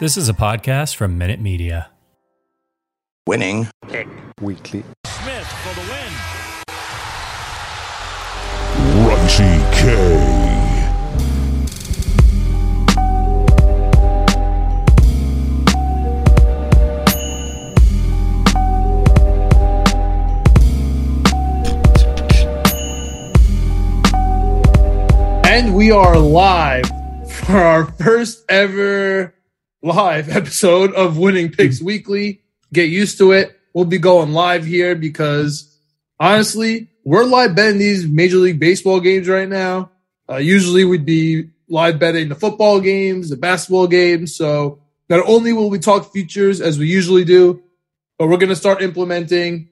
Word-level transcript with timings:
This 0.00 0.16
is 0.16 0.30
a 0.30 0.32
podcast 0.32 0.96
from 0.96 1.18
Minute 1.18 1.40
Media. 1.40 1.90
Winning. 3.26 3.68
Weekly. 4.40 4.82
Smith 5.04 5.46
for 5.46 5.74
the 5.74 5.82
win. 5.90 6.12
Raunchy 9.04 9.60
K. 9.74 9.84
And 25.44 25.74
we 25.74 25.90
are 25.90 26.16
live 26.18 26.88
for 27.30 27.58
our 27.58 27.84
first 27.92 28.46
ever 28.48 29.34
live 29.82 30.28
episode 30.36 30.92
of 30.94 31.18
Winning 31.18 31.50
Picks 31.50 31.80
Weekly. 31.80 32.42
Get 32.72 32.88
used 32.88 33.18
to 33.18 33.32
it. 33.32 33.58
We'll 33.74 33.84
be 33.84 33.98
going 33.98 34.32
live 34.32 34.64
here 34.64 34.94
because 34.94 35.76
honestly, 36.18 36.88
we're 37.04 37.24
live 37.24 37.54
betting 37.54 37.78
these 37.78 38.06
Major 38.06 38.36
League 38.36 38.60
Baseball 38.60 39.00
games 39.00 39.28
right 39.28 39.48
now. 39.48 39.90
Uh, 40.28 40.36
usually 40.36 40.84
we'd 40.84 41.06
be 41.06 41.50
live 41.68 41.98
betting 41.98 42.28
the 42.28 42.34
football 42.34 42.80
games, 42.80 43.30
the 43.30 43.36
basketball 43.36 43.86
games. 43.86 44.34
So 44.34 44.80
not 45.08 45.26
only 45.26 45.52
will 45.52 45.70
we 45.70 45.78
talk 45.78 46.12
futures 46.12 46.60
as 46.60 46.78
we 46.78 46.86
usually 46.88 47.24
do, 47.24 47.62
but 48.18 48.28
we're 48.28 48.36
going 48.36 48.50
to 48.50 48.56
start 48.56 48.82
implementing 48.82 49.68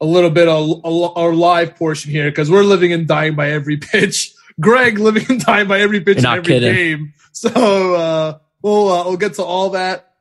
a 0.00 0.06
little 0.06 0.30
bit 0.30 0.48
of 0.48 0.84
our 1.16 1.34
live 1.34 1.76
portion 1.76 2.10
here 2.10 2.30
because 2.30 2.50
we're 2.50 2.62
living 2.64 2.92
and 2.92 3.06
dying 3.06 3.34
by 3.34 3.50
every 3.50 3.76
pitch. 3.78 4.32
Greg 4.60 4.98
living 4.98 5.24
and 5.28 5.40
dying 5.40 5.68
by 5.68 5.80
every 5.80 6.00
pitch 6.00 6.18
in 6.18 6.26
every 6.26 6.42
kidding. 6.42 6.74
game. 6.74 7.14
So 7.32 7.94
uh, 7.94 8.38
we'll 8.62 8.88
uh, 8.88 9.04
we'll 9.04 9.16
get 9.16 9.34
to 9.34 9.44
all 9.44 9.70
that. 9.70 10.14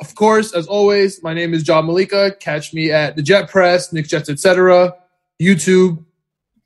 Of 0.00 0.14
course, 0.14 0.52
as 0.52 0.66
always, 0.66 1.22
my 1.22 1.34
name 1.34 1.54
is 1.54 1.62
John 1.62 1.86
Malika. 1.86 2.32
Catch 2.40 2.74
me 2.74 2.90
at 2.90 3.16
the 3.16 3.22
Jet 3.22 3.48
Press, 3.48 3.92
Knicks 3.92 4.08
Jets, 4.08 4.28
etc. 4.28 4.94
YouTube, 5.40 6.04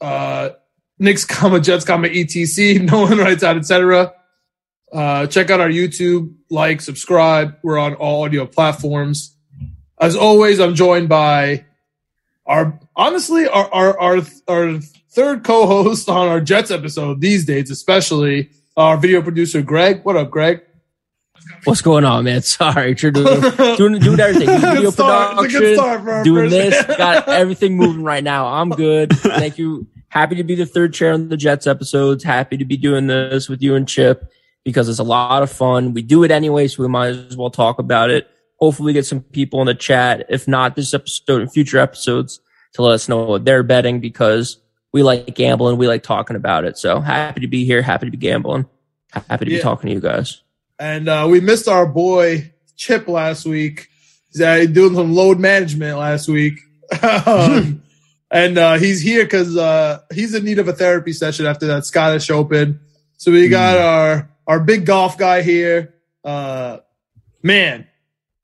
uh, 0.01 0.51
Knicks 0.99 1.25
comma 1.25 1.61
Jets 1.61 1.85
comma 1.85 2.09
etc. 2.09 2.79
No 2.91 3.03
one 3.03 3.19
writes 3.19 3.43
out, 3.43 3.57
etc. 3.57 4.15
Uh, 4.93 5.27
check 5.27 5.51
out 5.51 5.61
our 5.61 5.69
YouTube, 5.69 6.35
like, 6.49 6.81
subscribe. 6.81 7.59
We're 7.63 7.79
on 7.79 7.95
all 7.95 8.25
audio 8.25 8.47
platforms. 8.47 9.37
As 10.01 10.17
always, 10.17 10.61
I'm 10.61 10.75
joined 10.75 11.09
by 11.09 11.67
our 12.47 12.79
honestly 12.97 13.47
our 13.47 13.73
our 13.73 14.01
our, 14.01 14.23
our 14.49 14.81
third 15.11 15.45
co-host 15.45 16.09
on 16.09 16.29
our 16.29 16.41
Jets 16.41 16.71
episode 16.71 17.21
these 17.21 17.45
days, 17.45 17.71
especially 17.71 18.51
our 18.79 18.97
video 18.97 19.21
producer 19.21 19.61
Greg. 19.61 20.05
What 20.05 20.17
up, 20.17 20.31
Greg? 20.31 20.63
What's 21.65 21.83
going 21.83 22.05
on, 22.05 22.25
man? 22.25 22.43
Sorry, 22.43 22.95
you're 22.99 23.11
doing 23.11 23.41
doing, 23.77 23.99
doing 23.99 24.21
everything. 24.21 24.47
Doing 24.47 24.61
video 24.61 24.83
Good 24.83 24.93
start. 24.93 25.45
It's 25.45 25.55
a 25.55 25.59
good 25.59 25.77
production, 25.77 26.03
start 26.05 26.25
doing 26.25 26.51
this, 26.51 26.97
got 26.97 27.29
everything 27.29 27.77
moving 27.77 28.05
right 28.05 28.23
now. 28.23 28.47
I'm 28.47 28.71
good. 28.71 29.13
Thank 29.13 29.59
you. 29.59 29.89
Happy 30.11 30.37
to 30.37 30.45
be 30.45 30.55
the 30.55 30.65
third 30.65 30.95
chair 30.95 31.13
on 31.13 31.29
the 31.29 31.37
Jets 31.37 31.67
episodes. 31.67 32.25
Happy 32.25 32.57
to 32.57 32.65
be 32.65 32.77
doing 32.77 33.09
this 33.09 33.49
with 33.49 33.61
you 33.61 33.75
and 33.75 33.87
Chip 33.87 34.33
because 34.65 34.89
it's 34.89 35.01
a 35.01 35.05
lot 35.05 35.43
of 35.43 35.51
fun. 35.51 35.93
We 35.93 36.03
do 36.03 36.23
it 36.23 36.31
anyway, 36.31 36.69
so 36.69 36.83
we 36.83 36.89
might 36.89 37.09
as 37.09 37.37
well 37.37 37.51
talk 37.51 37.79
about 37.79 38.11
it. 38.11 38.29
Hopefully, 38.61 38.93
get 38.93 39.07
some 39.07 39.21
people 39.21 39.61
in 39.61 39.67
the 39.67 39.75
chat. 39.75 40.27
If 40.29 40.47
not 40.47 40.77
this 40.77 40.95
episode 40.95 41.43
and 41.43 41.53
future 41.53 41.79
episodes, 41.79 42.41
to 42.75 42.83
let 42.83 42.95
us 42.95 43.09
know 43.09 43.25
what 43.25 43.45
they're 43.45 43.63
betting 43.63 44.01
because 44.01 44.59
we 44.93 45.03
like 45.03 45.35
gambling. 45.35 45.77
We 45.79 45.89
like 45.89 46.03
talking 46.03 46.37
about 46.37 46.65
it. 46.65 46.79
So 46.79 47.01
happy 47.01 47.41
to 47.41 47.49
be 47.49 47.65
here. 47.65 47.83
Happy 47.83 48.07
to 48.07 48.11
be 48.11 48.17
gambling. 48.17 48.67
Happy 49.13 49.45
to 49.45 49.51
Yeah. 49.51 49.59
be 49.59 49.63
talking 49.63 49.89
to 49.89 49.95
you 49.95 50.01
guys. 50.01 50.43
And 50.79 51.09
uh, 51.09 51.27
we 51.31 51.41
missed 51.41 51.69
our 51.69 51.87
boy 51.87 52.53
Chip 52.77 53.09
last 53.09 53.45
week. 53.45 53.89
He's 54.33 54.41
uh, 54.41 54.65
doing 54.67 54.95
some 54.95 55.15
load 55.15 55.39
management 55.39 55.99
last 55.99 56.29
week. 56.29 56.61
um, 57.27 57.83
and 58.31 58.59
uh, 58.59 58.75
he's 58.75 59.01
here 59.01 59.25
because 59.25 59.57
uh, 59.57 60.01
he's 60.13 60.35
in 60.35 60.45
need 60.45 60.59
of 60.59 60.69
a 60.69 60.73
therapy 60.73 61.13
session 61.13 61.47
after 61.47 61.67
that 61.67 61.85
Scottish 61.85 62.31
Open. 62.31 62.81
So 63.17 63.33
we 63.33 63.49
got 63.49 63.79
our 63.79 64.31
our 64.47 64.61
big 64.61 64.87
golf 64.87 65.19
guy 65.19 65.43
here. 65.43 65.95
Uh, 66.25 66.79
man, 67.43 67.87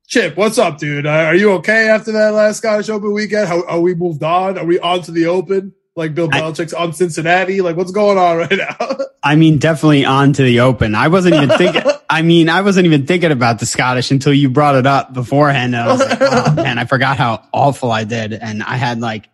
Chip, 0.07 0.37
what's 0.37 0.59
up, 0.59 0.79
dude? 0.79 1.07
Are 1.07 1.35
you 1.35 1.53
okay 1.53 1.89
after 1.89 2.13
that 2.13 2.31
last 2.31 2.59
Scottish 2.59 2.89
Open 2.89 3.13
weekend? 3.13 3.47
How 3.47 3.65
are 3.67 3.81
we 3.81 3.95
moved 3.95 4.23
on? 4.23 4.59
Are 4.59 4.65
we 4.65 4.79
on 4.81 5.03
to 5.03 5.13
the 5.13 5.27
Open? 5.27 5.73
Like 5.97 6.15
Bill 6.15 6.29
I- 6.33 6.41
Belichick's 6.41 6.73
on 6.73 6.93
Cincinnati? 6.93 7.61
Like 7.61 7.77
what's 7.77 7.93
going 7.93 8.19
on 8.19 8.37
right 8.39 8.53
now? 8.53 8.97
I 9.23 9.37
mean, 9.37 9.59
definitely 9.59 10.05
on 10.05 10.35
to 10.35 10.43
the 10.43 10.61
open. 10.61 10.95
I 10.95 11.09
wasn't 11.09 11.37
even 11.37 11.49
thinking. 11.57 11.83
I 12.11 12.23
mean, 12.23 12.49
I 12.49 12.61
wasn't 12.61 12.87
even 12.87 13.07
thinking 13.07 13.33
about 13.33 13.59
the 13.59 13.67
Scottish 13.67 14.11
until 14.11 14.35
you 14.35 14.51
brought 14.51 14.75
it 14.75 14.87
up 14.87 15.15
beforehand. 15.15 15.75
And 15.75 15.83
I 15.83 15.93
was 15.93 16.01
like, 16.01 16.19
oh 16.21 16.55
man, 16.57 16.79
I 16.79 16.85
forgot 16.85 17.17
how 17.17 17.43
awful 17.53 17.91
I 17.91 18.05
did. 18.05 18.35
And 18.35 18.63
I 18.63 18.77
had 18.77 19.01
like 19.01 19.29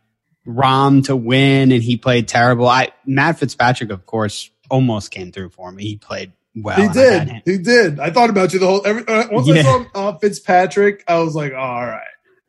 Rahm 0.46 1.04
to 1.06 1.16
win, 1.16 1.72
and 1.72 1.82
he 1.82 1.96
played 1.96 2.28
terrible. 2.28 2.68
I 2.68 2.90
Matt 3.04 3.38
Fitzpatrick, 3.38 3.90
of 3.90 4.06
course, 4.06 4.50
almost 4.70 5.10
came 5.10 5.32
through 5.32 5.50
for 5.50 5.70
me. 5.72 5.82
He 5.84 5.96
played 5.96 6.32
well. 6.54 6.76
He 6.76 6.84
I 6.84 6.92
did. 6.92 7.42
He 7.44 7.58
did. 7.58 8.00
I 8.00 8.10
thought 8.10 8.30
about 8.30 8.52
you 8.52 8.60
the 8.60 8.66
whole. 8.66 8.86
Every, 8.86 9.06
uh, 9.06 9.28
once 9.30 9.48
I 9.50 9.62
saw 9.62 9.84
uh, 9.94 10.18
Fitzpatrick, 10.18 11.04
I 11.08 11.18
was 11.18 11.34
like, 11.34 11.52
oh, 11.52 11.56
all 11.56 11.86
right. 11.86 12.02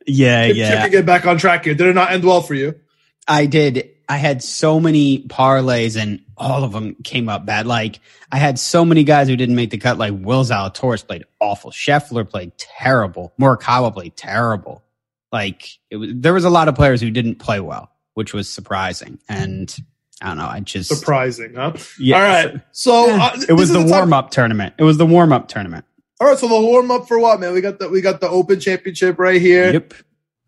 Yeah, 0.06 0.46
Chip, 0.48 0.56
yeah. 0.56 0.70
Chip 0.70 0.80
can 0.80 0.90
get 0.90 1.06
back 1.06 1.26
on 1.26 1.38
track 1.38 1.64
here. 1.64 1.74
Did 1.74 1.88
it 1.88 1.94
not 1.94 2.12
end 2.12 2.24
well 2.24 2.40
for 2.40 2.54
you? 2.54 2.80
I 3.26 3.46
did. 3.46 3.90
I 4.08 4.16
had 4.16 4.42
so 4.42 4.80
many 4.80 5.22
parlays 5.22 6.00
and 6.00 6.22
all 6.36 6.64
of 6.64 6.72
them 6.72 6.96
came 7.02 7.28
up 7.28 7.46
bad. 7.46 7.66
Like 7.66 8.00
I 8.30 8.36
had 8.36 8.58
so 8.58 8.84
many 8.84 9.04
guys 9.04 9.28
who 9.28 9.36
didn't 9.36 9.54
make 9.54 9.70
the 9.70 9.78
cut. 9.78 9.98
Like 9.98 10.12
Will 10.14 10.44
Zalatoris 10.44 11.06
played 11.06 11.24
awful. 11.40 11.70
Scheffler 11.70 12.28
played 12.28 12.52
terrible. 12.58 13.32
Morikawa 13.40 13.92
played 13.92 14.16
terrible. 14.16 14.82
Like 15.30 15.78
it 15.90 15.96
was, 15.96 16.10
there 16.14 16.34
was 16.34 16.44
a 16.44 16.50
lot 16.50 16.68
of 16.68 16.74
players 16.74 17.00
who 17.00 17.10
didn't 17.10 17.36
play 17.36 17.60
well, 17.60 17.90
which 18.14 18.34
was 18.34 18.48
surprising. 18.48 19.18
And 19.28 19.74
I 20.20 20.28
don't 20.28 20.38
know. 20.38 20.46
I 20.46 20.60
just 20.60 20.94
Surprising, 20.94 21.54
huh? 21.54 21.74
Yeah. 21.98 22.16
All 22.16 22.22
right. 22.22 22.60
So 22.72 23.10
uh, 23.20 23.36
It 23.48 23.54
was 23.54 23.70
the 23.70 23.82
warm 23.82 24.12
up 24.12 24.30
tournament. 24.30 24.74
It 24.78 24.84
was 24.84 24.98
the 24.98 25.06
warm 25.06 25.32
up 25.32 25.48
tournament. 25.48 25.84
All 26.20 26.26
right. 26.26 26.38
So 26.38 26.48
the 26.48 26.60
warm 26.60 26.90
up 26.90 27.08
for 27.08 27.18
what, 27.18 27.40
man? 27.40 27.54
We 27.54 27.60
got 27.60 27.78
the 27.78 27.88
we 27.88 28.00
got 28.00 28.20
the 28.20 28.28
Open 28.28 28.60
Championship 28.60 29.18
right 29.18 29.40
here. 29.40 29.72
Yep. 29.72 29.94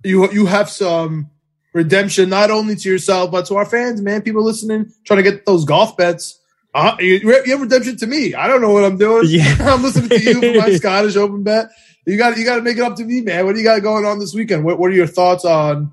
You 0.04 0.30
you 0.32 0.46
have 0.46 0.68
some 0.68 1.30
redemption 1.74 2.30
not 2.30 2.50
only 2.50 2.76
to 2.76 2.88
yourself 2.88 3.30
but 3.30 3.46
to 3.46 3.56
our 3.56 3.66
fans, 3.66 4.00
man. 4.00 4.22
People 4.22 4.42
listening, 4.42 4.90
trying 5.04 5.22
to 5.22 5.30
get 5.30 5.44
those 5.44 5.66
golf 5.66 5.96
bets. 5.96 6.40
Uh, 6.72 6.96
you, 6.98 7.18
you 7.18 7.52
have 7.52 7.60
redemption 7.60 7.96
to 7.98 8.06
me. 8.06 8.34
I 8.34 8.48
don't 8.48 8.60
know 8.60 8.70
what 8.70 8.84
I'm 8.84 8.96
doing. 8.96 9.24
Yeah. 9.28 9.56
I'm 9.60 9.82
listening 9.82 10.08
to 10.08 10.20
you 10.20 10.40
for 10.40 10.58
my 10.58 10.72
Scottish 10.76 11.16
Open 11.16 11.42
bet. 11.42 11.68
You 12.06 12.16
got 12.16 12.36
you 12.36 12.44
got 12.44 12.56
to 12.56 12.62
make 12.62 12.76
it 12.76 12.82
up 12.82 12.96
to 12.96 13.04
me, 13.04 13.20
man. 13.20 13.44
What 13.44 13.54
do 13.54 13.58
you 13.58 13.64
got 13.64 13.82
going 13.82 14.04
on 14.04 14.18
this 14.18 14.34
weekend? 14.34 14.64
What 14.64 14.78
What 14.78 14.90
are 14.90 14.94
your 14.94 15.06
thoughts 15.06 15.44
on 15.44 15.92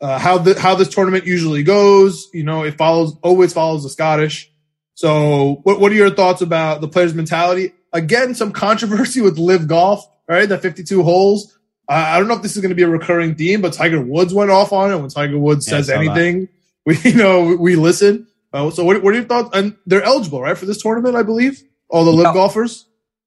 uh, 0.00 0.18
how 0.18 0.38
the 0.38 0.58
how 0.58 0.74
this 0.74 0.88
tournament 0.88 1.26
usually 1.26 1.62
goes? 1.62 2.28
You 2.32 2.44
know, 2.44 2.62
it 2.62 2.76
follows 2.76 3.16
always 3.22 3.52
follows 3.52 3.82
the 3.82 3.88
Scottish. 3.88 4.50
So, 4.94 5.60
what 5.64 5.80
What 5.80 5.90
are 5.90 5.96
your 5.96 6.14
thoughts 6.14 6.40
about 6.40 6.80
the 6.80 6.88
players' 6.88 7.14
mentality? 7.14 7.72
Again, 7.92 8.34
some 8.34 8.52
controversy 8.52 9.20
with 9.22 9.38
LIV 9.38 9.66
Golf, 9.66 10.06
right? 10.28 10.48
The 10.48 10.58
52 10.58 11.02
holes. 11.02 11.53
I 11.88 12.16
I 12.16 12.18
don't 12.18 12.28
know 12.28 12.34
if 12.34 12.42
this 12.42 12.56
is 12.56 12.62
going 12.62 12.70
to 12.70 12.74
be 12.76 12.82
a 12.82 12.88
recurring 12.88 13.34
theme, 13.34 13.60
but 13.62 13.72
Tiger 13.74 14.00
Woods 14.00 14.34
went 14.34 14.50
off 14.50 14.72
on 14.72 14.92
it. 14.92 14.96
When 14.98 15.08
Tiger 15.10 15.38
Woods 15.38 15.66
Yeah, 15.68 15.78
says 15.78 15.86
saw 15.88 15.92
that. 15.94 16.00
anything, 16.00 16.48
we 16.86 16.98
you 17.04 17.14
know 17.16 17.56
we, 17.56 17.76
listen. 17.76 18.26
Uh, 18.52 18.70
so, 18.70 18.84
what, 18.84 19.02
what 19.02 19.12
are 19.12 19.16
your 19.16 19.26
thoughts? 19.26 19.50
And 19.52 19.76
they're 19.86 20.02
eligible, 20.02 20.40
right, 20.40 20.56
for 20.56 20.66
this 20.66 20.80
tournament, 20.82 21.16
I 21.16 21.22
believe. 21.24 21.62
All 21.90 22.04
the 22.04 22.12
LIV 22.12 22.34
golfers. 22.34 22.86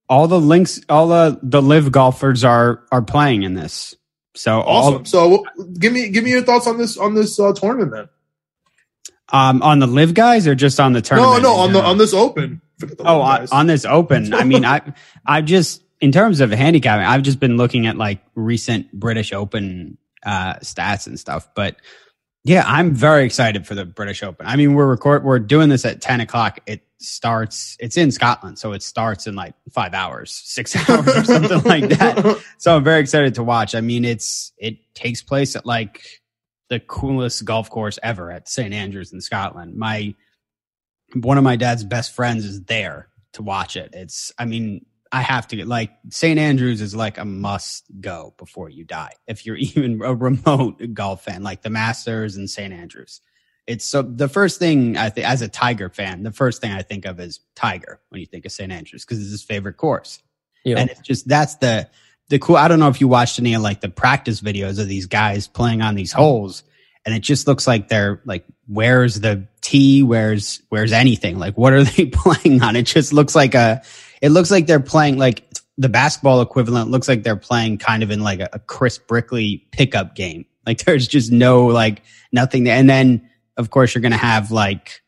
All 0.10 0.28
the 0.28 0.40
links, 0.40 0.80
all 0.90 1.10
the, 1.10 1.40
the 1.44 1.62
LIV 1.62 1.92
golfers 1.92 2.44
are, 2.46 2.84
are 2.94 3.02
playing 3.02 3.44
in 3.44 3.54
this. 3.54 3.96
So 4.36 4.62
all, 4.62 4.94
Awesome. 4.94 5.06
So, 5.06 5.46
give 5.80 5.92
me 5.94 6.10
give 6.10 6.24
me 6.24 6.32
your 6.32 6.44
thoughts 6.44 6.66
on 6.68 6.78
this 6.78 6.98
on 6.98 7.14
this 7.16 7.40
uh, 7.40 7.54
tournament, 7.54 7.92
then. 7.92 8.10
um, 9.34 9.62
on 9.64 9.80
the 9.80 9.88
LIV 9.88 10.14
guys 10.14 10.48
or 10.48 10.56
just 10.56 10.80
on 10.80 10.94
the 10.94 11.02
No, 11.02 11.06
tournament? 11.08 11.44
no, 11.44 11.54
in 11.56 11.60
on 11.60 11.74
the 11.74 11.80
on 11.84 11.98
this 11.98 12.14
Open. 12.14 12.62
The 12.80 12.96
Oh, 13.00 13.22
on, 13.22 13.48
on 13.52 13.68
this 13.68 13.86
open. 13.86 14.34
I 14.34 14.44
mean, 14.44 14.64
I, 14.66 14.82
I've 15.26 15.46
just, 15.46 15.84
in 16.00 16.12
terms 16.12 16.40
of 16.40 16.52
handicapping, 16.52 17.06
I've 17.06 17.24
just 17.24 17.40
been 17.40 17.58
looking 17.58 17.88
at 17.88 17.98
like 17.98 18.20
recent 18.36 18.92
British 18.94 19.34
Open 19.34 19.98
uh, 20.24 20.56
stats 20.56 21.08
and 21.08 21.20
stuff. 21.20 21.50
But 21.56 21.78
yeah, 22.44 22.64
I'm 22.66 22.94
very 22.94 23.26
excited 23.26 23.66
for 23.66 23.76
the 23.76 23.86
British 23.86 24.24
Open. 24.24 24.46
I 24.46 24.56
mean, 24.56 24.74
we're 24.74 24.88
record, 24.88 25.24
we're 25.24 25.40
doing 25.40 25.70
this 25.70 25.86
at 25.86 26.02
10 26.02 26.22
o'clock. 26.22 26.60
It 26.66 26.82
starts, 27.00 27.76
it's 27.80 27.98
in 27.98 28.12
Scotland. 28.12 28.60
So 28.60 28.74
it 28.74 28.84
starts 28.84 29.28
in 29.28 29.36
like 29.36 29.54
five 29.72 29.94
hours, 29.94 30.32
six 30.46 30.76
hours 30.90 31.08
or 31.08 31.24
something 31.26 31.64
like 31.64 31.90
that. 31.90 32.42
So 32.58 32.76
I'm 32.76 32.84
very 32.84 33.02
excited 33.02 33.36
to 33.36 33.44
watch. 33.44 33.76
I 33.76 33.82
mean, 33.82 34.06
it's, 34.06 34.54
it 34.58 34.78
takes 34.94 35.22
place 35.22 35.56
at 35.56 35.66
like 35.66 36.04
the 36.70 36.80
coolest 36.80 37.44
golf 37.44 37.70
course 37.70 37.98
ever 38.04 38.32
at 38.32 38.48
St. 38.48 38.74
Andrews 38.74 39.14
in 39.14 39.22
Scotland. 39.22 39.76
My, 39.76 40.14
one 41.16 41.38
of 41.38 41.44
my 41.44 41.56
dad's 41.56 41.84
best 41.84 42.14
friends 42.14 42.46
is 42.46 42.64
there 42.64 43.10
to 43.34 43.42
watch 43.42 43.76
it. 43.76 43.92
It's, 43.94 44.32
I 44.38 44.46
mean, 44.46 44.86
I 45.12 45.22
have 45.22 45.48
to 45.50 45.56
get 45.56 45.68
like 45.68 45.92
St. 46.10 46.40
Andrews 46.40 46.82
is 46.82 46.96
like 46.96 47.18
a 47.18 47.26
must 47.26 47.86
go 48.00 48.34
before 48.38 48.70
you 48.70 48.84
die. 48.84 49.14
If 49.28 49.46
you're 49.46 49.56
even 49.76 50.02
a 50.02 50.14
remote 50.14 50.82
golf 50.94 51.24
fan, 51.24 51.44
like 51.44 51.62
the 51.62 51.70
Masters 51.70 52.36
and 52.36 52.50
St. 52.50 52.74
Andrews. 52.74 53.22
It's 53.66 53.84
so 53.84 54.02
the 54.02 54.30
first 54.30 54.60
thing 54.60 54.96
I 54.96 55.10
think 55.10 55.28
as 55.28 55.42
a 55.42 55.50
Tiger 55.50 55.90
fan, 55.90 56.24
the 56.24 56.32
first 56.32 56.62
thing 56.62 56.72
I 56.72 56.84
think 56.84 57.06
of 57.06 57.20
is 57.20 57.42
Tiger 57.54 58.00
when 58.10 58.22
you 58.22 58.28
think 58.28 58.46
of 58.46 58.52
St. 58.54 58.72
Andrews 58.72 59.04
because 59.04 59.22
it's 59.22 59.32
his 59.32 59.44
favorite 59.44 59.76
course. 59.76 60.24
Yeah. 60.64 60.80
And 60.80 60.90
it's 60.90 61.02
just 61.02 61.28
that's 61.28 61.56
the 61.56 61.90
the 62.30 62.40
cool. 62.40 62.58
I 62.58 62.68
don't 62.68 62.80
know 62.80 62.90
if 62.90 63.02
you 63.02 63.08
watched 63.08 63.40
any 63.40 63.54
of 63.54 63.62
like 63.62 63.82
the 63.82 63.90
practice 63.90 64.42
videos 64.42 64.80
of 64.80 64.88
these 64.88 65.06
guys 65.06 65.48
playing 65.48 65.82
on 65.82 65.96
these 65.96 66.12
holes, 66.12 66.64
and 67.06 67.16
it 67.16 67.20
just 67.20 67.48
looks 67.48 67.68
like 67.68 67.88
they're 67.88 68.22
like, 68.26 68.46
where's 68.68 69.20
the 69.20 69.48
tee? 69.62 70.04
Where's 70.04 70.62
where's 70.70 70.92
anything? 70.92 71.40
Like, 71.40 71.58
what 71.58 71.74
are 71.74 71.84
they 71.84 72.06
playing 72.14 72.62
on? 72.62 72.76
It 72.76 72.84
just 72.84 73.14
looks 73.14 73.36
like 73.36 73.56
a. 73.56 73.82
It 74.22 74.30
looks 74.30 74.52
like 74.52 74.68
they're 74.68 74.80
playing 74.80 75.18
like 75.18 75.44
the 75.78 75.90
basketball 75.90 76.42
equivalent. 76.42 76.90
Looks 76.90 77.08
like 77.08 77.24
they're 77.24 77.36
playing 77.36 77.78
kind 77.78 78.04
of 78.04 78.12
in 78.12 78.22
like 78.22 78.40
a, 78.40 78.50
a 78.54 78.60
Chris 78.60 78.98
Brickley 78.98 79.68
pickup 79.72 80.16
game. 80.16 80.46
Like, 80.66 80.80
there's 80.86 81.08
just 81.08 81.32
no 81.32 81.68
like 81.68 82.04
nothing 82.32 82.64
there. 82.64 82.76
And 82.76 82.90
then 82.90 83.30
of 83.58 83.72
course 83.72 83.94
you're 83.94 84.02
to 84.12 84.18
have 84.18 84.52
like 84.52 85.02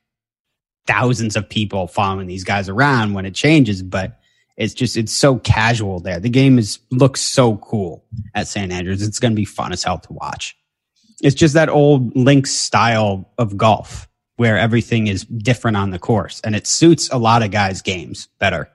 thousands 0.87 1.35
of 1.35 1.47
people 1.47 1.87
following 1.87 2.27
these 2.27 2.43
guys 2.43 2.67
around 2.67 3.13
when 3.13 3.25
it 3.25 3.35
changes, 3.35 3.83
but 3.83 4.19
it's 4.57 4.73
just 4.73 4.97
it's 4.97 5.13
so 5.13 5.37
casual 5.37 5.99
there. 5.99 6.19
The 6.19 6.29
game 6.29 6.57
is 6.59 6.79
looks 6.91 7.21
so 7.21 7.57
cool 7.57 8.03
at 8.35 8.47
St. 8.47 8.71
Andrews. 8.71 9.01
It's 9.01 9.19
to 9.33 9.35
be 9.35 9.45
fun 9.45 9.71
as 9.71 9.83
hell 9.83 9.99
to 9.99 10.13
watch. 10.13 10.57
It's 11.21 11.35
just 11.35 11.53
that 11.53 11.69
old 11.69 12.15
links 12.15 12.51
style 12.51 13.29
of 13.37 13.55
golf 13.55 14.07
where 14.37 14.57
everything 14.57 15.07
is 15.07 15.25
different 15.25 15.77
on 15.77 15.91
the 15.91 15.99
course 15.99 16.41
and 16.43 16.55
it 16.55 16.65
suits 16.65 17.09
a 17.11 17.17
lot 17.17 17.43
of 17.43 17.51
guys' 17.51 17.81
games 17.81 18.27
better. 18.39 18.69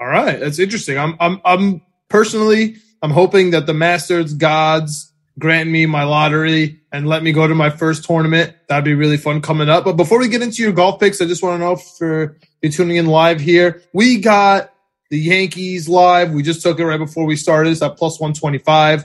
All 0.00 0.06
right, 0.06 0.38
that's 0.38 0.58
interesting. 0.58 0.98
I'm 0.98 1.16
I'm 1.20 1.40
I'm 1.44 1.82
personally 2.08 2.76
I'm 3.02 3.10
hoping 3.10 3.50
that 3.50 3.66
the 3.66 3.74
Masters 3.74 4.34
gods 4.34 5.12
grant 5.38 5.70
me 5.70 5.86
my 5.86 6.04
lottery 6.04 6.80
and 6.92 7.06
let 7.06 7.22
me 7.22 7.32
go 7.32 7.46
to 7.46 7.54
my 7.54 7.70
first 7.70 8.04
tournament. 8.04 8.54
That'd 8.68 8.84
be 8.84 8.94
really 8.94 9.16
fun 9.16 9.42
coming 9.42 9.68
up. 9.68 9.84
But 9.84 9.94
before 9.94 10.18
we 10.18 10.28
get 10.28 10.42
into 10.42 10.62
your 10.62 10.72
golf 10.72 10.98
picks, 10.98 11.20
I 11.20 11.26
just 11.26 11.42
want 11.42 11.60
to 11.60 11.64
know 11.64 11.76
for 11.76 12.38
you 12.62 12.70
tuning 12.70 12.96
in 12.96 13.06
live 13.06 13.40
here, 13.40 13.82
we 13.92 14.18
got 14.18 14.72
the 15.10 15.18
Yankees 15.18 15.88
live. 15.88 16.32
We 16.32 16.42
just 16.42 16.62
took 16.62 16.80
it 16.80 16.86
right 16.86 16.98
before 16.98 17.26
we 17.26 17.36
started. 17.36 17.70
It's 17.70 17.82
at 17.82 17.96
plus 17.96 18.18
125. 18.18 19.04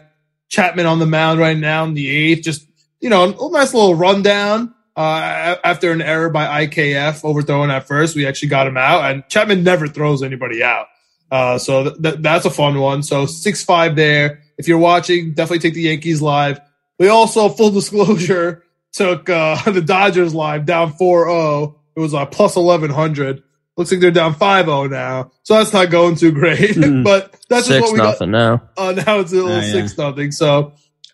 Chapman 0.49 0.85
on 0.85 0.99
the 0.99 1.05
mound 1.05 1.39
right 1.39 1.57
now 1.57 1.83
in 1.83 1.93
the 1.93 2.09
eighth. 2.09 2.43
Just, 2.43 2.67
you 2.99 3.09
know, 3.09 3.23
a 3.23 3.51
nice 3.51 3.73
little 3.73 3.95
rundown. 3.95 4.73
Uh, 4.95 5.55
after 5.63 5.91
an 5.91 6.01
error 6.01 6.29
by 6.29 6.65
IKF 6.67 7.23
overthrowing 7.23 7.71
at 7.71 7.87
first, 7.87 8.15
we 8.15 8.27
actually 8.27 8.49
got 8.49 8.67
him 8.67 8.77
out 8.77 9.09
and 9.09 9.23
Chapman 9.29 9.63
never 9.63 9.87
throws 9.87 10.21
anybody 10.21 10.61
out. 10.63 10.87
Uh, 11.31 11.57
so 11.57 11.83
th- 11.85 12.01
th- 12.01 12.15
that's 12.19 12.45
a 12.45 12.49
fun 12.49 12.77
one. 12.79 13.01
So 13.03 13.25
six, 13.25 13.63
five 13.63 13.95
there. 13.95 14.41
If 14.57 14.67
you're 14.67 14.77
watching, 14.77 15.33
definitely 15.33 15.59
take 15.59 15.73
the 15.75 15.81
Yankees 15.83 16.21
live. 16.21 16.59
We 16.99 17.07
also, 17.07 17.47
full 17.49 17.71
disclosure, 17.71 18.63
took, 18.91 19.29
uh, 19.29 19.55
the 19.71 19.81
Dodgers 19.81 20.35
live 20.35 20.65
down 20.65 20.91
4-0. 20.93 21.75
It 21.95 21.99
was 21.99 22.13
uh, 22.13 22.25
plus 22.25 22.55
1100. 22.57 23.43
Looks 23.77 23.91
like 23.91 24.01
they're 24.01 24.11
down 24.11 24.35
5-0 24.35 24.91
now. 24.91 25.31
So 25.43 25.55
that's 25.55 25.71
not 25.71 25.89
going 25.89 26.15
too 26.15 26.31
great, 26.33 26.75
Mhm. 26.75 27.03
but 27.05 27.33
that's 27.49 27.67
just 27.69 27.81
what 27.81 27.93
we 27.93 27.97
got. 27.97 28.03
nothing 28.11 28.31
now. 28.31 28.69
Uh, 28.77 28.91
now 28.91 29.19
it's 29.19 29.31
a 29.31 29.35
little 29.35 29.51
Oh, 29.51 29.59
yeah. 29.61 29.71
six 29.71 29.97
nothing. 29.97 30.31
So 30.33 30.73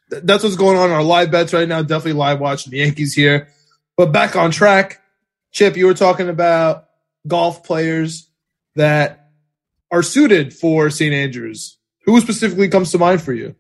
th- 0.10 0.24
that's 0.26 0.44
what's 0.44 0.56
going 0.56 0.78
on 0.78 0.90
in 0.90 0.96
our 0.96 1.04
live 1.04 1.30
bets 1.30 1.54
right 1.54 1.68
now. 1.68 1.84
Definitely 1.84 2.14
live 2.14 2.40
watching 2.40 2.72
the 2.72 2.80
Yankees 2.80 3.14
here. 3.14 3.50
But 3.98 4.12
back 4.12 4.36
on 4.36 4.52
track, 4.52 5.02
Chip, 5.52 5.76
you 5.76 5.88
were 5.88 5.96
talking 5.96 6.30
about 6.30 6.86
golf 7.28 7.64
players 7.64 8.30
that 8.76 9.32
are 9.92 10.04
suited 10.04 10.54
for 10.54 10.90
St. 10.90 11.14
Andrews. 11.14 11.78
Who 12.06 12.22
specifically 12.22 12.70
comes 12.70 12.92
to 12.92 13.00
mind 13.00 13.22
for 13.22 13.34
you? 13.34 13.56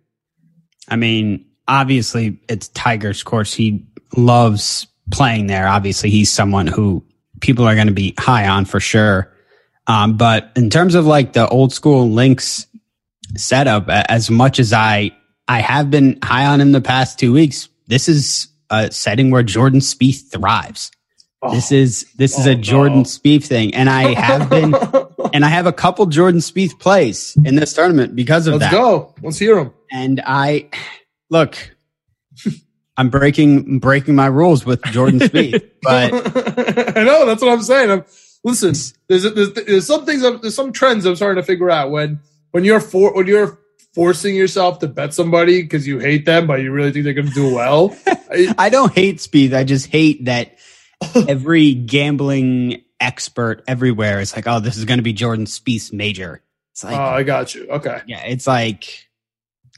I 0.87 0.95
mean, 0.95 1.45
obviously 1.67 2.39
it's 2.47 2.69
Tiger's 2.69 3.23
course. 3.23 3.53
He 3.53 3.85
loves 4.15 4.87
playing 5.11 5.47
there. 5.47 5.67
Obviously, 5.67 6.09
he's 6.09 6.31
someone 6.31 6.67
who 6.67 7.03
people 7.41 7.67
are 7.67 7.75
going 7.75 7.87
to 7.87 7.93
be 7.93 8.13
high 8.17 8.47
on 8.47 8.65
for 8.65 8.79
sure. 8.79 9.33
Um, 9.87 10.17
but 10.17 10.51
in 10.55 10.69
terms 10.69 10.95
of 10.95 11.05
like 11.05 11.33
the 11.33 11.47
old 11.47 11.73
school 11.73 12.09
links 12.09 12.67
setup, 13.35 13.89
as 13.89 14.29
much 14.29 14.59
as 14.59 14.73
I 14.73 15.11
I 15.47 15.61
have 15.61 15.89
been 15.89 16.19
high 16.21 16.45
on 16.45 16.59
him 16.59 16.73
the 16.73 16.81
past 16.81 17.19
two 17.19 17.31
weeks, 17.33 17.69
this 17.87 18.09
is 18.09 18.49
a 18.69 18.91
setting 18.91 19.31
where 19.31 19.43
Jordan 19.43 19.79
Spieth 19.79 20.29
thrives. 20.31 20.91
Oh. 21.41 21.53
This 21.53 21.71
is 21.71 22.05
this 22.17 22.37
is 22.39 22.47
Oh, 22.47 22.51
a 22.51 22.55
Jordan 22.55 22.99
no. 22.99 23.03
Spieth 23.03 23.45
thing, 23.45 23.73
and 23.75 23.89
I 23.89 24.13
have 24.13 24.49
been 24.49 24.73
and 25.33 25.45
I 25.45 25.49
have 25.49 25.67
a 25.67 25.73
couple 25.73 26.05
Jordan 26.07 26.39
Spieth 26.41 26.79
plays 26.79 27.37
in 27.45 27.55
this 27.55 27.73
tournament 27.73 28.15
because 28.15 28.47
of 28.47 28.55
Let's 28.55 28.65
that. 28.65 28.71
go. 28.71 29.13
Let's 29.21 29.37
hear 29.37 29.55
them. 29.55 29.73
And 29.91 30.21
I 30.25 30.69
look, 31.29 31.55
I'm 32.97 33.09
breaking 33.09 33.77
breaking 33.79 34.15
my 34.15 34.25
rules 34.25 34.65
with 34.65 34.81
Jordan 34.85 35.19
Spieth, 35.19 35.69
but 35.83 36.11
I 36.97 37.03
know 37.03 37.25
that's 37.27 37.41
what 37.43 37.51
I'm 37.51 37.61
saying. 37.61 37.91
I'm, 37.91 38.03
listen, 38.43 38.73
there's, 39.07 39.23
there's 39.33 39.53
there's 39.53 39.85
some 39.85 40.05
things 40.05 40.23
I'm- 40.23 40.39
there's 40.41 40.55
some 40.55 40.73
trends 40.73 41.05
I'm 41.05 41.15
starting 41.15 41.41
to 41.41 41.45
figure 41.45 41.69
out 41.69 41.91
when 41.91 42.19
when 42.51 42.63
you're 42.65 42.79
for 42.79 43.13
when 43.13 43.27
you're 43.27 43.59
forcing 43.93 44.35
yourself 44.35 44.79
to 44.79 44.87
bet 44.87 45.13
somebody 45.13 45.61
because 45.61 45.87
you 45.87 45.99
hate 45.99 46.25
them 46.25 46.47
but 46.47 46.61
you 46.61 46.71
really 46.71 46.91
think 46.91 47.03
they're 47.05 47.13
going 47.13 47.27
to 47.27 47.33
do 47.33 47.53
well. 47.53 47.95
I, 48.29 48.53
I 48.57 48.69
don't 48.69 48.93
hate 48.93 49.17
Spieth. 49.17 49.53
I 49.53 49.63
just 49.63 49.87
hate 49.87 50.25
that 50.25 50.57
every 51.27 51.73
gambling 51.73 52.83
expert 52.99 53.63
everywhere 53.67 54.19
is 54.19 54.35
like, 54.35 54.47
oh, 54.47 54.59
this 54.59 54.77
is 54.77 54.85
going 54.85 54.99
to 54.99 55.03
be 55.03 55.13
Jordan 55.13 55.45
Spieth's 55.45 55.93
major. 55.93 56.41
It's 56.71 56.83
like, 56.83 56.95
oh, 56.95 57.01
I 57.01 57.23
got 57.23 57.55
you. 57.55 57.67
Okay. 57.69 58.01
yeah, 58.05 58.23
it's 58.23 58.45
like, 58.45 59.07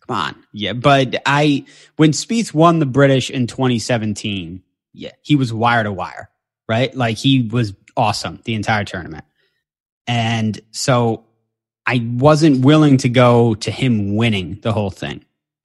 come 0.05 0.17
on, 0.17 0.35
yeah. 0.51 0.73
But 0.73 1.21
I 1.25 1.65
when 1.95 2.11
Spieth 2.11 2.53
won 2.53 2.79
the 2.79 2.85
British 2.85 3.29
in 3.29 3.47
2017, 3.47 4.61
yeah, 4.93 5.11
he 5.21 5.35
was 5.35 5.53
wire 5.53 5.83
to 5.83 5.93
wire, 5.93 6.29
right? 6.67 6.93
Like 6.93 7.17
he 7.17 7.43
was 7.43 7.73
awesome 7.95 8.41
the 8.43 8.53
entire 8.53 8.83
tournament. 8.83 9.25
And 10.07 10.59
so 10.71 11.25
I 11.85 12.05
wasn't 12.13 12.65
willing 12.65 12.97
to 12.97 13.09
go 13.09 13.55
to 13.55 13.71
him 13.71 14.15
winning 14.15 14.59
the 14.61 14.71
whole 14.71 14.89
thing, 14.89 15.23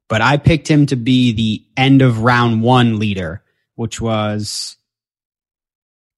but 0.08 0.20
I 0.20 0.36
picked 0.36 0.68
him 0.68 0.86
to 0.86 0.96
be 0.96 1.32
the 1.32 1.64
end 1.76 2.02
of 2.02 2.20
round 2.22 2.62
one 2.62 2.98
leader, 2.98 3.42
which 3.74 4.00
was 4.00 4.76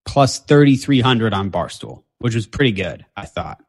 plus 0.04 0.38
3,300 0.38 1.32
on 1.34 1.50
Barstool, 1.50 2.02
which 2.18 2.34
was 2.34 2.46
pretty 2.46 2.72
good, 2.72 3.04
I 3.16 3.26
thought. 3.26 3.62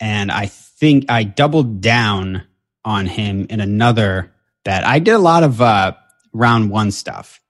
And 0.00 0.30
I 0.30 0.46
think 0.46 1.06
I 1.10 1.24
doubled 1.24 1.80
down 1.80 2.42
on 2.84 3.06
him 3.06 3.46
in 3.48 3.60
another 3.60 4.32
bet. 4.64 4.84
I 4.84 4.98
did 4.98 5.12
a 5.12 5.18
lot 5.18 5.42
of 5.42 5.60
uh, 5.60 5.92
round 6.32 6.70
one 6.70 6.90
stuff 6.90 7.40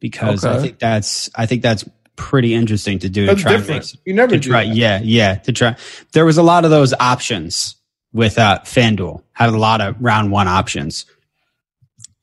because 0.00 0.44
I 0.44 0.60
think 0.62 0.78
that's 0.78 1.28
I 1.34 1.46
think 1.46 1.62
that's 1.62 1.84
pretty 2.16 2.54
interesting 2.54 3.00
to 3.00 3.08
do. 3.08 3.26
That's 3.26 3.38
to 3.40 3.42
try 3.42 3.52
and 3.54 3.62
different. 3.62 3.84
make- 3.94 4.00
You 4.06 4.14
never 4.14 4.38
to 4.38 4.40
try, 4.40 4.64
that. 4.66 4.74
yeah, 4.74 5.00
yeah, 5.02 5.34
to 5.36 5.52
try. 5.52 5.76
There 6.12 6.24
was 6.24 6.38
a 6.38 6.42
lot 6.42 6.64
of 6.64 6.70
those 6.70 6.94
options 6.94 7.76
with 8.12 8.38
uh, 8.38 8.60
FanDuel. 8.64 9.22
Had 9.32 9.50
a 9.50 9.58
lot 9.58 9.80
of 9.80 9.96
round 10.00 10.30
one 10.30 10.48
options, 10.48 11.06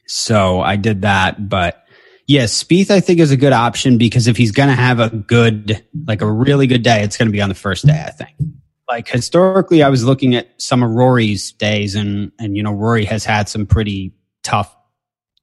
so 0.07 0.61
I 0.61 0.75
did 0.75 1.01
that. 1.01 1.49
But 1.49 1.85
yeah, 2.27 2.43
Spieth 2.43 2.91
I 2.91 2.99
think 2.99 3.19
is 3.19 3.31
a 3.31 3.37
good 3.37 3.53
option 3.53 3.97
because 3.97 4.27
if 4.27 4.37
he's 4.37 4.51
going 4.51 4.69
to 4.69 4.75
have 4.75 4.99
a 4.99 5.09
good, 5.09 5.83
like 6.07 6.21
a 6.21 6.31
really 6.31 6.67
good 6.67 6.83
day, 6.83 7.03
it's 7.03 7.17
going 7.17 7.27
to 7.27 7.33
be 7.33 7.41
on 7.41 7.49
the 7.49 7.55
first 7.55 7.85
day. 7.85 8.03
I 8.05 8.11
think. 8.11 8.31
Like 8.87 9.07
historically, 9.07 9.81
I 9.81 9.89
was 9.89 10.03
looking 10.03 10.35
at 10.35 10.61
some 10.61 10.83
of 10.83 10.91
Rory's 10.91 11.51
days, 11.53 11.95
and 11.95 12.31
and 12.39 12.55
you 12.55 12.63
know 12.63 12.73
Rory 12.73 13.05
has 13.05 13.25
had 13.25 13.49
some 13.49 13.65
pretty 13.65 14.13
tough 14.43 14.75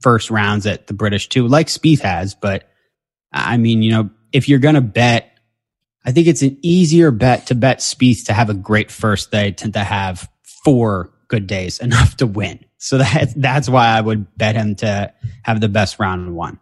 first 0.02 0.30
rounds 0.30 0.66
at 0.66 0.86
the 0.86 0.94
British 0.94 1.28
too, 1.28 1.48
like 1.48 1.68
Spieth 1.68 2.00
has. 2.00 2.34
But 2.34 2.68
I 3.32 3.56
mean, 3.56 3.82
you 3.82 3.92
know, 3.92 4.10
if 4.32 4.48
you're 4.48 4.58
going 4.58 4.74
to 4.74 4.80
bet 4.80 5.31
I 6.04 6.12
think 6.12 6.26
it's 6.26 6.42
an 6.42 6.58
easier 6.62 7.10
bet 7.10 7.46
to 7.46 7.54
bet 7.54 7.78
Spieth 7.78 8.26
to 8.26 8.32
have 8.32 8.50
a 8.50 8.54
great 8.54 8.90
first 8.90 9.30
day 9.30 9.52
than 9.52 9.72
to 9.72 9.80
have 9.80 10.28
four 10.64 11.12
good 11.28 11.46
days 11.46 11.78
enough 11.80 12.16
to 12.18 12.26
win. 12.26 12.64
So 12.78 12.98
that 12.98 13.32
that's 13.36 13.68
why 13.68 13.86
I 13.88 14.00
would 14.00 14.36
bet 14.36 14.56
him 14.56 14.74
to 14.76 15.12
have 15.44 15.60
the 15.60 15.68
best 15.68 15.98
round 15.98 16.34
one. 16.34 16.58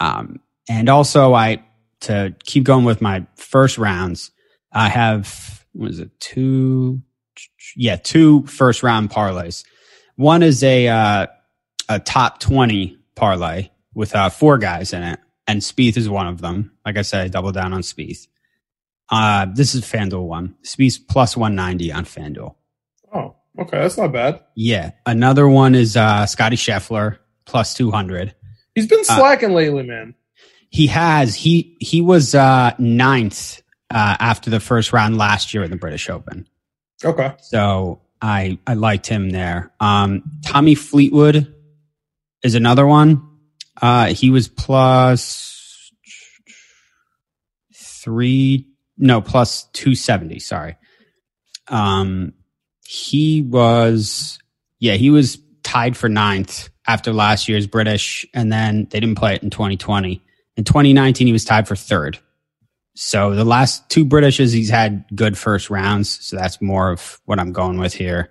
Um, 0.00 0.40
and 0.68 0.88
also 0.88 1.34
I 1.34 1.64
to 2.00 2.34
keep 2.44 2.64
going 2.64 2.84
with 2.84 3.00
my 3.00 3.26
first 3.36 3.78
rounds, 3.78 4.30
I 4.72 4.88
have 4.88 5.64
what 5.72 5.90
is 5.90 6.00
it 6.00 6.10
two? 6.20 7.02
Yeah, 7.76 7.96
two 7.96 8.46
first 8.46 8.82
round 8.82 9.10
parlays. 9.10 9.64
One 10.16 10.42
is 10.42 10.62
a 10.62 10.88
uh, 10.88 11.26
a 11.88 12.00
top 12.00 12.40
twenty 12.40 12.98
parlay 13.14 13.70
with 13.94 14.14
uh, 14.14 14.30
four 14.30 14.58
guys 14.58 14.92
in 14.92 15.02
it, 15.02 15.20
and 15.46 15.60
Spieth 15.60 15.96
is 15.96 16.08
one 16.08 16.26
of 16.26 16.40
them. 16.40 16.72
Like 16.84 16.96
I 16.96 17.02
said, 17.02 17.24
I 17.24 17.28
double 17.28 17.52
down 17.52 17.72
on 17.72 17.82
Spieth. 17.82 18.26
Uh, 19.10 19.46
this 19.52 19.74
is 19.74 19.82
FanDuel 19.82 20.26
one. 20.26 20.54
Spieth 20.64 21.06
plus 21.08 21.36
190 21.36 21.92
on 21.92 22.04
FanDuel. 22.04 22.54
Oh, 23.14 23.36
okay. 23.58 23.78
That's 23.78 23.98
not 23.98 24.12
bad. 24.12 24.40
Yeah. 24.54 24.92
Another 25.06 25.48
one 25.48 25.74
is 25.74 25.96
uh, 25.96 26.26
Scotty 26.26 26.56
Scheffler 26.56 27.18
plus 27.44 27.74
200. 27.74 28.34
He's 28.74 28.86
been 28.86 29.04
slacking 29.04 29.52
lately, 29.52 29.84
man. 29.84 30.14
He 30.70 30.88
has, 30.88 31.34
he, 31.36 31.76
he 31.78 32.00
was 32.00 32.34
uh, 32.34 32.72
ninth 32.78 33.62
uh, 33.90 34.16
after 34.18 34.50
the 34.50 34.58
first 34.58 34.92
round 34.92 35.16
last 35.16 35.54
year 35.54 35.62
at 35.62 35.70
the 35.70 35.76
British 35.76 36.10
Open. 36.10 36.48
Okay. 37.04 37.32
So 37.42 38.00
I, 38.20 38.58
I 38.66 38.74
liked 38.74 39.06
him 39.06 39.30
there. 39.30 39.72
Um, 39.78 40.24
Tommy 40.44 40.74
Fleetwood 40.74 41.54
is 42.42 42.54
another 42.56 42.86
one. 42.86 43.28
Uh, 43.80 44.06
he 44.06 44.30
was 44.30 44.48
plus 44.48 45.92
three, 47.74 48.66
no, 48.96 49.20
plus 49.20 49.64
270. 49.72 50.38
Sorry. 50.38 50.76
Um, 51.68 52.32
He 52.86 53.42
was, 53.42 54.38
yeah, 54.78 54.94
he 54.94 55.10
was 55.10 55.38
tied 55.62 55.96
for 55.96 56.08
ninth 56.08 56.68
after 56.86 57.12
last 57.12 57.48
year's 57.48 57.66
British, 57.66 58.26
and 58.34 58.52
then 58.52 58.86
they 58.90 59.00
didn't 59.00 59.16
play 59.16 59.34
it 59.34 59.42
in 59.42 59.50
2020. 59.50 60.22
In 60.56 60.64
2019, 60.64 61.26
he 61.26 61.32
was 61.32 61.44
tied 61.44 61.66
for 61.66 61.76
third. 61.76 62.18
So 62.94 63.34
the 63.34 63.44
last 63.44 63.88
two 63.90 64.04
Britishes, 64.04 64.52
he's 64.52 64.70
had 64.70 65.04
good 65.14 65.36
first 65.36 65.70
rounds. 65.70 66.24
So 66.24 66.36
that's 66.36 66.60
more 66.60 66.92
of 66.92 67.20
what 67.24 67.40
I'm 67.40 67.52
going 67.52 67.78
with 67.78 67.92
here. 67.94 68.30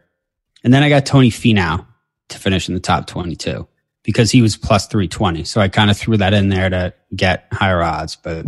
And 0.63 0.73
then 0.73 0.83
I 0.83 0.89
got 0.89 1.05
Tony 1.05 1.29
Finau 1.29 1.85
to 2.29 2.39
finish 2.39 2.69
in 2.69 2.73
the 2.73 2.79
top 2.79 3.07
22 3.07 3.67
because 4.03 4.31
he 4.31 4.41
was 4.41 4.55
plus 4.55 4.87
320. 4.87 5.43
So 5.43 5.59
I 5.59 5.67
kind 5.67 5.91
of 5.91 5.97
threw 5.97 6.15
that 6.17 6.33
in 6.33 6.47
there 6.47 6.69
to 6.69 6.93
get 7.13 7.47
higher 7.51 7.83
odds. 7.83 8.15
But 8.15 8.45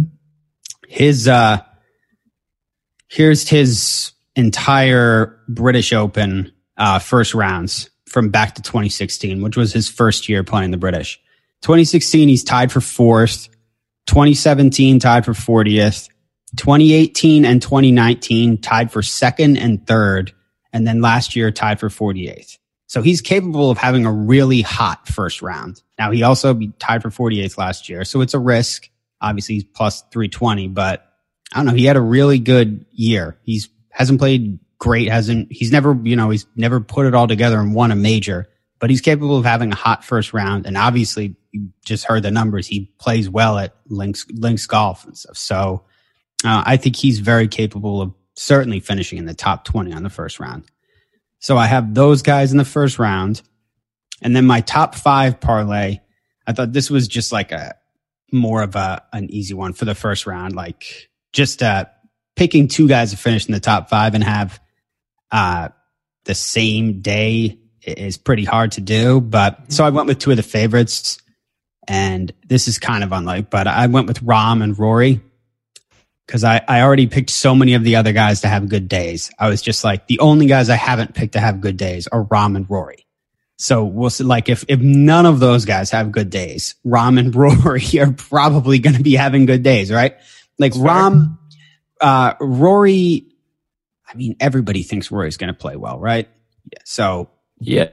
his, 0.88 1.27
uh, 1.27 1.62
here's 3.08 3.48
his 3.48 4.12
entire 4.36 5.40
British 5.48 5.94
Open, 5.94 6.52
uh, 6.78 7.00
first 7.00 7.34
rounds 7.34 7.90
from 8.08 8.30
back 8.30 8.56
to 8.56 8.62
2016, 8.62 9.42
which 9.42 9.58
was 9.58 9.74
his 9.74 9.90
first 9.90 10.30
year 10.30 10.44
playing 10.44 10.72
the 10.72 10.78
British. 10.78 11.20
2016, 11.62 12.30
he's 12.30 12.44
tied 12.44 12.72
for 12.72 12.82
fourth. 12.82 13.50
2017, 14.08 15.00
tied 15.00 15.26
for 15.26 15.34
40th. 15.34 16.10
2018 16.56 17.44
and 17.44 17.62
2019, 17.62 18.60
tied 18.60 18.92
for 18.92 19.02
second 19.02 19.58
and 19.58 19.86
third. 19.86 20.34
And 20.72 20.88
then 20.88 21.02
last 21.02 21.36
year, 21.36 21.52
tied 21.52 21.80
for 21.80 21.90
48th. 21.90 22.58
So 22.88 23.02
he's 23.02 23.22
capable 23.22 23.72
of 23.72 23.78
having 23.78 24.06
a 24.06 24.12
really 24.12 24.62
hot 24.62 25.08
first 25.08 25.42
round. 25.42 25.82
Now 25.98 26.12
he 26.12 26.24
also 26.24 26.58
tied 26.80 27.02
for 27.02 27.10
48th 27.10 27.58
last 27.58 27.90
year. 27.90 28.06
So 28.06 28.22
it's 28.22 28.34
a 28.34 28.40
risk. 28.40 28.90
Obviously 29.22 29.56
he's 29.56 29.64
plus 29.64 30.02
320, 30.12 30.68
but 30.70 31.05
I 31.56 31.60
don't 31.60 31.68
know. 31.68 31.74
He 31.74 31.86
had 31.86 31.96
a 31.96 32.02
really 32.02 32.38
good 32.38 32.86
year. 32.92 33.38
He's 33.44 33.70
hasn't 33.90 34.20
played 34.20 34.60
great. 34.78 35.10
Hasn't, 35.10 35.52
he's 35.52 35.72
never, 35.72 35.98
you 36.04 36.18
know, 36.18 36.30
he's 36.30 36.46
never 36.56 36.82
put 36.82 37.06
it 37.06 37.16
all 37.16 37.30
together 37.30 37.60
and 37.60 37.74
won 37.74 37.92
a 37.92 37.96
major, 37.96 38.50
but 38.80 38.90
he's 38.90 39.00
capable 39.00 39.38
of 39.38 39.46
having 39.46 39.72
a 39.72 39.76
hot 39.76 40.04
first 40.04 40.34
round. 40.34 40.66
And 40.66 40.78
obviously 40.78 41.38
you 41.52 41.70
just 41.86 42.04
heard 42.04 42.24
the 42.24 42.30
numbers. 42.32 42.68
He 42.68 42.92
plays 43.00 43.30
well 43.30 43.58
at 43.58 43.74
links, 43.88 44.26
links 44.30 44.68
golf 44.68 45.06
and 45.06 45.18
stuff. 45.18 45.38
So 45.38 45.86
uh, 46.44 46.64
I 46.66 46.76
think 46.76 46.98
he's 46.98 47.20
very 47.20 47.48
capable 47.48 48.02
of 48.02 48.14
certainly 48.36 48.82
finishing 48.82 49.18
in 49.18 49.26
the 49.26 49.34
top 49.34 49.64
20 49.64 49.94
on 49.94 50.04
the 50.04 50.10
first 50.10 50.42
round. 50.42 50.66
So 51.40 51.56
I 51.56 51.68
have 51.68 51.94
those 51.94 52.22
guys 52.22 52.52
in 52.52 52.58
the 52.58 52.66
first 52.66 53.00
round. 53.00 53.42
And 54.22 54.36
then 54.36 54.46
my 54.46 54.60
top 54.60 54.96
five 54.96 55.40
parlay, 55.40 56.02
I 56.46 56.52
thought 56.52 56.74
this 56.74 56.90
was 56.90 57.08
just 57.08 57.32
like 57.32 57.54
a 57.54 57.76
more 58.32 58.62
of 58.62 58.76
a, 58.76 59.04
an 59.14 59.32
easy 59.32 59.54
one 59.54 59.72
for 59.72 59.86
the 59.86 59.96
first 59.96 60.26
round. 60.26 60.54
Like 60.54 61.10
just, 61.36 61.62
uh, 61.62 61.86
picking 62.36 62.68
two 62.68 62.88
guys 62.88 63.12
to 63.12 63.18
finish 63.18 63.46
in 63.46 63.54
the 63.54 63.60
top 63.60 63.89
five 63.89 64.15
and 64.15 64.24
have, 64.24 64.60
uh, 65.32 65.70
the 66.25 66.36
same 66.36 67.01
day 67.01 67.60
is 67.86 68.18
pretty 68.18 68.44
hard 68.44 68.72
to 68.74 68.82
do. 68.82 69.22
But 69.22 69.72
so 69.72 69.86
I 69.86 69.89
went 69.92 70.08
with 70.08 70.20
two 70.20 70.32
of 70.32 70.38
the 70.38 70.44
favorites 70.44 71.20
and 71.88 72.34
this 72.48 72.68
is 72.68 72.80
kind 72.80 73.04
of 73.04 73.12
unlike, 73.12 73.50
but 73.50 73.68
I 73.68 73.88
went 73.88 74.08
with 74.08 74.24
Rahm 74.24 74.63
and 74.63 74.77
Rory 74.77 75.22
because 76.25 76.44
I, 76.44 76.62
I 76.68 76.82
already 76.82 77.08
picked 77.08 77.30
so 77.30 77.54
many 77.54 77.75
of 77.75 77.84
the 77.84 77.98
other 77.98 78.12
guys 78.12 78.42
to 78.42 78.48
have 78.48 78.70
good 78.70 78.88
days. 78.88 79.30
I 79.38 79.50
was 79.50 79.62
just 79.62 79.84
like, 79.84 80.08
the 80.08 80.20
only 80.20 80.48
guys 80.48 80.70
I 80.70 80.75
haven't 80.75 81.13
picked 81.13 81.34
to 81.34 81.39
have 81.39 81.62
good 81.62 81.77
days 81.77 82.08
are 82.08 82.24
Rahm 82.24 82.56
and 82.56 82.70
Rory. 82.70 83.06
So 83.58 83.86
we'll 83.86 84.10
see, 84.10 84.24
like, 84.24 84.50
if, 84.50 84.65
if 84.68 84.80
none 84.80 85.25
of 85.25 85.39
those 85.39 85.63
guys 85.63 85.92
have 85.92 86.12
good 86.12 86.30
days, 86.30 86.75
Rahm 86.86 87.20
and 87.20 87.34
Rory 87.63 88.00
are 88.00 88.12
probably 88.12 88.80
going 88.80 88.96
to 88.96 89.04
be 89.04 89.15
having 89.15 89.46
good 89.46 89.63
days, 89.63 89.92
right? 89.92 90.15
Like 90.58 90.74
Rahm, 90.74 91.38
uh, 92.02 92.34
Rory, 92.40 93.26
I 94.12 94.16
mean, 94.16 94.36
everybody 94.40 94.84
thinks 94.84 95.12
Rory's 95.12 95.38
going 95.38 95.50
to 95.54 95.54
play 95.60 95.76
well, 95.76 96.00
right? 96.00 96.28
Yeah. 96.72 96.80
So 96.86 97.30
Yeah. 97.60 97.90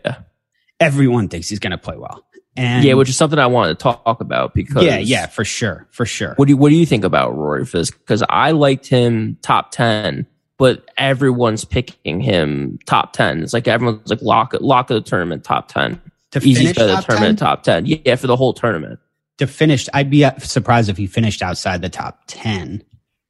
everyone 0.80 1.28
thinks 1.28 1.48
he's 1.48 1.58
going 1.58 1.72
to 1.72 1.78
play 1.78 1.96
well. 1.96 2.24
And 2.56 2.84
Yeah, 2.84 2.94
which 2.94 3.08
is 3.08 3.16
something 3.16 3.38
I 3.38 3.46
wanted 3.46 3.78
to 3.78 3.82
talk 3.82 4.20
about 4.20 4.52
because 4.54 4.84
yeah, 4.84 4.98
yeah, 4.98 5.26
for 5.26 5.44
sure, 5.44 5.88
for 5.90 6.04
sure. 6.04 6.34
What 6.36 6.46
do 6.46 6.50
you, 6.50 6.56
what 6.58 6.68
do 6.68 6.74
you 6.74 6.84
think 6.84 7.02
about 7.04 7.34
Rory 7.36 7.64
for 7.64 7.78
this? 7.78 7.90
Because 7.90 8.22
I 8.28 8.50
liked 8.50 8.86
him 8.86 9.38
top 9.40 9.70
ten, 9.70 10.26
but 10.58 10.84
everyone's 10.98 11.64
picking 11.64 12.20
him 12.20 12.78
top 12.84 13.14
ten. 13.14 13.42
It's 13.42 13.54
like 13.54 13.66
everyone's 13.68 14.10
like 14.10 14.20
lock 14.20 14.52
lock 14.60 14.90
of 14.90 15.02
the 15.02 15.08
tournament 15.08 15.44
top 15.44 15.68
ten. 15.68 15.98
to 16.32 16.40
Easy 16.40 16.64
finish 16.66 16.76
for 16.76 16.84
the 16.84 16.96
tournament 17.00 17.38
10? 17.38 17.46
top 17.46 17.62
ten. 17.62 17.86
Yeah, 17.86 18.16
for 18.16 18.26
the 18.26 18.36
whole 18.36 18.52
tournament. 18.52 19.00
To 19.46 19.52
finish, 19.52 19.88
I'd 19.92 20.10
be 20.10 20.24
uh, 20.24 20.38
surprised 20.38 20.88
if 20.88 20.96
he 20.96 21.06
finished 21.06 21.42
outside 21.42 21.82
the 21.82 21.88
top 21.88 22.22
10, 22.28 22.82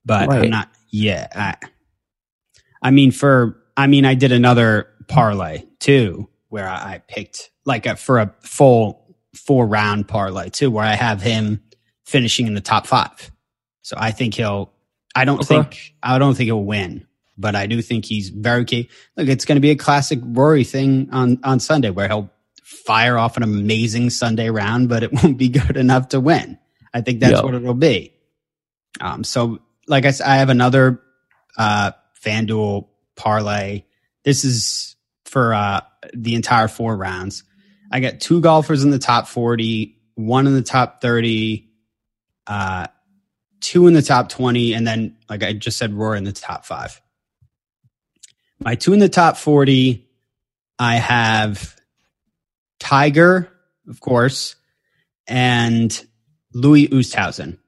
but 0.04 0.28
I'm 0.30 0.50
not, 0.50 0.70
yeah. 0.90 1.28
I, 1.34 1.66
I 2.82 2.90
mean, 2.90 3.10
for, 3.10 3.58
I 3.76 3.86
mean, 3.86 4.04
I 4.04 4.14
did 4.14 4.32
another 4.32 4.88
parlay 5.08 5.64
too, 5.80 6.28
where 6.48 6.68
I, 6.68 6.94
I 6.94 7.02
picked 7.08 7.50
like 7.64 7.86
a, 7.86 7.96
for 7.96 8.18
a 8.18 8.34
full 8.42 9.16
four 9.34 9.66
round 9.66 10.08
parlay 10.08 10.50
too, 10.50 10.70
where 10.70 10.84
I 10.84 10.94
have 10.94 11.22
him 11.22 11.62
finishing 12.04 12.46
in 12.46 12.54
the 12.54 12.60
top 12.60 12.86
five. 12.86 13.30
So 13.82 13.96
I 13.98 14.10
think 14.10 14.34
he'll, 14.34 14.72
I 15.14 15.24
don't 15.24 15.40
Okay. 15.40 15.62
think, 15.62 15.94
I 16.02 16.18
don't 16.18 16.34
think 16.34 16.46
he'll 16.46 16.64
win, 16.64 17.06
but 17.38 17.54
I 17.54 17.66
do 17.66 17.80
think 17.82 18.04
he's 18.04 18.28
very 18.28 18.64
key. 18.64 18.88
Look, 19.16 19.28
it's 19.28 19.44
going 19.44 19.56
to 19.56 19.60
be 19.60 19.70
a 19.70 19.76
classic 19.76 20.18
Rory 20.22 20.64
thing 20.64 21.08
on, 21.12 21.38
on 21.44 21.60
Sunday 21.60 21.90
where 21.90 22.08
he'll 22.08 22.30
fire 22.72 23.16
off 23.18 23.36
an 23.36 23.42
amazing 23.42 24.10
Sunday 24.10 24.50
round, 24.50 24.88
but 24.88 25.02
it 25.02 25.12
won't 25.22 25.38
be 25.38 25.48
good 25.48 25.76
enough 25.76 26.08
to 26.08 26.20
win. 26.20 26.58
I 26.94 27.00
think 27.00 27.20
that's 27.20 27.34
Yeah. 27.38 27.42
what 27.42 27.54
it'll 27.54 27.74
be. 27.74 28.12
Um, 29.00 29.24
so 29.24 29.60
like 29.88 30.04
I 30.04 30.10
said, 30.10 30.26
I 30.26 30.36
have 30.36 30.48
another, 30.50 31.00
uh, 31.56 31.92
FanDuel 32.22 32.88
parlay. 33.16 33.82
This 34.24 34.44
is 34.44 34.96
for, 35.24 35.54
uh, 35.54 35.80
the 36.14 36.34
entire 36.34 36.68
four 36.68 36.96
rounds. 36.96 37.44
I 37.90 38.00
got 38.00 38.20
two 38.20 38.40
golfers 38.40 38.84
in 38.84 38.90
the 38.90 38.98
top 38.98 39.26
40, 39.28 39.96
one 40.14 40.46
in 40.46 40.54
the 40.54 40.62
top 40.62 41.00
30, 41.00 41.68
uh, 42.46 42.86
two 43.60 43.86
in 43.86 43.94
the 43.94 44.02
top 44.02 44.28
20, 44.28 44.72
and 44.74 44.86
then, 44.86 45.16
like 45.28 45.42
I 45.42 45.52
just 45.52 45.78
said, 45.78 45.92
Roar 45.92 46.16
in 46.16 46.24
the 46.24 46.32
top 46.32 46.64
five. 46.64 47.00
My 48.58 48.74
two 48.76 48.92
in 48.92 48.98
the 48.98 49.08
top 49.08 49.36
40, 49.36 50.06
I 50.78 50.96
have 50.96 51.76
Tiger, 52.82 53.48
of 53.88 54.00
course, 54.00 54.56
and 55.28 56.04
Louis 56.52 56.88
Oosthuizen, 56.88 57.58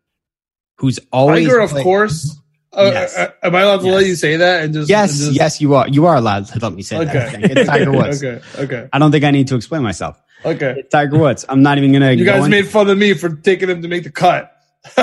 who's 0.78 0.98
always 1.12 1.46
Tiger, 1.46 1.60
of 1.60 1.70
course. 1.72 2.36
Uh, 2.72 2.90
Yes. 2.92 3.16
uh, 3.16 3.30
am 3.44 3.54
I 3.54 3.60
allowed 3.60 3.82
to 3.82 3.86
let 3.86 4.00
Yes. 4.00 4.08
you 4.08 4.16
say 4.16 4.36
that 4.38 4.64
and 4.64 4.74
just 4.74 4.90
Yes, 4.90 5.10
and 5.12 5.20
just- 5.26 5.36
yes, 5.36 5.60
you 5.60 5.74
are. 5.76 5.86
You 5.88 6.06
are 6.06 6.16
allowed 6.16 6.46
to 6.48 6.58
let 6.58 6.74
me 6.74 6.82
say 6.82 7.04
that. 7.04 7.14
Okay. 7.34 7.38
It's 7.52 7.68
Tiger 7.68 7.92
Woods. 7.98 8.24
okay. 8.24 8.42
Okay. 8.58 8.88
I 8.92 8.98
don't 8.98 9.12
think 9.12 9.22
I 9.24 9.30
need 9.30 9.46
to 9.48 9.54
explain 9.54 9.82
myself. 9.84 10.20
Okay. 10.44 10.74
It's 10.78 10.90
Tiger 10.90 11.16
Woods. 11.16 11.44
I'm 11.48 11.62
not 11.62 11.78
even 11.78 11.92
gonna. 11.92 12.10
You 12.12 12.24
go 12.24 12.32
guys 12.32 12.44
in- 12.46 12.50
made 12.50 12.66
fun 12.66 12.90
of 12.90 12.98
me 12.98 13.14
for 13.14 13.28
taking 13.36 13.70
him 13.70 13.82
to 13.82 13.88
make 13.88 14.02
the 14.02 14.10
cut. 14.10 14.50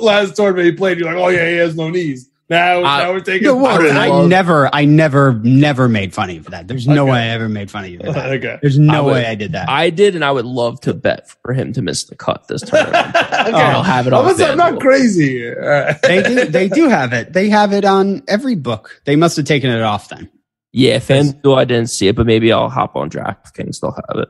Last 0.00 0.34
tournament 0.36 0.64
he 0.64 0.72
played, 0.72 0.98
you're 0.98 1.06
like, 1.12 1.22
oh 1.22 1.28
yeah, 1.28 1.48
he 1.50 1.56
has 1.58 1.76
no 1.76 1.90
knees. 1.90 2.28
Now, 2.52 2.84
I- 2.84 3.04
now 3.04 3.12
we're 3.12 3.20
taking. 3.20 3.48
No, 3.48 3.56
well, 3.56 3.96
I 3.98 4.08
I 4.08 4.26
never, 4.26 4.68
I 4.74 4.84
never, 4.84 5.32
never 5.42 5.88
made 5.88 6.12
fun 6.12 6.28
of 6.28 6.36
you 6.36 6.42
for 6.42 6.50
that. 6.50 6.68
There's 6.68 6.86
no 6.86 7.04
Okay. 7.04 7.12
way 7.12 7.18
I 7.18 7.28
ever 7.28 7.48
made 7.48 7.70
fun 7.70 7.84
of 7.84 7.90
you 7.90 7.98
for 7.98 8.12
that. 8.12 8.30
okay. 8.32 8.58
There's 8.60 8.78
no 8.78 8.92
I 8.92 9.00
would- 9.00 9.12
way 9.12 9.26
I 9.26 9.34
did 9.34 9.52
that. 9.52 9.68
I 9.70 9.88
did, 9.90 10.14
and 10.14 10.22
I 10.24 10.30
would 10.30 10.44
love 10.44 10.80
to 10.82 10.92
bet 10.92 11.30
for 11.42 11.54
him 11.54 11.72
to 11.72 11.82
miss 11.82 12.04
the 12.04 12.14
cut 12.14 12.46
this 12.48 12.60
tournament. 12.60 12.96
okay. 13.16 13.52
I'll 13.52 13.82
have 13.82 14.06
it 14.06 14.12
I'm, 14.12 14.26
on 14.26 14.42
I'm 14.42 14.56
not 14.58 14.80
crazy. 14.80 15.48
All 15.48 15.54
right. 15.60 15.96
they 16.02 16.22
do, 16.22 16.44
they 16.44 16.68
do 16.68 16.88
have 16.88 17.12
it. 17.14 17.32
They 17.32 17.48
have 17.48 17.72
it 17.72 17.84
on 17.84 18.22
every 18.28 18.54
book. 18.54 19.00
They 19.06 19.16
must 19.16 19.36
have 19.38 19.46
taken 19.46 19.70
it 19.70 19.80
off 19.82 20.10
then. 20.10 20.28
yeah, 20.72 20.98
FanDuel, 20.98 21.56
I 21.58 21.64
didn't 21.64 21.88
see 21.88 22.08
it, 22.08 22.16
but 22.16 22.26
maybe 22.26 22.52
I'll 22.52 22.68
hop 22.68 22.96
on 22.96 23.08
DraftKings. 23.10 23.80
They'll 23.80 23.92
have 24.08 24.22
it. 24.22 24.28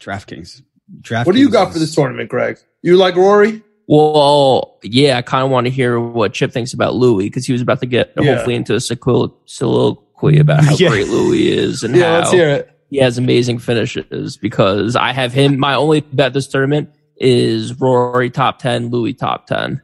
DraftKings. 0.00 0.62
DraftKings. 1.00 1.26
What 1.26 1.34
do 1.34 1.40
you 1.40 1.48
got 1.50 1.72
for 1.72 1.78
this 1.78 1.94
tournament, 1.94 2.28
Greg? 2.28 2.58
You 2.82 2.96
like 2.96 3.14
Rory? 3.16 3.62
Well, 3.94 4.78
yeah, 4.82 5.18
I 5.18 5.22
kind 5.22 5.44
of 5.44 5.50
want 5.50 5.66
to 5.66 5.70
hear 5.70 6.00
what 6.00 6.32
Chip 6.32 6.50
thinks 6.50 6.72
about 6.72 6.94
Louis 6.94 7.26
because 7.26 7.44
he 7.44 7.52
was 7.52 7.60
about 7.60 7.80
to 7.80 7.86
get 7.86 8.12
Yeah. 8.16 8.36
hopefully 8.36 8.54
into 8.54 8.72
a 8.72 8.78
sequil- 8.78 9.34
soliloquy 9.44 10.38
about 10.38 10.64
how 10.64 10.74
Yeah. 10.78 10.88
great 10.88 11.08
Louis 11.08 11.48
is 11.52 11.82
and 11.82 11.94
Yeah, 11.94 12.04
how 12.12 12.18
let's 12.20 12.32
hear 12.32 12.48
it. 12.48 12.70
he 12.88 12.96
has 12.98 13.18
amazing 13.18 13.58
finishes. 13.58 14.38
Because 14.38 14.96
I 14.96 15.12
have 15.12 15.34
him. 15.34 15.58
My 15.58 15.74
only 15.74 16.00
bet 16.00 16.32
this 16.32 16.48
tournament 16.48 16.88
is 17.18 17.78
Rory 17.78 18.30
top 18.30 18.58
ten, 18.60 18.88
Louis 18.88 19.12
top 19.12 19.46
ten, 19.46 19.82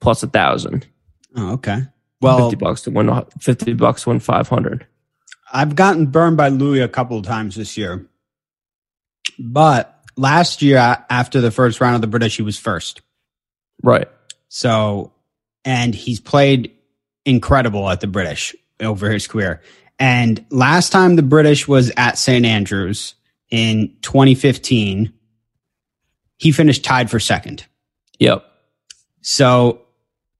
plus 0.00 0.24
a 0.24 0.26
thousand. 0.26 0.84
Oh, 1.36 1.52
okay. 1.52 1.82
Well, 2.20 2.50
Fifty 2.50 2.56
bucks 2.56 2.80
to 2.82 2.90
win. 2.90 3.22
Fifty 3.40 3.74
bucks 3.74 4.02
to 4.02 4.08
win 4.08 4.18
five 4.18 4.48
hundred. 4.48 4.86
I've 5.52 5.76
gotten 5.76 6.06
burned 6.06 6.36
by 6.36 6.48
Louis 6.48 6.80
a 6.80 6.88
couple 6.88 7.16
of 7.18 7.24
times 7.24 7.54
this 7.54 7.76
year, 7.76 8.06
but 9.38 10.00
last 10.16 10.62
year 10.62 11.04
after 11.08 11.40
the 11.40 11.52
first 11.52 11.80
round 11.80 11.94
of 11.94 12.00
the 12.00 12.06
British, 12.08 12.36
he 12.36 12.42
was 12.42 12.58
first. 12.58 13.02
Right. 13.86 14.08
So, 14.48 15.12
and 15.64 15.94
he's 15.94 16.20
played 16.20 16.72
incredible 17.24 17.88
at 17.88 18.00
the 18.00 18.06
British 18.06 18.54
over 18.80 19.10
his 19.10 19.26
career. 19.26 19.62
And 19.98 20.44
last 20.50 20.92
time 20.92 21.16
the 21.16 21.22
British 21.22 21.66
was 21.66 21.90
at 21.96 22.18
St. 22.18 22.44
Andrews 22.44 23.14
in 23.50 23.96
2015, 24.02 25.12
he 26.36 26.52
finished 26.52 26.84
tied 26.84 27.10
for 27.10 27.18
second. 27.18 27.64
Yep. 28.18 28.44
So 29.22 29.82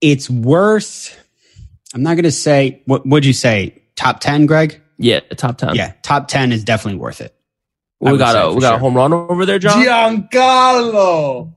it's 0.01 0.29
worth, 0.29 1.17
I'm 1.93 2.03
not 2.03 2.15
going 2.15 2.23
to 2.23 2.31
say, 2.31 2.83
what 2.85 3.07
would 3.07 3.25
you 3.25 3.33
say? 3.33 3.81
Top 3.95 4.19
10, 4.19 4.45
Greg? 4.45 4.81
Yeah, 4.97 5.19
the 5.29 5.35
top 5.35 5.57
ten. 5.57 5.75
Yeah, 5.75 5.93
top 6.01 6.27
ten 6.27 6.51
is 6.51 6.63
definitely 6.63 6.99
worth 6.99 7.21
it. 7.21 7.33
We 7.99 8.17
got 8.17 8.35
a 8.35 8.49
for 8.49 8.55
we 8.55 8.61
got 8.61 8.75
a 8.75 8.77
home 8.79 8.95
run 8.95 9.13
over 9.13 9.45
there, 9.45 9.59
John. 9.59 9.83
Giancarlo, 9.83 11.53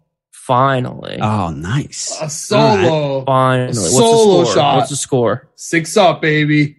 Finally, 0.51 1.19
Oh, 1.23 1.51
nice. 1.51 2.19
a 2.21 2.29
solo, 2.29 3.25
finally. 3.25 3.67
What's 3.69 3.85
the 3.85 3.89
Solo 3.91 4.43
score? 4.45 4.55
shot. 4.55 4.77
What's 4.79 4.91
the 4.91 4.97
score? 4.97 5.49
six 5.55 5.97
up, 5.97 6.21
baby. 6.21 6.77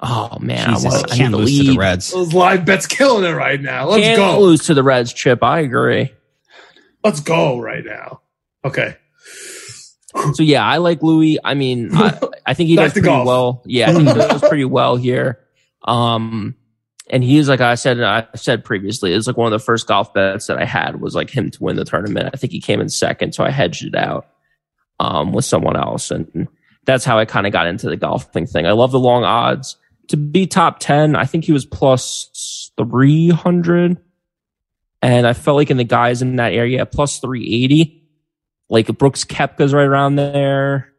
Oh 0.00 0.38
man, 0.40 0.68
Jesus, 0.74 0.84
I, 0.84 0.88
want, 0.96 1.12
I 1.12 1.16
can't 1.16 1.32
need 1.32 1.38
the 1.40 1.44
lose 1.44 1.58
to 1.66 1.72
the. 1.72 1.76
Reds. 1.78 2.12
Those 2.12 2.32
live 2.32 2.64
bets 2.64 2.86
killing 2.86 3.24
it 3.28 3.34
right 3.34 3.60
now. 3.60 3.88
Let's 3.88 4.04
Can't 4.04 4.16
go. 4.18 4.38
lose 4.40 4.66
to 4.66 4.74
the 4.74 4.84
Reds, 4.84 5.12
Chip. 5.12 5.42
I 5.42 5.58
agree. 5.60 6.12
Let's 7.02 7.18
go 7.18 7.58
right 7.60 7.84
now. 7.84 8.20
Okay. 8.64 8.96
So 10.34 10.42
yeah, 10.44 10.64
I 10.64 10.76
like 10.76 11.02
Louis. 11.02 11.38
I 11.42 11.54
mean, 11.54 11.90
I, 11.92 12.16
I 12.46 12.54
think 12.54 12.68
he 12.68 12.76
does 12.76 12.92
pretty 12.92 13.06
golf. 13.06 13.26
well. 13.26 13.62
Yeah, 13.66 13.90
I 13.90 13.94
think 13.94 14.06
he 14.08 14.14
does 14.14 14.40
pretty 14.40 14.64
well 14.66 14.94
here. 14.96 15.40
Um, 15.84 16.54
and 17.10 17.24
he's 17.24 17.48
like 17.48 17.60
I 17.60 17.74
said, 17.74 18.00
I 18.00 18.26
said 18.36 18.64
previously, 18.64 19.12
it's 19.12 19.26
like 19.26 19.36
one 19.36 19.52
of 19.52 19.58
the 19.58 19.64
first 19.64 19.86
golf 19.86 20.14
bets 20.14 20.46
that 20.46 20.58
I 20.58 20.64
had 20.64 21.00
was 21.00 21.14
like 21.14 21.28
him 21.28 21.50
to 21.50 21.62
win 21.62 21.76
the 21.76 21.84
tournament. 21.84 22.30
I 22.32 22.36
think 22.36 22.52
he 22.52 22.60
came 22.60 22.80
in 22.80 22.88
second, 22.88 23.34
so 23.34 23.44
I 23.44 23.50
hedged 23.50 23.84
it 23.84 23.96
out 23.96 24.28
um, 25.00 25.32
with 25.32 25.44
someone 25.44 25.76
else, 25.76 26.10
and 26.10 26.48
that's 26.84 27.04
how 27.04 27.18
I 27.18 27.24
kind 27.24 27.46
of 27.46 27.52
got 27.52 27.66
into 27.66 27.88
the 27.88 27.96
golfing 27.96 28.46
thing. 28.46 28.66
I 28.66 28.72
love 28.72 28.92
the 28.92 29.00
long 29.00 29.24
odds 29.24 29.76
to 30.08 30.16
be 30.16 30.46
top 30.46 30.78
ten. 30.78 31.16
I 31.16 31.24
think 31.24 31.44
he 31.44 31.52
was 31.52 31.66
plus 31.66 32.70
three 32.76 33.30
hundred, 33.30 33.98
and 35.02 35.26
I 35.26 35.32
felt 35.32 35.56
like 35.56 35.70
in 35.70 35.76
the 35.76 35.84
guys 35.84 36.22
in 36.22 36.36
that 36.36 36.52
area 36.52 36.86
plus 36.86 37.18
three 37.18 37.64
eighty. 37.64 37.96
Like 38.68 38.86
Brooks 38.98 39.24
Koepka's 39.24 39.74
right 39.74 39.86
around 39.86 40.14
there. 40.14 40.89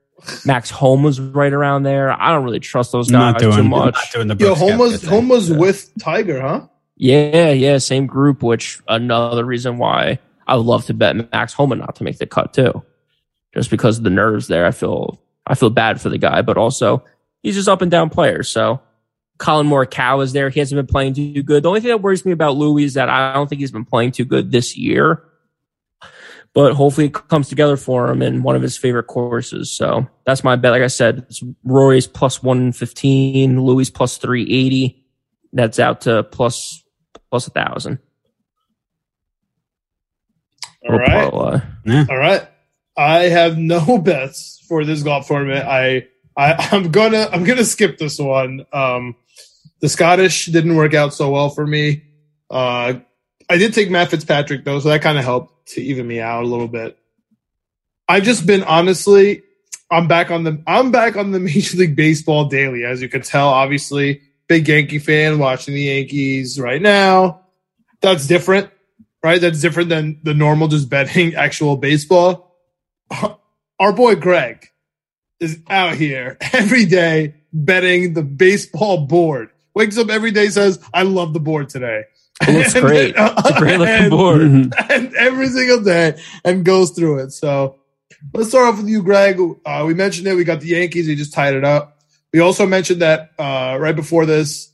Max 0.45 0.69
Homa 0.69 1.03
was 1.03 1.19
right 1.19 1.51
around 1.51 1.83
there. 1.83 2.11
I 2.11 2.31
don't 2.31 2.43
really 2.43 2.59
trust 2.59 2.91
those 2.91 3.09
I'm 3.09 3.19
not 3.19 3.33
guys 3.35 3.41
doing, 3.41 3.57
too 3.57 3.63
much. 3.63 3.93
not 3.93 4.11
doing 4.13 4.27
the 4.27 4.35
Yo, 4.35 4.47
Brooks 4.47 4.59
Homa 4.59 4.77
was 4.77 5.03
Homa 5.03 5.33
was 5.33 5.51
with 5.51 5.91
Tiger, 5.99 6.41
huh? 6.41 6.67
Yeah, 6.95 7.49
yeah, 7.51 7.77
same 7.79 8.05
group, 8.05 8.43
which 8.43 8.79
another 8.87 9.43
reason 9.43 9.77
why 9.77 10.19
I 10.47 10.55
would 10.55 10.65
love 10.65 10.85
to 10.85 10.93
bet 10.93 11.31
Max 11.31 11.53
Homa 11.53 11.75
not 11.75 11.95
to 11.95 12.03
make 12.03 12.17
the 12.17 12.27
cut 12.27 12.53
too. 12.53 12.83
Just 13.53 13.69
because 13.69 13.97
of 13.97 14.03
the 14.03 14.09
nerves 14.09 14.47
there. 14.47 14.65
I 14.65 14.71
feel 14.71 15.21
I 15.45 15.55
feel 15.55 15.69
bad 15.69 15.99
for 15.99 16.09
the 16.09 16.17
guy, 16.17 16.41
but 16.41 16.57
also 16.57 17.03
he's 17.41 17.55
just 17.55 17.67
up 17.67 17.81
and 17.81 17.91
down 17.91 18.09
player. 18.09 18.43
So 18.43 18.81
Collin 19.37 19.67
Morikawa 19.67 20.23
is 20.23 20.33
there. 20.33 20.49
He 20.49 20.59
hasn't 20.59 20.77
been 20.77 20.87
playing 20.87 21.15
too 21.15 21.41
good. 21.43 21.63
The 21.63 21.67
only 21.67 21.81
thing 21.81 21.89
that 21.89 22.01
worries 22.01 22.25
me 22.25 22.31
about 22.31 22.55
Louis 22.55 22.83
is 22.83 22.93
that 22.93 23.09
I 23.09 23.33
don't 23.33 23.47
think 23.49 23.59
he's 23.59 23.71
been 23.71 23.85
playing 23.85 24.11
too 24.11 24.25
good 24.25 24.51
this 24.51 24.77
year. 24.77 25.23
But 26.53 26.73
hopefully 26.73 27.07
it 27.07 27.13
comes 27.13 27.47
together 27.47 27.77
for 27.77 28.09
him 28.09 28.21
in 28.21 28.43
one 28.43 28.57
of 28.57 28.61
his 28.61 28.77
favorite 28.77 29.05
courses. 29.05 29.71
So 29.71 30.07
that's 30.25 30.43
my 30.43 30.57
bet. 30.57 30.71
Like 30.71 30.81
I 30.81 30.87
said, 30.87 31.25
it's 31.29 31.41
Rory's 31.63 32.07
plus 32.07 32.43
115, 32.43 33.61
Louis 33.61 33.89
plus 33.89 34.17
380. 34.17 35.05
That's 35.53 35.79
out 35.79 36.01
to 36.01 36.23
plus 36.23 36.83
plus 37.29 37.47
a 37.47 37.51
thousand. 37.51 37.99
All 40.87 40.97
right. 40.97 41.31
parlay. 41.31 41.61
All 42.09 42.17
right. 42.17 42.47
I 42.97 43.23
have 43.23 43.57
no 43.57 43.97
bets 44.03 44.63
for 44.67 44.83
this 44.83 45.03
golf 45.03 45.27
tournament. 45.27 45.65
I, 45.67 46.07
I 46.37 46.69
I'm 46.71 46.91
gonna 46.91 47.29
I'm 47.31 47.43
gonna 47.43 47.65
skip 47.65 47.97
this 47.97 48.19
one. 48.19 48.65
Um, 48.73 49.15
the 49.79 49.89
Scottish 49.89 50.45
didn't 50.47 50.75
work 50.75 50.93
out 50.93 51.13
so 51.13 51.29
well 51.31 51.49
for 51.49 51.65
me. 51.65 52.03
Uh, 52.49 52.99
I 53.49 53.57
did 53.57 53.73
take 53.73 53.89
Matt 53.89 54.11
Fitzpatrick 54.11 54.63
though, 54.63 54.79
so 54.79 54.89
that 54.89 55.01
kind 55.01 55.17
of 55.17 55.23
helped 55.23 55.69
to 55.69 55.81
even 55.81 56.07
me 56.07 56.19
out 56.19 56.43
a 56.43 56.47
little 56.47 56.67
bit. 56.67 56.97
I've 58.07 58.23
just 58.23 58.45
been 58.45 58.63
honestly, 58.63 59.43
I'm 59.89 60.07
back 60.07 60.31
on 60.31 60.43
the 60.43 60.61
I'm 60.67 60.91
back 60.91 61.15
on 61.15 61.31
the 61.31 61.39
Major 61.41 61.77
League 61.77 61.95
Baseball 61.95 62.45
daily, 62.45 62.85
as 62.85 63.01
you 63.01 63.09
can 63.09 63.21
tell. 63.21 63.49
Obviously, 63.49 64.21
big 64.47 64.67
Yankee 64.67 64.99
fan, 64.99 65.39
watching 65.39 65.73
the 65.73 65.81
Yankees 65.81 66.59
right 66.59 66.81
now. 66.81 67.41
That's 68.01 68.27
different, 68.27 68.69
right? 69.23 69.39
That's 69.39 69.61
different 69.61 69.89
than 69.89 70.19
the 70.23 70.33
normal 70.33 70.67
just 70.67 70.89
betting 70.89 71.35
actual 71.35 71.77
baseball. 71.77 72.57
Our 73.79 73.93
boy 73.93 74.15
Greg 74.15 74.67
is 75.39 75.59
out 75.69 75.95
here 75.95 76.37
every 76.53 76.85
day 76.85 77.35
betting 77.53 78.13
the 78.13 78.23
baseball 78.23 79.05
board. 79.07 79.49
Wakes 79.73 79.97
up 79.97 80.09
every 80.09 80.31
day, 80.31 80.49
says, 80.49 80.79
"I 80.93 81.03
love 81.03 81.33
the 81.33 81.39
board 81.39 81.69
today." 81.69 82.03
It 82.47 82.53
looks 82.57 82.75
And- 82.75 82.85
great. 82.85 83.13
It's 83.17 83.49
a 83.49 83.59
great 83.59 83.79
looking 83.79 83.93
and- 83.95 84.09
board. 84.11 84.41
and 84.89 85.13
every 85.15 85.47
single 85.47 85.81
day 85.83 86.21
and 86.43 86.63
goes 86.65 86.91
through 86.91 87.19
it. 87.19 87.31
So 87.31 87.79
let's 88.33 88.49
start 88.49 88.73
off 88.73 88.77
with 88.79 88.89
you, 88.89 89.01
Greg. 89.03 89.39
Uh, 89.65 89.83
we 89.87 89.93
mentioned 89.93 90.27
it. 90.27 90.35
We 90.35 90.43
got 90.43 90.59
the 90.61 90.67
Yankees. 90.67 91.07
We 91.07 91.15
just 91.15 91.33
tied 91.33 91.53
it 91.55 91.63
up. 91.63 91.99
We 92.33 92.39
also 92.39 92.65
mentioned 92.65 93.01
that 93.01 93.31
uh, 93.37 93.77
right 93.79 93.95
before 93.95 94.25
this, 94.25 94.71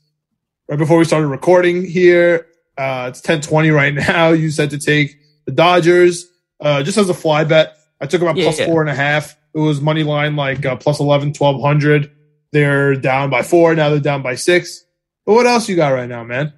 right 0.68 0.78
before 0.78 0.98
we 0.98 1.04
started 1.04 1.26
recording 1.26 1.84
here, 1.84 2.46
uh, 2.76 3.06
it's 3.10 3.18
1020 3.20 3.70
right 3.70 3.94
now. 3.94 4.28
You 4.32 4.50
said 4.50 4.70
to 4.70 4.78
take 4.78 5.16
the 5.46 5.52
Dodgers 5.52 6.26
uh, 6.60 6.82
just 6.84 6.98
as 6.98 7.08
a 7.08 7.14
fly 7.14 7.44
bet. 7.44 7.76
I 8.00 8.06
took 8.06 8.20
them 8.20 8.28
at 8.28 8.36
Yeah. 8.36 8.44
plus 8.44 8.60
four 8.60 8.80
and 8.80 8.88
a 8.90 8.94
half. 8.94 9.36
It 9.54 9.58
was 9.58 9.80
money 9.80 10.04
line 10.04 10.36
like 10.36 10.64
uh, 10.64 10.76
plus 10.76 11.00
11, 11.00 11.28
1200. 11.36 12.12
They're 12.52 12.94
down 12.94 13.28
by 13.30 13.42
four. 13.42 13.74
Now 13.74 13.90
they're 13.90 13.98
down 13.98 14.22
by 14.22 14.36
six. 14.36 14.84
But 15.26 15.34
what 15.34 15.46
else 15.46 15.68
you 15.68 15.74
got 15.74 15.88
right 15.88 16.08
now, 16.08 16.22
man? 16.22 16.52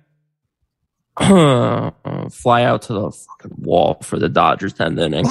Fly 2.30 2.62
out 2.62 2.82
to 2.82 2.92
the 2.92 3.10
fucking 3.10 3.56
wall 3.58 3.98
for 4.02 4.18
the 4.18 4.28
Dodgers 4.28 4.74
10th 4.74 5.00
inning. 5.00 5.26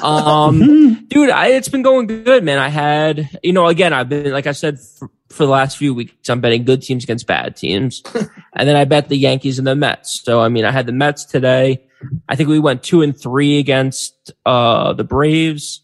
Um, 0.00 1.04
dude, 1.08 1.30
I, 1.30 1.48
it's 1.48 1.68
been 1.68 1.82
going 1.82 2.06
good, 2.06 2.44
man. 2.44 2.58
I 2.58 2.68
had, 2.68 3.38
you 3.42 3.52
know, 3.52 3.66
again, 3.66 3.92
I've 3.92 4.08
been, 4.08 4.32
like 4.32 4.46
I 4.46 4.52
said, 4.52 4.78
for, 4.80 5.10
for 5.28 5.44
the 5.44 5.50
last 5.50 5.76
few 5.76 5.92
weeks, 5.92 6.28
I'm 6.28 6.40
betting 6.40 6.64
good 6.64 6.82
teams 6.82 7.04
against 7.04 7.26
bad 7.26 7.56
teams. 7.56 8.02
and 8.54 8.68
then 8.68 8.76
I 8.76 8.84
bet 8.84 9.08
the 9.08 9.16
Yankees 9.16 9.58
and 9.58 9.66
the 9.66 9.74
Mets. 9.74 10.22
So, 10.22 10.40
I 10.40 10.48
mean, 10.48 10.64
I 10.64 10.70
had 10.70 10.86
the 10.86 10.92
Mets 10.92 11.24
today. 11.24 11.84
I 12.28 12.36
think 12.36 12.48
we 12.48 12.60
went 12.60 12.82
two 12.82 13.02
and 13.02 13.18
three 13.18 13.58
against, 13.58 14.32
uh, 14.46 14.92
the 14.92 15.04
Braves. 15.04 15.80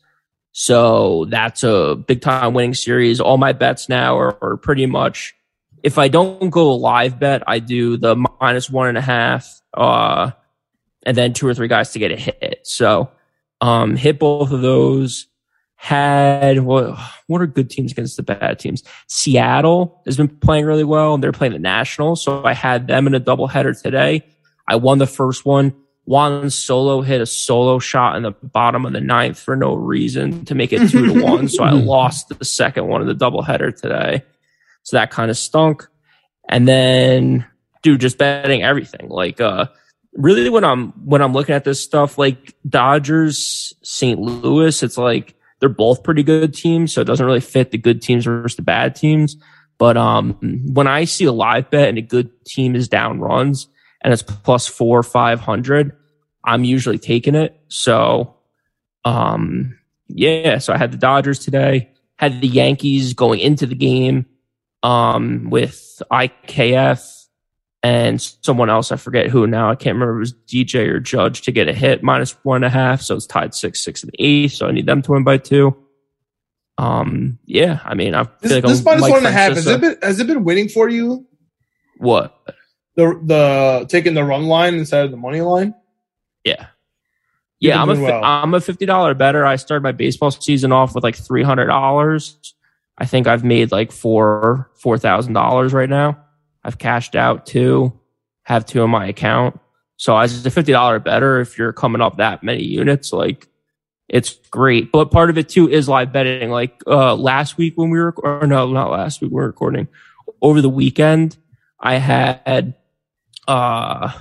So 0.53 1.27
that's 1.27 1.63
a 1.65 1.97
big 1.97 2.21
time 2.21 2.55
winning 2.55 2.75
series. 2.75 3.21
All 3.21 3.39
my 3.39 3.53
bets 3.53 3.89
now 3.89 4.19
are, 4.19 4.39
are 4.43 4.57
pretty 4.57 4.87
much, 4.87 5.35
if 5.83 5.99
I 5.99 6.09
don't 6.09 6.51
go 6.51 6.71
a 6.71 6.75
live 6.75 7.19
bet, 7.19 7.43
I 7.47 7.59
do 7.59 7.97
the 7.97 8.17
minus 8.41 8.71
one 8.71 8.89
and 8.89 8.99
a 8.99 9.03
half, 9.03 9.61
uh, 9.75 10.33
and 11.05 11.17
then 11.17 11.33
two 11.33 11.47
or 11.47 11.55
three 11.55 11.69
guys 11.69 11.93
to 11.93 11.99
get 11.99 12.13
a 12.13 12.17
hit. 12.17 12.61
So, 12.65 13.11
um, 13.61 13.97
hit 13.97 14.19
both 14.19 14.51
of 14.51 14.63
those. 14.63 15.27
Had 15.77 16.61
what? 16.61 16.99
What 17.27 17.41
are 17.41 17.47
good 17.47 17.71
teams 17.71 17.93
against 17.93 18.19
the 18.19 18.23
bad 18.23 18.59
teams? 18.59 18.83
Seattle 19.07 20.03
has 20.05 20.17
been 20.17 20.29
playing 20.29 20.67
really 20.67 20.85
well, 20.85 21.15
and 21.15 21.23
they're 21.23 21.33
playing 21.33 21.55
the 21.55 21.59
Nationals. 21.59 22.23
So 22.23 22.45
I 22.45 22.53
had 22.53 22.87
them 22.87 23.07
in 23.07 23.15
a 23.15 23.21
doubleheader 23.21 23.81
today. 23.81 24.27
I 24.69 24.77
won 24.77 24.99
the 24.99 25.07
first 25.07 25.47
one. 25.47 25.75
Juan 26.05 26.51
Soto 26.51 27.03
hit 27.03 27.21
a 27.21 27.27
solo 27.27 27.79
shot 27.79 28.17
in 28.17 28.25
the 28.25 28.33
bottom 28.33 28.85
of 28.85 28.93
the 28.93 29.01
ninth 29.01 29.39
for 29.39 29.57
no 29.57 29.75
reason 29.75 30.45
to 30.47 30.55
make 30.55 30.73
it 30.73 30.91
two 30.91 31.15
to 31.15 31.23
one. 31.23 31.49
So 31.49 31.63
I 31.63 31.71
lost 31.71 32.29
the 32.29 32.45
second 32.45 32.89
one 32.89 33.01
in 33.01 33.09
the 33.09 33.15
doubleheader 33.15 33.75
today. 33.81 34.23
So 34.83 34.97
that 34.97 35.11
kind 35.11 35.31
of 35.31 35.37
stunk. 35.37 35.89
And 36.49 36.67
then, 36.67 37.47
dude, 37.83 38.01
just 38.01 38.19
betting 38.19 38.63
everything. 38.63 39.09
Like, 39.09 39.41
uh, 39.41 39.67
really 40.13 40.49
when 40.51 40.65
I'm 40.65 40.89
when 41.05 41.23
I'm 41.23 41.33
looking 41.33 41.55
at 41.55 41.65
this 41.65 41.83
stuff, 41.83 42.19
like 42.19 42.55
Dodgers, 42.69 43.75
St. 43.83 44.19
Louis, 44.19 44.83
it's 44.83 44.99
like 44.99 45.35
they're 45.61 45.69
both 45.69 46.03
pretty 46.03 46.23
good 46.23 46.55
teams, 46.55 46.95
so 46.95 47.01
it 47.01 47.07
doesn't 47.07 47.25
really 47.25 47.41
fit 47.41 47.71
the 47.71 47.79
good 47.79 48.03
teams 48.03 48.25
versus 48.25 48.57
the 48.57 48.63
bad 48.63 48.97
teams. 48.97 49.37
But 49.79 49.97
um, 49.97 50.35
when 50.73 50.87
I 50.87 51.05
see 51.05 51.25
a 51.25 51.33
live 51.33 51.71
bet 51.71 51.89
and 51.89 51.99
a 51.99 52.03
good 52.03 52.45
team 52.45 52.77
is 52.77 52.89
down 52.89 53.21
runs 53.21 53.69
and 54.03 54.13
it's 54.13 54.23
plus 54.23 54.67
four 54.67 55.03
five 55.03 55.41
hundred, 55.41 55.97
I'm 56.45 56.65
usually 56.65 56.99
taking 56.99 57.35
it. 57.35 57.59
So, 57.69 58.37
um, 59.05 59.79
yeah. 60.09 60.59
So 60.59 60.73
I 60.73 60.79
had 60.79 60.93
the 60.93 60.99
Dodgers 60.99 61.39
today, 61.39 61.91
had 62.17 62.41
the 62.41 62.49
Yankees 62.49 63.15
going 63.15 63.41
into 63.41 63.67
the 63.67 63.75
game, 63.75 64.27
um, 64.83 65.49
with 65.51 66.03
IKF 66.11 67.27
and 67.83 68.21
someone 68.21 68.71
else. 68.71 68.93
I 68.93 68.97
forget 68.97 69.29
who 69.29 69.47
now. 69.47 69.71
I 69.71 69.75
can't 69.75 69.95
remember. 69.95 70.17
It 70.17 70.21
was 70.21 70.35
DJ 70.47 70.89
or 70.89 71.01
Judge 71.01 71.43
to 71.43 71.53
get 71.53 71.69
a 71.69 71.73
hit 71.73 72.03
minus 72.03 72.33
one 72.45 72.57
and 72.57 72.65
a 72.67 72.71
half. 72.71 73.01
So 73.03 73.15
it's 73.17 73.27
tied 73.27 73.55
six, 73.55 73.83
six, 73.83 74.03
and 74.03 74.13
eight. 74.19 74.49
So 74.53 74.67
I 74.69 74.73
need 74.73 74.87
them 74.87 75.03
to 75.03 75.13
win 75.13 75.25
by 75.25 75.39
two. 75.39 75.77
Um, 76.79 77.39
yeah. 77.45 77.81
I 77.85 77.95
mean, 77.95 78.15
I 78.15 78.25
feel 78.25 78.33
This, 78.41 78.53
like 78.53 78.65
this 78.65 78.85
minus 78.85 79.03
one 79.03 79.19
and 79.19 79.27
a 79.27 79.33
half 79.33 79.53
has 79.53 79.67
it 79.67 79.81
been 79.81 79.97
has 80.03 80.19
it 80.21 80.27
been 80.27 80.45
winning 80.45 80.69
for 80.69 80.89
you? 80.89 81.27
what? 81.99 82.35
The 82.97 83.21
the 83.25 83.87
taking 83.89 84.15
the 84.15 84.25
run 84.25 84.45
line 84.47 84.75
instead 84.75 85.05
of 85.05 85.11
the 85.11 85.17
money 85.17 85.41
line. 85.43 85.75
Yeah. 86.45 86.67
You've 87.61 87.71
Yeah, 87.71 87.83
I'm 87.83 87.91
a 87.91 87.95
doing 87.95 88.07
fi- 88.07 88.13
well. 88.13 88.25
I'm 88.25 88.55
a 88.55 88.61
fifty 88.61 88.87
dollar 88.87 89.15
better. 89.15 89.45
I 89.45 89.57
started 89.57 89.83
my 89.83 89.93
baseball 89.93 90.31
season 90.31 90.73
off 90.73 90.95
with 90.95 91.05
like 91.05 91.17
three 91.17 91.43
hundred 91.43 91.67
dollars. 91.67 92.37
I 93.01 93.07
think 93.07 93.27
I've 93.27 93.45
made 93.45 93.73
like 93.73 93.91
four 93.91 94.71
four 94.75 94.99
thousand 94.99 95.33
dollars 95.33 95.73
right 95.73 95.89
now. 95.89 96.23
I've 96.63 96.79
cashed 96.79 97.17
out 97.17 97.47
two, 97.47 97.99
have 98.43 98.67
two 98.67 98.83
in 98.83 98.91
my 98.91 99.07
account. 99.07 99.59
So 99.97 100.17
as 100.17 100.45
a 100.45 100.51
fifty 100.51 100.73
dollar 100.73 100.99
better, 100.99 101.41
if 101.41 101.57
you're 101.57 101.73
coming 101.73 102.03
up 102.03 102.19
that 102.19 102.43
many 102.43 102.63
units, 102.63 103.13
like 103.13 103.49
it's 104.09 104.35
great. 104.51 104.93
But 104.93 105.11
part 105.11 105.31
of 105.31 105.39
it 105.39 105.49
too 105.49 105.69
is 105.69 105.89
live 105.89 106.13
betting. 106.13 106.51
Like 106.51 106.83
uh 106.87 107.15
last 107.15 107.57
week 107.57 107.73
when 107.77 107.89
we 107.89 107.99
were 107.99 108.13
or 108.19 108.47
no, 108.47 108.71
not 108.71 108.91
last 108.91 109.23
week 109.23 109.31
we 109.31 109.37
were 109.37 109.47
recording. 109.47 109.89
Over 110.43 110.61
the 110.61 110.69
weekend, 110.69 111.39
I 111.79 111.97
had 111.97 112.75
uh 113.49 114.13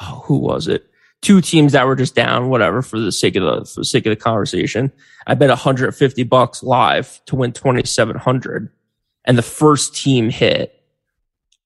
oh, 0.00 0.22
who 0.26 0.38
was 0.38 0.68
it? 0.68 0.88
Two 1.22 1.40
teams 1.40 1.72
that 1.72 1.86
were 1.86 1.96
just 1.96 2.14
down, 2.14 2.48
whatever, 2.48 2.80
for 2.80 2.98
the 2.98 3.12
sake 3.12 3.36
of 3.36 3.42
the 3.42 3.70
for 3.70 3.80
the 3.80 3.84
sake 3.84 4.06
of 4.06 4.10
the 4.10 4.16
conversation. 4.16 4.90
I 5.26 5.34
bet 5.34 5.48
150 5.50 6.22
bucks 6.24 6.62
live 6.62 7.20
to 7.26 7.36
win 7.36 7.52
2700 7.52 8.70
and 9.24 9.38
the 9.38 9.42
first 9.42 9.94
team 9.94 10.30
hit. 10.30 10.82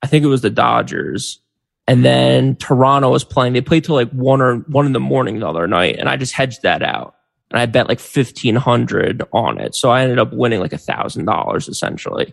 I 0.03 0.07
think 0.07 0.25
it 0.25 0.29
was 0.29 0.43
the 0.43 0.51
Dodgers. 0.51 1.41
And 1.87 2.05
then 2.05 2.57
Toronto 2.57 3.11
was 3.11 3.25
playing. 3.25 3.53
They 3.53 3.61
played 3.61 3.85
till 3.85 3.95
like 3.95 4.11
one 4.11 4.41
or 4.41 4.57
one 4.57 4.87
in 4.87 4.93
the 4.93 5.01
morning 5.01 5.39
the 5.39 5.49
other 5.49 5.67
night, 5.67 5.97
and 5.99 6.09
I 6.09 6.17
just 6.17 6.33
hedged 6.33 6.63
that 6.63 6.83
out. 6.83 7.15
And 7.51 7.61
I 7.61 7.67
bet 7.67 7.89
like 7.89 8.01
fifteen 8.01 8.57
hundred 8.57 9.23
on 9.33 9.61
it. 9.61 9.75
So 9.75 9.91
I 9.91 10.03
ended 10.03 10.19
up 10.19 10.33
winning 10.33 10.61
like 10.61 10.73
a 10.73 10.79
thousand 10.79 11.27
dollars 11.27 11.69
essentially. 11.69 12.33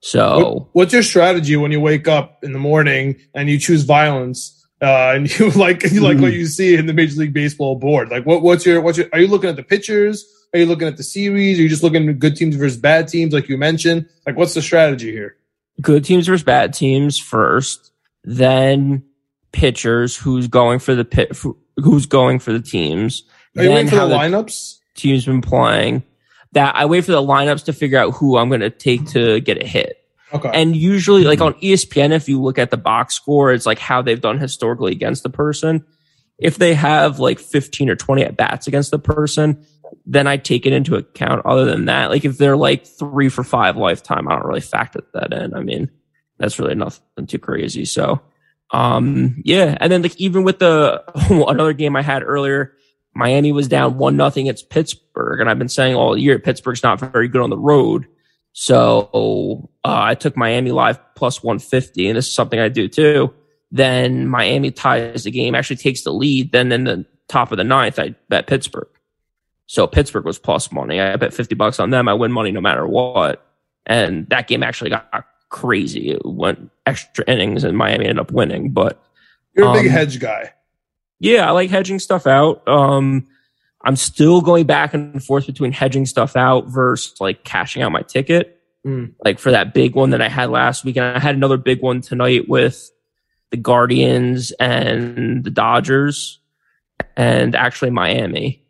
So 0.00 0.38
What, 0.38 0.68
what's 0.72 0.92
your 0.92 1.02
strategy 1.02 1.56
when 1.56 1.72
you 1.72 1.80
wake 1.80 2.06
up 2.06 2.44
in 2.44 2.52
the 2.52 2.58
morning 2.58 3.16
and 3.34 3.48
you 3.48 3.58
choose 3.58 3.84
violence? 3.84 4.61
Uh, 4.82 5.12
and 5.14 5.38
you 5.38 5.50
like 5.56 5.90
you 5.90 6.00
like 6.00 6.18
what 6.18 6.32
you 6.32 6.46
see 6.46 6.74
in 6.74 6.86
the 6.86 6.92
Major 6.92 7.20
League 7.20 7.32
Baseball 7.32 7.76
board. 7.76 8.10
Like, 8.10 8.26
what 8.26 8.42
what's 8.42 8.66
your 8.66 8.80
what's 8.80 8.98
your? 8.98 9.08
Are 9.12 9.20
you 9.20 9.28
looking 9.28 9.48
at 9.48 9.56
the 9.56 9.62
pitchers? 9.62 10.26
Are 10.52 10.58
you 10.58 10.66
looking 10.66 10.88
at 10.88 10.96
the 10.96 11.02
series? 11.02 11.58
Are 11.58 11.62
you 11.62 11.68
just 11.68 11.82
looking 11.82 12.08
at 12.08 12.18
good 12.18 12.36
teams 12.36 12.56
versus 12.56 12.76
bad 12.76 13.08
teams, 13.08 13.32
like 13.32 13.48
you 13.48 13.56
mentioned? 13.56 14.06
Like, 14.26 14.36
what's 14.36 14.54
the 14.54 14.60
strategy 14.60 15.10
here? 15.10 15.36
good 15.80 16.04
teams 16.04 16.26
versus 16.26 16.44
bad 16.44 16.74
teams 16.74 17.18
first, 17.18 17.92
then 18.24 19.04
pitchers 19.52 20.16
who's 20.16 20.48
going 20.48 20.78
for 20.78 20.94
the 20.94 21.04
pit, 21.04 21.36
who's 21.76 22.06
going 22.06 22.38
for 22.38 22.52
the 22.52 22.60
teams. 22.60 23.24
Are 23.56 23.62
you 23.62 23.68
then 23.68 23.76
waiting 23.76 23.90
for 23.90 24.06
the 24.06 24.14
lineups? 24.14 24.78
team's 24.94 25.24
been 25.24 25.40
playing. 25.40 26.02
That 26.52 26.76
I 26.76 26.84
wait 26.84 27.04
for 27.04 27.12
the 27.12 27.22
lineups 27.22 27.64
to 27.64 27.72
figure 27.72 27.98
out 27.98 28.12
who 28.14 28.36
I'm 28.36 28.48
going 28.48 28.60
to 28.60 28.70
take 28.70 29.06
to 29.10 29.40
get 29.40 29.62
a 29.62 29.66
hit. 29.66 29.96
Okay. 30.34 30.50
And 30.52 30.74
usually, 30.74 31.24
like 31.24 31.40
on 31.40 31.54
E 31.60 31.72
ESPN, 31.72 32.12
if 32.12 32.28
you 32.28 32.40
look 32.40 32.58
at 32.58 32.70
the 32.70 32.76
box 32.76 33.14
score, 33.14 33.52
it's 33.52 33.66
like 33.66 33.78
how 33.78 34.02
they've 34.02 34.20
done 34.20 34.38
historically 34.38 34.92
against 34.92 35.22
the 35.22 35.30
person. 35.30 35.84
If 36.38 36.56
they 36.56 36.74
have 36.74 37.18
like 37.18 37.38
15 37.38 37.90
or 37.90 37.96
20 37.96 38.22
at 38.22 38.36
bats 38.36 38.66
against 38.66 38.90
the 38.90 38.98
person, 38.98 39.64
then 40.06 40.26
I 40.26 40.36
take 40.36 40.66
it 40.66 40.72
into 40.72 40.96
account. 40.96 41.44
Other 41.44 41.64
than 41.64 41.84
that, 41.86 42.10
like 42.10 42.24
if 42.24 42.38
they're 42.38 42.56
like 42.56 42.86
three 42.86 43.28
for 43.28 43.44
five 43.44 43.76
lifetime, 43.76 44.28
I 44.28 44.36
don't 44.36 44.46
really 44.46 44.60
factor 44.60 45.02
that 45.14 45.32
in. 45.32 45.54
I 45.54 45.60
mean, 45.60 45.90
that's 46.38 46.58
really 46.58 46.74
nothing 46.74 47.26
too 47.26 47.38
crazy. 47.38 47.84
So, 47.84 48.20
um, 48.70 49.40
yeah. 49.44 49.76
And 49.80 49.92
then 49.92 50.02
like 50.02 50.16
even 50.16 50.44
with 50.44 50.58
the 50.58 51.02
another 51.48 51.74
game 51.74 51.94
I 51.94 52.02
had 52.02 52.22
earlier, 52.22 52.74
Miami 53.14 53.52
was 53.52 53.68
down 53.68 53.98
one 53.98 54.16
nothing. 54.16 54.46
It's 54.46 54.62
Pittsburgh, 54.62 55.40
and 55.40 55.50
I've 55.50 55.58
been 55.58 55.68
saying 55.68 55.94
all 55.94 56.16
year 56.16 56.38
Pittsburgh's 56.38 56.82
not 56.82 56.98
very 56.98 57.28
good 57.28 57.42
on 57.42 57.50
the 57.50 57.58
road. 57.58 58.06
So 58.52 59.70
uh, 59.84 60.02
I 60.02 60.14
took 60.14 60.36
Miami 60.36 60.72
live 60.72 60.98
plus 61.14 61.42
150, 61.42 62.08
and 62.08 62.16
this 62.16 62.28
is 62.28 62.34
something 62.34 62.58
I 62.60 62.68
do 62.68 62.88
too. 62.88 63.32
Then 63.70 64.28
Miami 64.28 64.70
ties 64.70 65.24
the 65.24 65.30
game, 65.30 65.54
actually 65.54 65.76
takes 65.76 66.02
the 66.02 66.12
lead. 66.12 66.52
Then 66.52 66.70
in 66.72 66.84
the 66.84 67.06
top 67.28 67.50
of 67.52 67.58
the 67.58 67.64
ninth, 67.64 67.98
I 67.98 68.14
bet 68.28 68.46
Pittsburgh. 68.46 68.88
So 69.66 69.86
Pittsburgh 69.86 70.26
was 70.26 70.38
plus 70.38 70.70
money. 70.70 71.00
I 71.00 71.16
bet 71.16 71.32
50 71.32 71.54
bucks 71.54 71.80
on 71.80 71.90
them. 71.90 72.08
I 72.08 72.14
win 72.14 72.30
money 72.30 72.50
no 72.50 72.60
matter 72.60 72.86
what. 72.86 73.46
And 73.86 74.28
that 74.28 74.46
game 74.46 74.62
actually 74.62 74.90
got 74.90 75.24
crazy. 75.48 76.10
It 76.10 76.20
went 76.26 76.70
extra 76.84 77.24
innings 77.26 77.64
and 77.64 77.78
Miami 77.78 78.04
ended 78.04 78.20
up 78.20 78.30
winning. 78.32 78.70
But 78.70 79.02
You're 79.56 79.70
a 79.70 79.72
big 79.72 79.86
um, 79.86 79.92
hedge 79.92 80.20
guy. 80.20 80.52
yeah, 81.20 81.48
I 81.48 81.52
like 81.52 81.70
hedging 81.70 81.98
stuff 81.98 82.26
out. 82.26 82.66
Um, 82.68 83.28
I'm 83.84 83.96
still 83.96 84.40
going 84.40 84.66
back 84.66 84.94
and 84.94 85.22
forth 85.22 85.46
between 85.46 85.72
hedging 85.72 86.06
stuff 86.06 86.36
out 86.36 86.66
versus 86.66 87.20
like 87.20 87.44
cashing 87.44 87.82
out 87.82 87.92
my 87.92 88.02
ticket. 88.02 88.60
Mm. 88.86 89.14
Like 89.24 89.38
for 89.38 89.50
that 89.50 89.74
big 89.74 89.94
one 89.94 90.10
that 90.10 90.20
I 90.20 90.28
had 90.28 90.50
last 90.50 90.84
week. 90.84 90.96
And 90.96 91.04
I 91.04 91.18
had 91.18 91.36
another 91.36 91.56
big 91.56 91.82
one 91.82 92.00
tonight 92.00 92.48
with 92.48 92.90
the 93.50 93.56
Guardians 93.56 94.50
and 94.52 95.44
the 95.44 95.50
Dodgers 95.50 96.40
and 97.16 97.54
actually 97.54 97.90
Miami. 97.90 98.64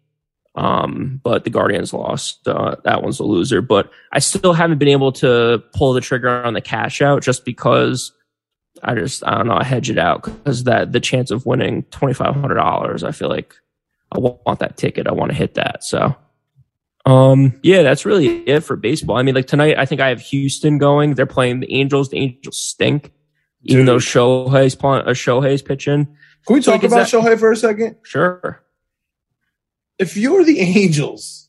Um, 0.54 1.20
but 1.22 1.44
the 1.44 1.50
Guardians 1.50 1.94
lost. 1.94 2.46
Uh, 2.46 2.76
that 2.84 3.02
one's 3.02 3.20
a 3.20 3.24
loser, 3.24 3.62
but 3.62 3.90
I 4.12 4.18
still 4.18 4.52
haven't 4.52 4.78
been 4.78 4.88
able 4.88 5.12
to 5.12 5.62
pull 5.74 5.94
the 5.94 6.02
trigger 6.02 6.28
on 6.28 6.52
the 6.52 6.60
cash 6.60 7.00
out 7.00 7.22
just 7.22 7.46
because 7.46 8.12
I 8.82 8.94
just, 8.94 9.24
I 9.26 9.36
don't 9.36 9.46
know, 9.46 9.56
I 9.56 9.64
hedge 9.64 9.88
it 9.88 9.98
out 9.98 10.24
because 10.24 10.64
that 10.64 10.92
the 10.92 11.00
chance 11.00 11.30
of 11.30 11.46
winning 11.46 11.84
$2,500, 11.84 13.02
I 13.02 13.12
feel 13.12 13.30
like 13.30 13.54
I 14.12 14.18
want 14.18 14.60
that 14.60 14.76
ticket. 14.76 15.06
I 15.06 15.12
want 15.12 15.30
to 15.30 15.36
hit 15.36 15.54
that. 15.54 15.82
So, 15.82 16.14
um, 17.06 17.58
yeah, 17.62 17.82
that's 17.82 18.04
really 18.04 18.26
it 18.48 18.60
for 18.60 18.76
baseball. 18.76 19.16
I 19.16 19.22
mean, 19.22 19.34
like 19.34 19.46
tonight, 19.46 19.78
I 19.78 19.86
think 19.86 20.00
I 20.00 20.10
have 20.10 20.20
Houston 20.20 20.78
going. 20.78 21.14
They're 21.14 21.26
playing 21.26 21.60
the 21.60 21.72
Angels. 21.74 22.10
The 22.10 22.18
Angels 22.18 22.56
stink, 22.56 23.12
even 23.62 23.86
though 23.86 23.96
Shohei's 23.96 24.74
playing, 24.74 25.06
uh, 25.06 25.10
Shohei's 25.10 25.62
pitching. 25.62 26.06
Can 26.46 26.54
we 26.54 26.60
talk 26.60 26.74
like, 26.74 26.84
about 26.84 26.96
that- 26.96 27.08
Shohei 27.08 27.38
for 27.38 27.50
a 27.52 27.56
second? 27.56 27.96
Sure. 28.02 28.62
if 29.98 30.16
you're 30.16 30.44
the 30.44 30.60
Angels 30.60 31.48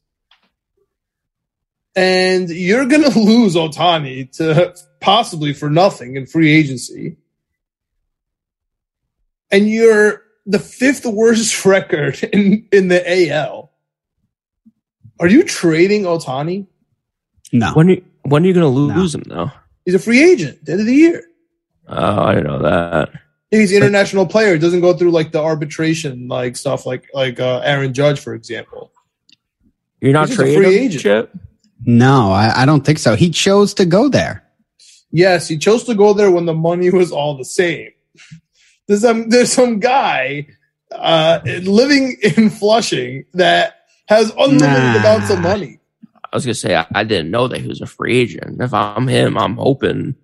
and 1.96 2.50
you're 2.50 2.86
going 2.86 3.04
to 3.12 3.20
lose 3.20 3.56
Ohtani 3.56 4.32
to 4.38 4.76
possibly 5.00 5.54
for 5.54 5.70
nothing 5.70 6.16
in 6.16 6.26
free 6.26 6.52
agency, 6.52 7.18
and 9.52 9.70
you're 9.70 10.23
the 10.46 10.60
fifth 10.60 11.06
worst 11.06 11.66
record 11.66 12.24
in, 12.24 12.68
in 12.72 12.88
the 12.88 13.32
AL, 13.32 13.72
are 15.20 15.28
you 15.28 15.44
trading 15.44 16.04
Ohtani? 16.04 16.68
No. 17.52 17.72
When 17.74 17.90
are 17.90 17.94
you, 17.94 18.06
when 18.24 18.44
are 18.44 18.48
you 18.48 18.54
going 18.54 18.64
to 18.64 18.68
lose 18.68 19.14
him 19.14 19.24
though? 19.28 19.52
He's 19.86 19.96
a 19.96 20.00
free 20.00 20.24
agent 20.24 20.60
at 20.60 20.66
the 20.66 20.72
end 20.74 20.82
of 20.82 20.88
the 20.88 20.96
year. 20.96 21.24
Oh, 21.88 22.24
I 22.24 22.36
didn't 22.36 22.48
know 22.48 22.60
that. 22.60 23.10
He's 23.52 23.72
an 23.72 23.78
international 23.78 24.26
player. 24.26 24.54
He 24.54 24.60
doesn't 24.60 24.82
go 24.82 24.94
through 24.94 25.12
like 25.12 25.32
the 25.32 25.42
arbitration 25.42 26.28
like 26.28 26.58
stuff 26.58 26.86
like 26.86 27.08
like 27.14 27.40
uh, 27.40 27.62
Aaron 27.64 27.94
Judge, 27.94 28.20
for 28.20 28.34
example. 28.34 28.92
You're 30.02 30.14
not 30.14 30.30
He's 30.30 30.40
a 30.40 30.42
trading 30.42 30.64
free 30.64 30.78
him, 30.78 30.84
agent. 30.86 31.02
Chip? 31.04 31.38
No, 31.86 32.32
I, 32.32 32.64
I 32.64 32.66
don't 32.66 32.84
think 32.84 32.98
so. 32.98 33.16
He 33.16 33.30
chose 33.30 33.74
to 33.76 33.86
go 33.86 34.10
there. 34.10 34.44
Yes, 35.12 35.48
he 35.48 35.58
chose 35.58 35.84
to 35.84 35.94
go 35.94 36.14
there 36.14 36.32
when 36.32 36.46
the 36.46 36.54
money 36.54 36.90
was 36.90 37.12
all 37.12 37.38
the 37.38 37.46
same. 37.46 37.92
There's 38.88 39.02
some 39.02 39.30
there's 39.30 39.52
some 39.52 39.80
guy 39.80 40.48
uh, 40.92 41.40
living 41.64 42.18
in 42.22 42.50
Flushing 42.50 43.26
that 43.34 43.86
has 44.08 44.32
unlimited 44.32 44.62
Nah. 44.62 44.98
amounts 45.00 45.30
of 45.30 45.40
money. 45.40 45.80
I 46.24 46.36
was 46.36 46.46
gonna 46.46 46.56
say 46.56 46.76
I, 46.76 46.86
I 46.94 47.04
didn't 47.04 47.32
know 47.32 47.48
that 47.48 47.62
he 47.62 47.68
was 47.68 47.82
a 47.82 47.86
free 47.86 48.18
agent. 48.18 48.62
If 48.62 48.74
I'm 48.74 49.08
him, 49.08 49.38
I'm 49.38 49.56
hoping. 49.56 50.16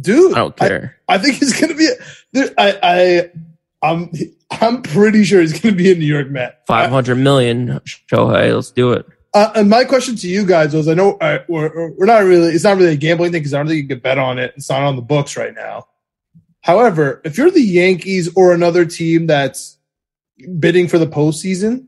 Dude, 0.00 0.34
I 0.34 0.38
don't 0.38 0.56
care. 0.56 0.96
I, 1.08 1.18
think 1.18 1.36
he's 1.36 1.58
gonna 1.58 1.74
be. 1.74 1.86
A, 1.86 1.92
there, 2.32 2.50
I, 2.58 2.78
I, 2.82 3.88
I'm, 3.88 4.10
I'm 4.50 4.82
pretty 4.82 5.24
sure 5.24 5.40
he's 5.40 5.58
gonna 5.58 5.74
be 5.74 5.90
a 5.90 5.94
New 5.94 6.04
York 6.04 6.28
Met. 6.30 6.66
Five 6.66 6.90
hundred 6.90 7.16
million, 7.16 7.80
Shohei. 8.10 8.54
Let's 8.54 8.72
do 8.72 8.92
it. 8.92 9.06
Uh, 9.32 9.52
and 9.54 9.70
my 9.70 9.84
question 9.84 10.16
to 10.16 10.28
you 10.28 10.44
guys 10.44 10.74
was: 10.74 10.88
I 10.88 10.94
know 10.94 11.16
uh, 11.18 11.44
we're, 11.48 11.92
we're 11.92 12.06
not 12.06 12.24
really. 12.24 12.48
It's 12.48 12.64
not 12.64 12.76
really 12.76 12.92
a 12.92 12.96
gambling 12.96 13.32
thing 13.32 13.40
because 13.40 13.54
I 13.54 13.58
don't 13.58 13.68
think 13.68 13.82
you 13.82 13.88
can 13.88 14.00
bet 14.00 14.18
on 14.18 14.38
it. 14.38 14.52
It's 14.56 14.68
not 14.68 14.82
on 14.82 14.96
the 14.96 15.02
books 15.02 15.36
right 15.36 15.54
now. 15.54 15.86
However, 16.66 17.20
if 17.24 17.38
you're 17.38 17.52
the 17.52 17.62
Yankees 17.62 18.28
or 18.34 18.52
another 18.52 18.84
team 18.84 19.28
that's 19.28 19.78
bidding 20.58 20.88
for 20.88 20.98
the 20.98 21.06
postseason, 21.06 21.86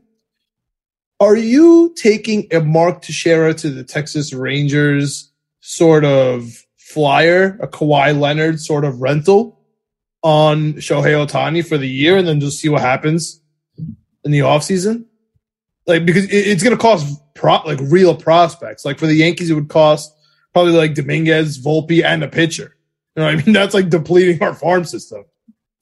are 1.19 1.35
you 1.35 1.93
taking 1.97 2.47
a 2.53 2.61
Mark 2.61 3.01
Teixeira 3.01 3.53
to 3.55 3.71
the 3.71 3.83
Texas 3.83 4.31
Rangers 4.31 5.33
sort 5.59 6.05
of 6.05 6.65
flyer, 6.77 7.59
a 7.61 7.67
Kawhi 7.67 8.17
Leonard 8.17 8.61
sort 8.61 8.85
of 8.85 9.01
rental 9.01 9.59
on 10.23 10.75
Shohei 10.75 11.27
Ohtani 11.27 11.67
for 11.67 11.77
the 11.77 11.89
year, 11.89 12.15
and 12.15 12.25
then 12.25 12.39
just 12.39 12.59
see 12.59 12.69
what 12.69 12.79
happens 12.79 13.41
in 14.23 14.31
the 14.31 14.39
offseason? 14.39 15.03
Like 15.87 16.05
because 16.05 16.25
it's 16.29 16.63
going 16.63 16.75
to 16.75 16.81
cost 16.81 17.19
pro- 17.35 17.65
like 17.65 17.79
real 17.81 18.15
prospects. 18.15 18.85
Like 18.85 18.97
for 18.97 19.07
the 19.07 19.15
Yankees, 19.15 19.49
it 19.49 19.55
would 19.55 19.67
cost 19.67 20.15
probably 20.53 20.71
like 20.71 20.93
Dominguez, 20.93 21.61
Volpe, 21.61 22.01
and 22.01 22.23
a 22.23 22.29
pitcher. 22.29 22.77
You 23.19 23.25
know 23.25 23.31
what 23.33 23.41
I 23.41 23.45
mean? 23.45 23.53
That's 23.53 23.73
like 23.73 23.89
depleting 23.89 24.41
our 24.41 24.53
farm 24.53 24.85
system 24.85 25.25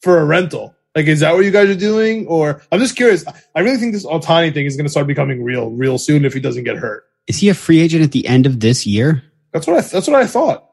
for 0.01 0.17
a 0.17 0.25
rental. 0.25 0.73
Like, 0.95 1.05
is 1.05 1.19
that 1.19 1.35
what 1.35 1.45
you 1.45 1.51
guys 1.51 1.69
are 1.69 1.75
doing? 1.75 2.25
Or 2.25 2.63
I'm 2.71 2.79
just 2.79 2.95
curious. 2.95 3.23
I 3.53 3.59
really 3.59 3.77
think 3.77 3.93
this 3.93 4.07
Ohtani 4.07 4.51
thing 4.51 4.65
is 4.65 4.75
going 4.75 4.87
to 4.87 4.89
start 4.89 5.05
becoming 5.05 5.43
real, 5.43 5.69
real 5.69 5.99
soon 5.99 6.25
if 6.25 6.33
he 6.33 6.39
doesn't 6.39 6.63
get 6.63 6.77
hurt. 6.77 7.03
Is 7.27 7.37
he 7.37 7.49
a 7.49 7.53
free 7.53 7.79
agent 7.79 8.03
at 8.03 8.11
the 8.11 8.25
end 8.27 8.47
of 8.47 8.59
this 8.61 8.87
year? 8.87 9.21
That's 9.53 9.67
what 9.67 9.77
I. 9.77 9.81
That's 9.81 10.07
what 10.07 10.15
I 10.19 10.25
thought. 10.25 10.63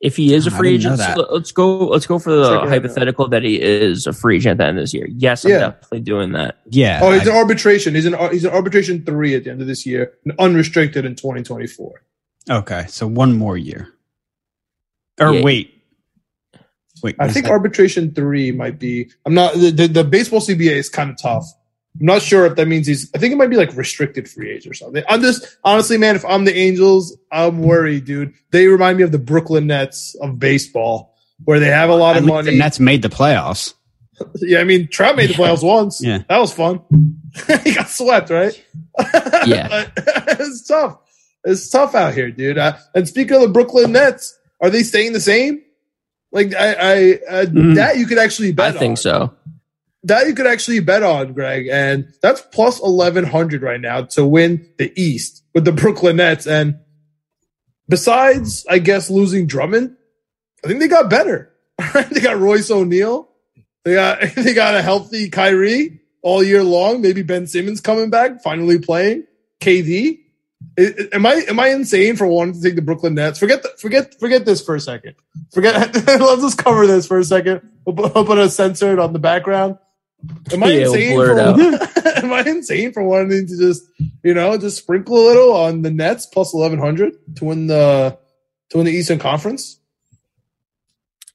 If 0.00 0.14
he 0.14 0.32
is 0.32 0.46
a 0.46 0.52
free 0.52 0.74
agent, 0.76 1.00
so 1.00 1.26
let's 1.32 1.50
go. 1.50 1.86
Let's 1.88 2.06
go 2.06 2.20
for 2.20 2.30
the 2.30 2.60
Check 2.60 2.68
hypothetical 2.68 3.26
that 3.30 3.42
he 3.42 3.60
is 3.60 4.06
a 4.06 4.12
free 4.12 4.36
agent 4.36 4.52
at 4.52 4.58
the 4.58 4.68
end 4.68 4.78
of 4.78 4.82
this 4.84 4.94
year. 4.94 5.08
Yes, 5.10 5.44
I'm 5.44 5.50
Yeah. 5.50 5.58
definitely 5.58 6.00
doing 6.02 6.32
that. 6.32 6.58
Yeah. 6.70 7.00
Oh, 7.02 7.10
he's 7.10 7.26
I- 7.26 7.32
an 7.32 7.36
arbitration. 7.36 7.96
He's 7.96 8.06
an 8.06 8.14
he's 8.30 8.44
an 8.44 8.52
arbitration 8.52 9.04
three 9.04 9.34
at 9.34 9.42
the 9.42 9.50
end 9.50 9.60
of 9.60 9.66
this 9.66 9.84
year, 9.84 10.12
and 10.24 10.34
unrestricted 10.38 11.04
in 11.04 11.16
2024. 11.16 12.00
okay. 12.50 12.84
So 12.88 13.08
one 13.08 13.36
more 13.36 13.56
year. 13.56 13.88
Or 15.20 15.32
Yeah. 15.34 15.42
wait. 15.42 15.74
Wait. 17.02 17.16
I 17.20 17.28
think 17.28 17.46
that? 17.46 17.52
arbitration 17.52 18.12
three 18.12 18.50
might 18.50 18.78
be. 18.78 19.10
I'm 19.24 19.34
not 19.34 19.54
the, 19.54 19.70
the, 19.70 19.86
the 19.86 20.04
baseball 20.04 20.40
CBA 20.40 20.72
is 20.72 20.88
kind 20.88 21.10
of 21.10 21.16
tough 21.16 21.46
I'm 22.00 22.06
not 22.06 22.22
sure 22.22 22.46
if 22.46 22.54
that 22.56 22.68
means 22.68 22.86
he's. 22.86 23.10
I 23.14 23.18
think 23.18 23.32
it 23.32 23.36
might 23.36 23.50
be 23.50 23.56
like 23.56 23.74
restricted 23.74 24.28
free 24.28 24.50
agent 24.52 24.70
or 24.70 24.74
something. 24.74 25.02
I'm 25.08 25.20
just 25.20 25.58
honestly, 25.64 25.98
man. 25.98 26.14
If 26.14 26.24
I'm 26.24 26.44
the 26.44 26.54
Angels, 26.56 27.16
I'm 27.32 27.62
worried, 27.62 28.04
dude. 28.04 28.34
They 28.52 28.68
remind 28.68 28.98
me 28.98 29.04
of 29.04 29.10
the 29.10 29.18
Brooklyn 29.18 29.66
Nets 29.66 30.14
of 30.20 30.38
baseball, 30.38 31.16
where 31.44 31.58
they 31.58 31.66
have 31.68 31.90
a 31.90 31.96
lot 31.96 32.14
At 32.14 32.18
of 32.18 32.24
least 32.24 32.34
money. 32.34 32.50
the 32.52 32.58
Nets 32.58 32.78
made 32.78 33.02
the 33.02 33.08
playoffs. 33.08 33.74
Yeah, 34.40 34.58
I 34.58 34.64
mean, 34.64 34.88
Trout 34.88 35.14
made 35.14 35.30
the 35.30 35.34
playoffs 35.34 35.62
once. 35.62 36.02
Yeah. 36.02 36.24
that 36.28 36.38
was 36.38 36.52
fun. 36.52 36.80
he 37.62 37.72
got 37.72 37.88
swept, 37.88 38.30
right? 38.30 38.52
Yeah. 39.46 39.88
it's 39.96 40.66
tough. 40.66 40.98
It's 41.44 41.68
tough 41.70 41.94
out 41.94 42.14
here, 42.14 42.28
dude. 42.32 42.58
Uh, 42.58 42.76
and 42.96 43.06
speaking 43.06 43.36
of 43.36 43.42
the 43.42 43.48
Brooklyn 43.48 43.92
Nets, 43.92 44.36
are 44.60 44.70
they 44.70 44.82
staying 44.82 45.12
the 45.12 45.20
same? 45.20 45.62
Like 46.32 46.54
I, 46.54 46.72
I 46.72 47.12
uh, 47.28 47.44
Mhm. 47.46 47.76
that 47.76 47.96
you 47.98 48.06
could 48.06 48.18
actually 48.18 48.52
bet. 48.52 48.66
I 48.66 48.70
bet. 48.72 48.78
think 48.80 48.92
on. 48.92 48.96
so. 48.96 49.34
That 50.04 50.26
you 50.26 50.34
could 50.34 50.46
actually 50.46 50.80
bet 50.80 51.02
on, 51.02 51.32
Greg, 51.32 51.66
and 51.70 52.12
that's 52.22 52.40
plus 52.40 52.80
eleven 52.80 53.24
hundred 53.24 53.62
right 53.62 53.80
now 53.80 54.02
to 54.02 54.24
win 54.26 54.68
the 54.78 54.92
East 55.00 55.42
with 55.54 55.64
the 55.64 55.72
Brooklyn 55.72 56.16
Nets. 56.16 56.46
And 56.46 56.78
besides, 57.88 58.64
I 58.68 58.78
guess 58.78 59.10
losing 59.10 59.46
Drummond, 59.46 59.96
I 60.64 60.68
think 60.68 60.80
they 60.80 60.88
got 60.88 61.10
better. 61.10 61.50
they 62.12 62.20
got 62.20 62.38
Royce 62.38 62.70
O'Neale. 62.70 63.28
They 63.84 63.94
got 63.94 64.20
they 64.36 64.54
got 64.54 64.74
a 64.76 64.82
healthy 64.82 65.30
Kyrie 65.30 66.00
all 66.22 66.42
year 66.42 66.62
long. 66.62 67.00
Maybe 67.00 67.22
Ben 67.22 67.46
Simmons 67.46 67.80
coming 67.80 68.10
back, 68.10 68.42
finally 68.42 68.78
playing. 68.78 69.24
KD. 69.60 70.20
Am 71.12 71.26
I 71.26 71.44
am 71.48 71.58
I 71.58 71.68
insane 71.68 72.16
for 72.16 72.26
wanting 72.26 72.54
to 72.54 72.62
take 72.62 72.76
the 72.76 72.82
Brooklyn 72.82 73.14
Nets? 73.14 73.38
Forget 73.38 73.62
the, 73.62 73.70
forget 73.78 74.18
forget 74.20 74.44
this 74.44 74.62
for 74.62 74.74
a 74.74 74.80
second. 74.80 75.14
Forget. 75.52 75.94
let's 76.06 76.42
just 76.42 76.58
cover 76.58 76.86
this 76.86 77.06
for 77.06 77.18
a 77.18 77.24
second. 77.24 77.68
We'll 77.84 77.96
put, 77.96 78.14
we'll 78.14 78.24
put 78.24 78.38
a 78.38 78.48
censored 78.48 78.98
on 78.98 79.12
the 79.12 79.18
background. 79.18 79.78
Am 80.52 80.62
I 80.62 80.70
Yeah, 80.70 80.86
insane? 80.86 81.16
For, 81.16 81.40
am 82.18 82.32
I 82.32 82.42
insane 82.46 82.92
for 82.92 83.02
wanting 83.02 83.46
to 83.46 83.56
just 83.58 83.84
you 84.22 84.34
know 84.34 84.56
just 84.56 84.78
sprinkle 84.78 85.16
a 85.16 85.24
little 85.24 85.52
on 85.52 85.82
the 85.82 85.90
Nets 85.90 86.26
plus 86.26 86.54
eleven 86.54 86.78
hundred 86.78 87.14
to 87.36 87.44
win 87.44 87.66
the 87.66 88.16
to 88.70 88.76
win 88.76 88.86
the 88.86 88.92
Eastern 88.92 89.18
Conference? 89.18 89.80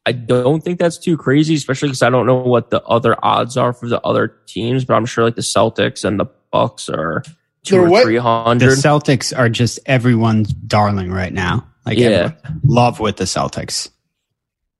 I 0.05 0.11
don't 0.11 0.61
think 0.61 0.79
that's 0.79 0.97
too 0.97 1.15
crazy, 1.15 1.55
especially 1.55 1.89
because 1.89 2.01
I 2.01 2.09
don't 2.09 2.25
know 2.25 2.35
what 2.35 2.69
the 2.69 2.83
other 2.83 3.15
odds 3.23 3.55
are 3.55 3.71
for 3.71 3.87
the 3.87 4.01
other 4.01 4.27
teams, 4.47 4.83
but 4.83 4.95
I'm 4.95 5.05
sure 5.05 5.23
like 5.23 5.35
the 5.35 5.41
Celtics 5.41 6.03
and 6.03 6.19
the 6.19 6.25
Bucks 6.51 6.89
are 6.89 7.23
2 7.63 7.75
They're 7.75 7.85
or 7.85 7.89
what? 7.89 8.03
three 8.03 8.17
The. 8.17 8.75
Celtics 8.75 9.37
are 9.37 9.49
just 9.49 9.79
everyone's 9.85 10.53
darling 10.53 11.11
right 11.11 11.33
now. 11.33 11.67
Like, 11.85 11.97
Yeah. 11.97 12.31
love 12.63 12.99
with 12.99 13.17
the 13.17 13.23
Celtics. 13.25 13.89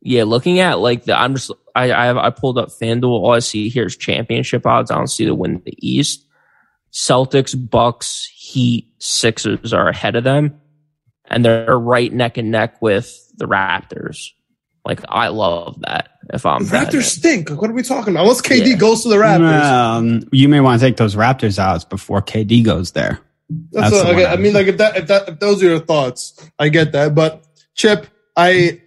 Yeah, 0.02 0.24
looking 0.26 0.60
at 0.60 0.80
like 0.80 1.06
the 1.06 1.18
I'm 1.18 1.36
just 1.36 1.52
I 1.76 1.92
I 1.94 2.06
have 2.06 2.18
I 2.18 2.30
pulled 2.30 2.58
up 2.58 2.70
FanDuel. 2.70 3.06
All 3.06 3.32
I 3.32 3.40
see 3.40 3.70
here 3.70 3.86
is 3.86 3.96
championship 3.96 4.66
odds. 4.66 4.92
I 4.92 4.96
don't 4.96 5.08
see 5.08 5.26
the 5.26 5.34
win 5.34 5.62
the 5.66 5.76
East. 5.78 6.26
Celtics, 6.92 7.56
Bucks, 7.70 8.30
Heat, 8.36 8.92
Sixers 9.00 9.74
are 9.74 9.88
ahead 9.88 10.16
of 10.18 10.24
them, 10.26 10.60
and 11.26 11.44
they're 11.44 11.80
right 11.80 12.12
neck 12.12 12.38
and 12.38 12.52
neck 12.52 12.82
with 12.82 13.18
the 13.38 13.46
Raptors. 13.46 14.28
Like 14.86 15.02
I 15.08 15.30
love 15.30 15.80
that. 15.82 16.10
If 16.34 16.46
I'm 16.46 16.64
The 16.66 16.72
betting 16.72 17.00
Raptors 17.00 17.04
stink. 17.04 17.50
What 17.50 17.70
are 17.70 17.74
we 17.74 17.84
talking 17.84 18.14
about? 18.14 18.24
Unless 18.24 18.42
KD 18.42 18.68
Yeah. 18.72 18.76
goes 18.76 19.04
to 19.04 19.10
the 19.10 19.16
Raptors. 19.16 19.64
Um, 19.64 20.28
you 20.32 20.48
may 20.50 20.60
want 20.60 20.80
to 20.80 20.86
take 20.88 20.98
those 20.98 21.16
Raptors 21.16 21.58
out 21.60 21.90
before 21.90 22.22
KD 22.22 22.64
goes 22.64 22.92
there. 22.92 23.20
That's, 23.72 23.92
That's 23.92 23.94
what, 23.94 24.04
the 24.08 24.14
okay. 24.14 24.26
I 24.26 24.34
I 24.34 24.36
mean, 24.38 24.54
like 24.54 24.68
if 24.68 24.78
that 24.78 24.98
if 24.98 25.08
that 25.08 25.28
if 25.30 25.40
those 25.40 25.62
are 25.62 25.68
your 25.68 25.80
thoughts, 25.80 26.50
I 26.58 26.70
get 26.70 26.92
that. 26.94 27.14
But 27.14 27.46
Chip, 27.76 28.08
I 28.36 28.82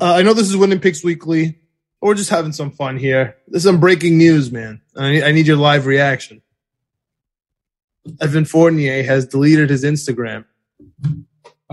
uh, 0.00 0.14
I 0.14 0.22
know 0.22 0.34
this 0.34 0.48
is 0.48 0.56
winning 0.56 0.80
picks 0.80 1.02
weekly. 1.04 1.58
but 2.00 2.06
We're 2.08 2.14
just 2.14 2.30
having 2.30 2.52
some 2.52 2.70
fun 2.70 2.96
here. 2.96 3.36
This 3.48 3.64
is 3.64 3.68
some 3.68 3.80
breaking 3.80 4.18
news, 4.18 4.50
man. 4.52 4.80
I 4.96 5.10
need, 5.10 5.22
I 5.24 5.32
need 5.32 5.46
your 5.46 5.56
live 5.56 5.86
reaction. 5.86 6.42
Evan 8.20 8.44
Fournier 8.44 9.02
has 9.04 9.26
deleted 9.26 9.70
his 9.70 9.84
Instagram. 9.84 10.44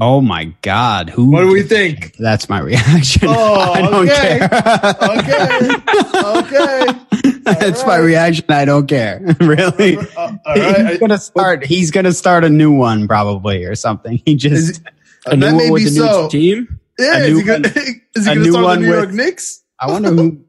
Oh 0.01 0.21
my 0.21 0.45
God! 0.61 1.09
Who? 1.09 1.31
What 1.31 1.41
do 1.41 1.51
we 1.51 1.63
think? 1.63 2.15
That's 2.17 2.47
my 2.49 2.59
reaction. 2.61 3.23
Oh, 3.27 3.71
I 3.71 3.81
don't 3.81 4.07
okay. 4.09 4.39
care. 4.39 4.95
Okay. 5.19 6.39
Okay. 6.39 7.39
That's 7.59 7.85
my 7.85 7.97
reaction. 7.97 8.45
I 8.49 8.65
don't 8.65 8.87
care. 8.87 9.21
really. 9.39 9.97
Uh, 9.97 10.03
all 10.17 10.55
right. 10.55 10.87
He's 10.89 10.99
gonna 10.99 11.17
start. 11.17 11.65
He's 11.65 11.91
gonna 11.91 12.13
start 12.13 12.43
a 12.43 12.49
new 12.49 12.71
one 12.71 13.07
probably 13.07 13.65
or 13.65 13.75
something. 13.75 14.21
He 14.25 14.35
just 14.35 14.69
Is- 14.71 14.81
a 15.25 15.35
new 15.35 15.45
that 15.45 15.53
one 15.55 15.57
may 15.65 15.71
with 15.71 15.83
be 15.83 15.89
new 15.89 15.95
so. 15.97 16.29
team. 16.29 16.79
Yeah, 16.97 17.17
is 17.19 17.37
he 17.37 17.43
gonna, 17.43 17.67
one- 17.69 18.01
is 18.15 18.25
he 18.25 18.31
a 18.31 18.35
gonna 18.35 18.39
new 18.45 18.51
start 18.51 18.65
one 18.65 18.81
the 18.81 18.85
New 18.87 18.91
with- 18.91 19.03
York 19.03 19.13
Knicks? 19.13 19.63
I 19.79 19.87
wonder 19.91 20.11
who. 20.11 20.45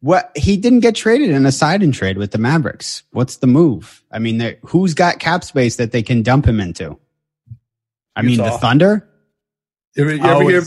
What 0.00 0.30
he 0.36 0.56
didn't 0.58 0.80
get 0.80 0.94
traded 0.94 1.30
in 1.30 1.46
a 1.46 1.52
side 1.52 1.82
and 1.82 1.92
trade 1.92 2.18
with 2.18 2.30
the 2.30 2.38
Mavericks. 2.38 3.02
What's 3.12 3.36
the 3.36 3.46
move? 3.46 4.02
I 4.12 4.18
mean, 4.18 4.56
who's 4.66 4.94
got 4.94 5.18
cap 5.18 5.42
space 5.42 5.76
that 5.76 5.90
they 5.92 6.02
can 6.02 6.22
dump 6.22 6.46
him 6.46 6.60
into? 6.60 6.98
I 8.16 8.22
mean, 8.22 8.38
the 8.38 8.50
Thunder. 8.50 9.08
You 9.94 10.04
ever, 10.04 10.14
you 10.14 10.20
Oh, 10.22 10.40
ever 10.40 10.50
hear? 10.50 10.62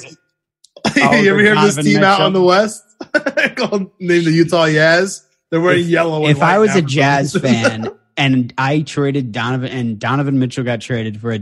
you 1.23 1.29
ever 1.31 1.39
hear 1.39 1.55
this 1.55 1.75
Donovan 1.75 1.83
team 1.85 1.97
out 2.03 2.11
Mitchell. 2.11 2.25
on 2.27 2.33
the 2.33 2.41
West 2.43 2.83
called 3.57 3.91
named 3.99 4.25
the 4.25 4.31
Utah 4.31 4.67
Jazz? 4.67 5.25
They're 5.51 5.59
wearing 5.61 5.85
yellow. 5.87 6.21
And 6.21 6.31
If 6.37 6.41
I 6.43 6.59
was 6.59 6.75
a 6.75 6.81
Jazz 6.81 7.33
fan 7.41 7.89
and 8.15 8.53
I 8.57 8.81
traded 8.81 9.31
Donovan 9.31 9.71
and 9.71 9.99
Donovan 9.99 10.37
Mitchell 10.39 10.63
got 10.63 10.79
traded 10.81 11.19
for 11.19 11.31
a, 11.33 11.39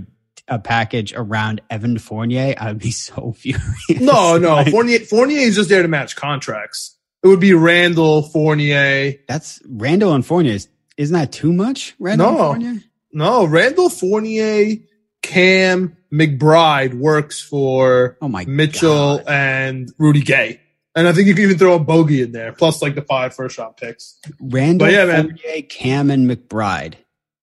a 0.47 0.59
package 0.59 1.13
around 1.13 1.61
Evan 1.69 1.97
Fournier, 1.97 2.55
I'd 2.57 2.79
be 2.79 2.91
so 2.91 3.33
furious. 3.37 3.65
no, 3.99 4.37
no, 4.37 4.55
Like, 4.55 4.69
Fournier 4.69 4.99
Fournier 4.99 5.39
is 5.39 5.55
just 5.55 5.67
there 5.69 5.81
to 5.81 5.87
match 5.89 6.15
contracts. 6.15 6.95
It 7.23 7.27
would 7.27 7.39
be 7.41 7.53
Randle 7.53 8.21
Fournier. 8.21 9.15
that's 9.27 9.59
Randle 9.67 10.13
and 10.13 10.25
Fournier. 10.25 10.53
Is- 10.53 10.69
Isn't 10.95 11.13
that 11.17 11.31
too 11.33 11.51
much? 11.51 11.93
Randle 11.99 12.31
No. 12.31 12.51
and 12.53 12.63
Fournier. 12.63 12.83
No, 13.11 13.45
Randle 13.45 13.89
Fournier, 13.89 14.77
Cam 15.21 15.96
McBride 16.11 16.93
works 16.93 17.41
for 17.41 18.17
Oh 18.21 18.27
my 18.27 18.45
Mitchell 18.45 19.17
God. 19.17 19.27
and 19.27 19.91
Rudy 19.97 20.21
Gay. 20.21 20.61
And 20.95 21.07
I 21.07 21.13
think 21.13 21.27
you 21.27 21.35
can 21.35 21.43
even 21.43 21.57
throw 21.59 21.75
a 21.75 21.79
bogey 21.79 22.23
in 22.23 22.31
there, 22.31 22.51
plus 22.53 22.81
like 22.81 22.95
the 22.95 23.03
five 23.03 23.35
first 23.35 23.57
round 23.57 23.77
picks. 23.77 24.17
Randle 24.39 24.87
But 24.87 24.93
yeah, 24.93 25.05
man. 25.05 25.37
Fournier, 25.37 25.61
Cam, 25.63 26.09
and 26.09 26.29
McBride. 26.29 26.95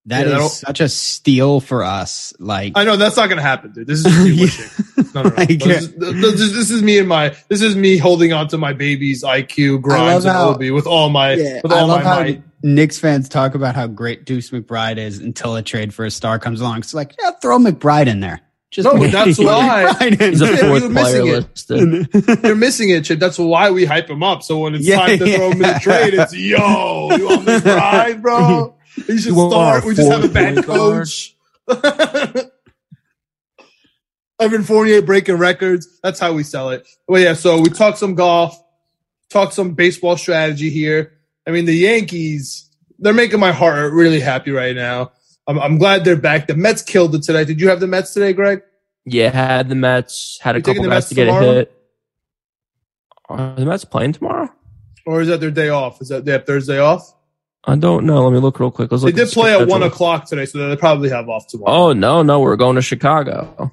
That 0.07 0.27
Yeah, 0.27 0.45
is 0.45 0.59
such 0.59 0.81
a 0.81 0.89
steal 0.89 1.61
for 1.61 1.83
us. 1.85 2.35
Like, 2.39 2.73
I 2.75 2.85
know 2.85 2.97
that's 2.97 3.17
not 3.17 3.29
going 3.29 3.37
to 3.39 3.43
happen, 3.43 3.73
dude. 3.73 3.87
This 3.87 4.05
is 4.05 4.13
just 4.13 4.19
me 4.25 4.31
Yeah. 4.33 4.41
wishing. 4.43 5.13
No, 5.15 5.23
no, 5.23 5.29
no. 5.31 5.35
Like, 5.37 5.49
This, 5.61 5.85
is, 6.41 6.55
this, 6.55 6.71
is, 6.71 6.83
me 6.83 6.99
and 6.99 7.09
my. 7.09 7.35
This 7.49 7.63
is 7.63 7.75
me 7.77 7.97
holding 7.97 8.33
on 8.33 8.49
to 8.49 8.59
my 8.59 8.73
baby's 8.75 9.23
IQ, 9.23 9.81
Grimes, 9.83 10.25
and 10.25 10.35
how- 10.35 10.51
Obi 10.51 10.71
with 10.73 10.87
all 10.87 11.09
my 11.09 11.37
with 11.63 11.73
I 11.73 11.79
all 11.81 11.87
love 11.87 12.03
my 12.03 12.11
how 12.11 12.21
might. 12.21 12.43
Knicks 12.65 12.99
fans 12.99 13.29
talk 13.29 13.55
about 13.55 13.77
how 13.77 13.87
great 13.87 14.25
Deuce 14.27 14.51
McBride 14.51 14.97
is 14.99 15.19
until 15.21 15.55
a 15.55 15.63
trade 15.63 15.95
for 15.95 16.05
a 16.05 16.11
star 16.11 16.39
comes 16.39 16.61
along. 16.61 16.79
It's 16.79 16.93
like, 16.95 17.15
yeah, 17.23 17.31
throw 17.41 17.59
McBride 17.59 18.07
in 18.09 18.21
there. 18.21 18.41
Just 18.75 18.87
No, 18.93 18.99
but 18.99 19.13
that's 19.13 19.39
why- 19.39 19.85
McBride 20.01 20.21
in 20.21 20.31
He's 20.33 20.41
a 20.43 20.47
Yeah, 20.47 20.51
you're 20.51 20.81
fourth 20.81 20.91
missing 20.91 21.23
player 21.23 21.37
it. 21.37 21.49
listed. 21.49 22.43
You're 22.45 22.57
missing 22.57 22.89
it, 22.91 23.05
Chip. 23.05 23.21
That's 23.21 23.39
why 23.39 23.71
we 23.71 23.85
hype 23.85 24.11
him 24.11 24.25
up. 24.25 24.43
So 24.43 24.59
when 24.59 24.75
it's 24.75 24.85
Yeah, 24.85 24.97
time 24.97 25.19
to 25.21 25.27
throw 25.37 25.51
him 25.53 25.63
in 25.63 25.75
the 25.75 25.79
trade, 25.81 26.13
it's 26.15 26.35
yo, 26.35 27.15
you 27.17 27.27
want 27.27 27.47
McBride, 27.47 28.21
bro? 28.21 28.75
He 29.07 29.19
should 29.19 29.35
You 29.37 29.49
start. 29.51 29.85
We 29.85 29.95
just 29.95 30.11
have 30.11 30.25
a 30.25 30.29
bad 30.29 30.65
fourth 30.65 30.67
point 30.67 31.07
coach. 31.07 31.37
Evan 34.41 34.65
Fournier 34.65 35.03
breaking 35.03 35.37
records. 35.37 36.01
That's 36.03 36.19
how 36.19 36.33
we 36.33 36.43
sell 36.43 36.71
it. 36.71 36.87
Well, 37.07 37.21
yeah. 37.23 37.35
So 37.35 37.61
we 37.61 37.71
talk 37.71 37.97
some 37.97 38.15
golf, 38.17 38.61
talk 39.31 39.53
some 39.53 39.75
baseball 39.75 40.17
strategy 40.17 40.71
here. 40.71 41.13
I 41.47 41.51
mean, 41.53 41.65
the 41.67 41.75
Yankees, 41.75 42.69
they're 42.99 43.13
making 43.13 43.39
my 43.41 43.53
heart 43.53 43.93
really 43.93 44.21
happy 44.21 44.51
right 44.51 44.75
now. 44.75 45.13
I'm, 45.47 45.59
I'm 45.59 45.79
glad 45.79 46.05
they're 46.05 46.17
back. 46.17 46.47
The 46.47 46.55
Mets 46.57 46.83
killed 46.83 47.15
it 47.15 47.23
today. 47.23 47.45
Did 47.45 47.61
you 47.61 47.69
have 47.69 47.81
the 47.81 47.87
Mets 47.87 48.15
today, 48.15 48.33
Greg? 48.33 48.63
Yeah, 49.05 49.31
had 49.31 49.69
the 49.69 49.75
Mets, 49.75 50.39
had 50.41 50.57
a 50.57 50.59
You 50.59 50.63
taking 50.63 50.83
couple 50.83 50.91
guys 50.91 50.97
Mets 50.97 51.09
to 51.11 51.15
get 51.15 51.25
tomorrow? 51.27 51.51
a 51.51 51.55
hit. 51.55 51.81
Are 53.29 53.55
the 53.57 53.67
Mets 53.67 53.85
playing 53.85 54.13
tomorrow? 54.13 54.49
Or 55.07 55.21
is 55.21 55.29
that 55.29 55.41
their 55.41 55.51
day 55.51 55.69
off? 55.69 56.01
Is 56.01 56.09
that 56.09 56.25
they 56.25 56.33
have 56.33 56.47
Thursday 56.47 56.79
off? 56.79 57.15
I 57.65 57.77
don't 57.77 58.05
know. 58.07 58.25
Let 58.25 58.33
me 58.33 58.39
look 58.39 58.61
real 58.61 58.71
quick. 58.71 58.91
Let's 58.93 59.05
They 59.05 59.13
did 59.13 59.29
play 59.29 59.59
at 59.59 59.69
one 59.69 59.83
o'clock 59.83 60.27
today, 60.27 60.45
so 60.47 60.69
they 60.69 60.77
probably 60.77 61.09
have 61.11 61.29
off 61.29 61.47
tomorrow. 61.47 61.73
Oh 61.73 61.93
no, 61.93 62.23
no, 62.23 62.41
we're 62.41 62.57
going 62.57 62.77
to 62.77 62.83
Chicago. 62.83 63.73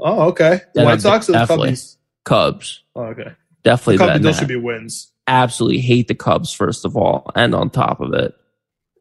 Oh, 0.00 0.28
okay. 0.28 0.60
Yeah, 0.74 0.84
White 0.84 1.00
Sox 1.00 1.28
or 1.28 1.32
the 1.32 1.38
definitely. 1.38 1.70
Cubbies? 1.72 1.96
Cubs. 2.24 2.82
Oh, 2.96 3.02
okay. 3.04 3.32
Definitely 3.62 3.96
The 3.98 4.06
betting 4.06 4.22
those 4.22 4.38
should 4.38 4.48
be 4.48 4.56
wins. 4.56 5.12
Absolutely 5.26 5.78
hate 5.80 6.08
the 6.08 6.14
Cubs 6.14 6.52
first 6.52 6.84
of 6.84 6.96
all, 6.96 7.30
and 7.34 7.54
on 7.54 7.70
top 7.70 8.00
of 8.00 8.12
it, 8.14 8.34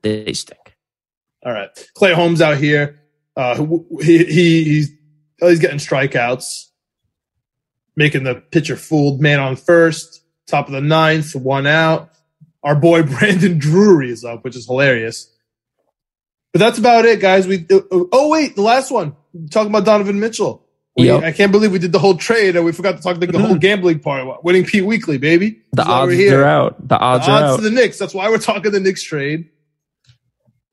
they 0.02 0.34
stink. 0.34 0.60
All 1.46 1.52
right. 1.52 1.70
Clay 1.94 2.14
Holmes 2.14 2.42
out 2.42 2.58
here. 2.58 3.02
Uh, 3.36 3.66
he, 4.02 4.24
he 4.26 4.64
he's 4.64 4.92
oh, 5.42 5.50
he's 5.50 5.60
getting 5.60 5.80
strikeouts, 5.80 6.68
making 7.96 8.24
the 8.24 8.36
pitcher 8.36 8.76
fooled. 8.76 9.22
Man 9.22 9.40
on 9.40 9.56
first, 9.56 10.24
top 10.48 10.68
of 10.68 10.74
the 10.74 10.82
ninth, 10.82 11.36
one 11.36 11.68
out. 11.68 12.12
Our 12.64 12.76
boy 12.76 13.04
Brandon 13.04 13.58
Drury 13.58 14.12
is 14.12 14.24
up, 14.24 14.44
which 14.44 14.56
is 14.56 14.68
hilarious. 14.68 15.30
But 16.54 16.60
that's 16.60 16.78
about 16.78 17.06
it, 17.06 17.20
guys. 17.20 17.48
We 17.48 17.66
uh, 17.72 17.82
oh 17.92 18.30
wait, 18.30 18.56
the 18.56 18.62
last 18.62 18.92
one 18.92 19.16
talking 19.50 19.70
about 19.70 19.86
Donovan 19.86 20.20
Mitchell. 20.20 20.64
We, 20.96 21.06
Yep. 21.08 21.24
I 21.24 21.32
can't 21.32 21.52
believe 21.52 21.72
we 21.72 21.80
did 21.80 21.92
the 21.92 21.98
whole 21.98 22.16
trade 22.18 22.56
and 22.56 22.64
we 22.64 22.72
forgot 22.72 22.98
to 22.98 23.02
talk 23.02 23.18
like 23.18 23.32
the 23.32 23.40
whole 23.40 23.56
gambling 23.60 24.00
part. 24.00 24.44
Winning 24.44 24.64
Pete 24.64 24.86
Weekly, 24.86 25.18
baby. 25.18 25.62
The 25.72 25.78
That's 25.78 25.90
odds 25.90 26.12
we're 26.16 26.46
out. 26.46 26.88
The 26.88 27.00
odds 27.00 27.26
The 27.26 27.32
are 27.32 27.36
odds 27.44 27.54
out. 27.54 27.56
to 27.56 27.62
the 27.64 27.72
Knicks. 27.72 27.98
That's 27.98 28.14
why 28.14 28.30
we're 28.30 28.38
talking 28.38 28.72
the 28.72 28.80
Knicks 28.80 29.02
trade. 29.02 29.50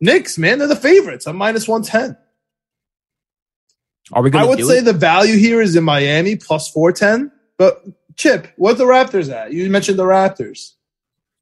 Knicks, 0.01 0.39
man, 0.39 0.59
they're 0.59 0.69
the 0.69 0.77
favorites. 0.77 1.27
I'm 1.27 1.37
minus 1.37 1.69
110. 1.69 2.17
Are 4.13 4.23
we 4.23 4.29
I 4.31 4.33
going 4.33 4.45
to 4.45 4.49
would 4.51 4.59
do 4.59 4.65
say 4.65 4.79
it? 4.79 4.85
the 4.85 4.93
value 4.93 5.37
here 5.37 5.61
is 5.61 5.77
in 5.77 5.85
Miami 5.85 6.37
plus 6.37 6.69
410. 6.71 7.31
But 7.59 7.85
Chip, 8.17 8.49
what 8.57 8.79
the 8.79 8.85
Raptors 8.85 9.31
at? 9.33 9.53
You 9.53 9.69
mentioned 9.71 9.99
the 9.99 10.05
Raptors. 10.05 10.73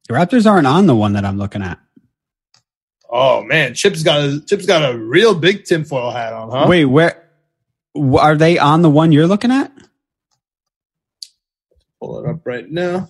The 0.07 0.13
Raptors 0.15 0.45
aren't 0.49 0.67
on 0.67 0.87
the 0.87 0.95
one 0.95 1.13
that 1.13 1.25
I'm 1.25 1.37
looking 1.37 1.61
at. 1.61 1.79
Oh 3.09 3.41
man, 3.43 3.73
Chip's 3.73 4.03
got 4.03 4.19
a 4.21 4.39
Chip's 4.45 4.67
got 4.67 4.87
a 4.93 4.95
real 4.97 5.33
big 5.33 5.63
tinfoil 5.65 6.11
hat 6.11 6.31
on, 6.31 6.51
huh? 6.51 6.65
Wait, 6.69 6.85
where 6.85 7.27
wh- 7.97 8.17
are 8.21 8.35
they 8.35 8.59
on 8.59 8.83
the 8.83 8.89
one 8.89 9.11
you're 9.11 9.25
looking 9.27 9.51
at? 9.51 9.71
pull 11.99 12.19
it 12.23 12.29
up 12.29 12.45
right 12.45 12.69
now. 12.69 13.09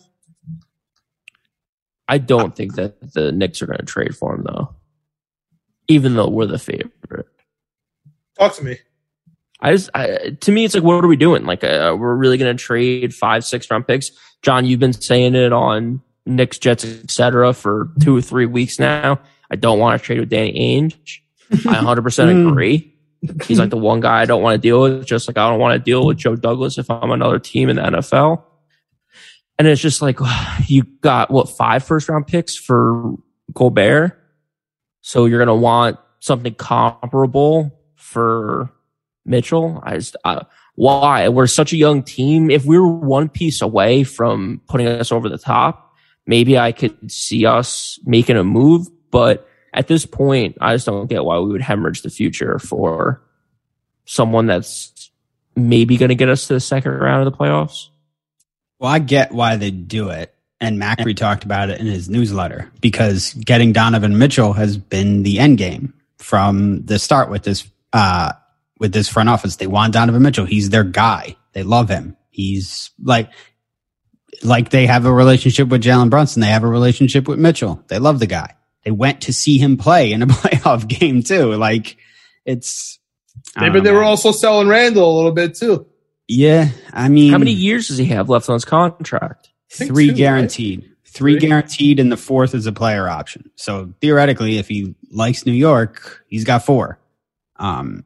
I 2.07 2.17
don't 2.17 2.55
think 2.55 2.75
that 2.75 3.13
the 3.13 3.31
Knicks 3.31 3.62
are 3.62 3.67
going 3.67 3.77
to 3.79 3.85
trade 3.85 4.15
for 4.15 4.33
him 4.35 4.43
though. 4.43 4.73
Even 5.89 6.15
though 6.15 6.30
we're 6.30 6.45
the 6.45 6.58
favorite. 6.58 7.28
Talk 8.38 8.56
to 8.56 8.63
me. 8.63 8.78
I 9.60 9.73
just, 9.73 9.89
I, 9.93 10.38
to 10.39 10.52
me, 10.52 10.63
it's 10.63 10.73
like, 10.73 10.84
what 10.84 11.04
are 11.04 11.08
we 11.08 11.17
doing? 11.17 11.43
Like, 11.45 11.63
uh, 11.63 11.95
we're 11.99 12.15
really 12.15 12.38
going 12.38 12.56
to 12.56 12.63
trade 12.63 13.13
five, 13.13 13.43
six 13.43 13.69
round 13.69 13.86
picks. 13.86 14.12
John, 14.41 14.65
you've 14.65 14.80
been 14.80 14.93
saying 14.93 15.36
it 15.36 15.52
on 15.52 16.02
Knicks, 16.25 16.58
Jets, 16.58 16.86
etc. 16.86 17.54
for 17.54 17.89
two 17.99 18.15
or 18.15 18.21
three 18.21 18.45
weeks 18.45 18.80
now. 18.80 19.19
I 19.52 19.58
don't 19.58 19.80
want 19.80 19.99
to 19.99 20.06
trade 20.06 20.19
with 20.19 20.30
Danny 20.30 20.54
Ainge. 20.54 21.19
I 21.52 21.56
100% 21.84 22.49
agree. 22.49 22.95
He's 23.43 23.60
like 23.60 23.69
the 23.69 23.78
one 23.78 23.99
guy 23.99 24.21
I 24.21 24.25
don't 24.25 24.41
want 24.41 24.56
to 24.56 24.65
deal 24.65 24.82
with, 24.82 25.06
just 25.06 25.28
like 25.28 25.38
I 25.38 25.49
don't 25.49 25.60
want 25.60 25.78
to 25.78 25.84
deal 25.84 26.06
with 26.06 26.17
Joe 26.17 26.38
Douglas 26.38 26.78
if 26.78 26.89
I'm 26.89 27.12
another 27.12 27.39
team 27.39 27.67
in 27.67 27.75
the 27.75 27.82
NFL. 27.82 28.43
And 29.58 29.67
it's 29.67 29.82
just 29.82 30.02
like, 30.02 30.19
you 30.67 30.84
got 31.02 31.30
what, 31.30 31.49
five 31.49 31.84
first 31.84 32.08
round 32.08 32.28
picks 32.28 32.56
for 32.56 33.15
Gobert? 33.54 34.17
So 35.01 35.25
you're 35.25 35.39
going 35.39 35.47
to 35.47 35.53
want 35.55 35.97
something 36.19 36.53
comparable 36.53 37.71
for 37.95 38.71
Mitchell. 39.25 39.79
I 39.83 39.95
just, 39.97 40.15
why? 40.75 41.29
We're 41.29 41.47
such 41.47 41.73
a 41.73 41.77
young 41.77 42.03
team. 42.03 42.49
If 42.49 42.65
we 42.65 42.77
were 42.77 42.88
one 42.88 43.29
piece 43.29 43.62
away 43.62 44.03
from 44.03 44.62
putting 44.67 44.88
us 44.88 45.12
over 45.12 45.29
the 45.29 45.38
top, 45.38 45.93
maybe 46.25 46.57
I 46.57 46.71
could 46.71 47.12
see 47.12 47.45
us 47.45 47.99
making 48.05 48.38
a 48.38 48.43
move. 48.43 48.88
But 49.12 49.47
at 49.73 49.88
this 49.88 50.05
point, 50.05 50.57
I 50.62 50.75
just 50.75 50.85
don't 50.85 51.07
get 51.07 51.23
why 51.23 51.39
we 51.39 51.51
would 51.51 51.62
hemorrhage 51.62 52.01
the 52.01 52.09
future 52.09 52.59
for 52.59 53.21
someone 54.05 54.47
that's 54.47 55.12
maybe 55.55 55.97
going 55.97 56.09
to 56.09 56.15
get 56.15 56.29
us 56.29 56.47
to 56.47 56.53
the 56.53 56.59
second 56.59 56.91
round 56.93 57.25
of 57.27 57.31
the 57.31 57.38
playoffs. 57.38 57.89
Well, 58.79 58.91
I 58.91 58.99
get 58.99 59.31
why 59.31 59.57
they 59.57 59.71
do 59.71 60.09
it. 60.09 60.33
And 60.62 60.82
Macri 60.82 61.15
talked 61.15 61.45
about 61.45 61.69
it 61.69 61.80
in 61.80 61.88
his 61.88 62.10
newsletter 62.10 62.69
because 62.82 63.34
getting 63.34 63.72
Donovan 63.72 64.17
Mitchell 64.17 64.54
has 64.54 64.78
been 64.78 65.24
the 65.24 65.39
end 65.39 65.58
game 65.58 65.93
from 66.17 66.86
the 66.86 67.00
start 67.00 67.30
with 67.30 67.43
this 67.43 67.67
uh 67.93 68.34
with 68.78 68.93
this 68.93 69.08
front 69.08 69.30
office. 69.30 69.56
They 69.56 69.67
want 69.67 69.93
Donovan 69.93 70.22
Mitchell. 70.22 70.45
He's 70.45 70.69
their 70.69 70.84
guy. 70.84 71.38
They 71.54 71.63
love 71.63 71.89
him. 71.89 72.17
He's 72.30 72.91
like 73.02 73.32
like 74.43 74.69
they 74.69 74.86
have 74.88 75.06
a 75.06 75.13
relationship 75.13 75.69
with 75.69 75.84
Jalen 75.84 76.10
Brunson. 76.10 76.41
They 76.41 76.48
have 76.48 76.63
a 76.63 76.67
relationship 76.67 77.28
with 77.28 77.39
Mitchell. 77.39 77.84
They 77.88 78.00
love 78.00 78.19
the 78.19 78.28
guy. 78.28 78.56
They 78.84 78.91
went 78.91 79.22
to 79.22 79.34
see 79.34 79.58
him 79.58 79.78
play 79.78 80.12
in 80.12 80.22
a 80.22 80.28
playoff 80.28 80.88
game 80.88 81.24
too. 81.24 81.54
Like 81.54 81.98
it's 82.45 83.00
I 83.56 83.62
don't 83.62 83.69
Maybe 83.69 83.80
know, 83.80 83.91
they 83.91 83.95
were 83.95 84.04
also 84.04 84.32
selling 84.32 84.67
Randle 84.67 85.10
a 85.10 85.15
little 85.15 85.32
bit 85.32 85.56
too. 85.56 85.88
Yeah, 86.28 86.69
I 86.93 87.10
mean 87.10 87.32
How 87.32 87.38
many 87.38 87.52
years 87.52 87.88
does 87.88 87.98
he 87.98 88.06
have 88.06 88.30
left 88.30 88.50
on 88.50 88.54
his 88.54 88.65
contract? 88.65 89.50
Three 89.71 89.88
two, 89.88 90.12
right? 90.12 90.17
guaranteed. 90.17 90.82
Three 91.05 91.39
Three? 91.39 91.47
guaranteed, 91.47 91.99
and 91.99 92.12
the 92.12 92.17
fourth 92.17 92.53
is 92.53 92.65
a 92.65 92.71
player 92.71 93.08
option. 93.10 93.49
So 93.55 93.93
theoretically, 94.01 94.58
if 94.58 94.67
he 94.67 94.95
likes 95.12 95.45
New 95.45 95.53
York, 95.53 96.23
he's 96.27 96.43
got 96.43 96.65
four. 96.65 96.99
Um, 97.58 98.05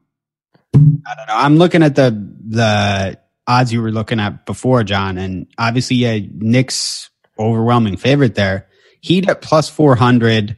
I 0.75 0.77
don't 1.15 1.27
know. 1.27 1.35
I'm 1.35 1.57
looking 1.57 1.83
at 1.83 1.95
the 1.95 2.11
the 2.47 3.19
odds 3.45 3.71
you 3.73 3.81
were 3.81 3.91
looking 3.91 4.19
at 4.19 4.45
before, 4.45 4.83
John, 4.83 5.17
and 5.17 5.47
obviously, 5.57 5.97
yeah, 5.97 6.19
Knicks 6.33 7.09
overwhelming 7.37 7.97
favorite 7.97 8.35
there. 8.35 8.67
Heat 9.01 9.27
at 9.29 9.41
plus 9.41 9.69
four 9.69 9.95
hundred 9.95 10.57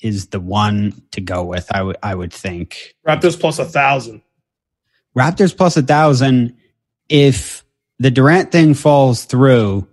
is 0.00 0.26
the 0.28 0.40
one 0.40 1.02
to 1.12 1.20
go 1.20 1.42
with. 1.44 1.66
I 1.74 1.82
would 1.82 1.96
I 2.02 2.14
would 2.14 2.32
think. 2.32 2.94
Raptors 3.06 3.38
plus 3.38 3.58
a 3.58 3.64
thousand. 3.64 4.22
Raptors 5.16 5.56
plus 5.56 5.76
a 5.76 5.82
thousand. 5.82 6.56
If 7.08 7.64
the 7.98 8.10
Durant 8.10 8.52
thing 8.52 8.74
falls 8.74 9.24
through, 9.24 9.88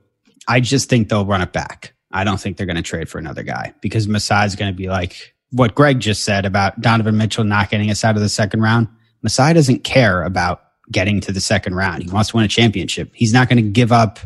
I 0.47 0.59
just 0.59 0.89
think 0.89 1.09
they'll 1.09 1.25
run 1.25 1.41
it 1.41 1.53
back. 1.53 1.93
I 2.11 2.23
don't 2.23 2.39
think 2.39 2.57
they're 2.57 2.65
going 2.65 2.75
to 2.77 2.81
trade 2.81 3.09
for 3.09 3.17
another 3.17 3.43
guy 3.43 3.73
because 3.81 4.07
Masai's 4.07 4.55
going 4.55 4.71
to 4.71 4.75
be 4.75 4.87
like 4.87 5.33
what 5.51 5.75
Greg 5.75 5.99
just 5.99 6.23
said 6.23 6.45
about 6.45 6.79
Donovan 6.81 7.17
Mitchell 7.17 7.43
not 7.43 7.69
getting 7.69 7.89
us 7.89 8.03
out 8.03 8.15
of 8.15 8.21
the 8.21 8.29
second 8.29 8.61
round. 8.61 8.87
Masai 9.21 9.53
doesn't 9.53 9.83
care 9.83 10.23
about 10.23 10.61
getting 10.91 11.19
to 11.21 11.31
the 11.31 11.41
second 11.41 11.75
round. 11.75 12.03
He 12.03 12.09
wants 12.09 12.29
to 12.29 12.37
win 12.37 12.45
a 12.45 12.49
championship. 12.49 13.11
He's 13.13 13.33
not 13.33 13.49
going 13.49 13.63
to 13.63 13.69
give 13.69 13.91
up 13.91 14.19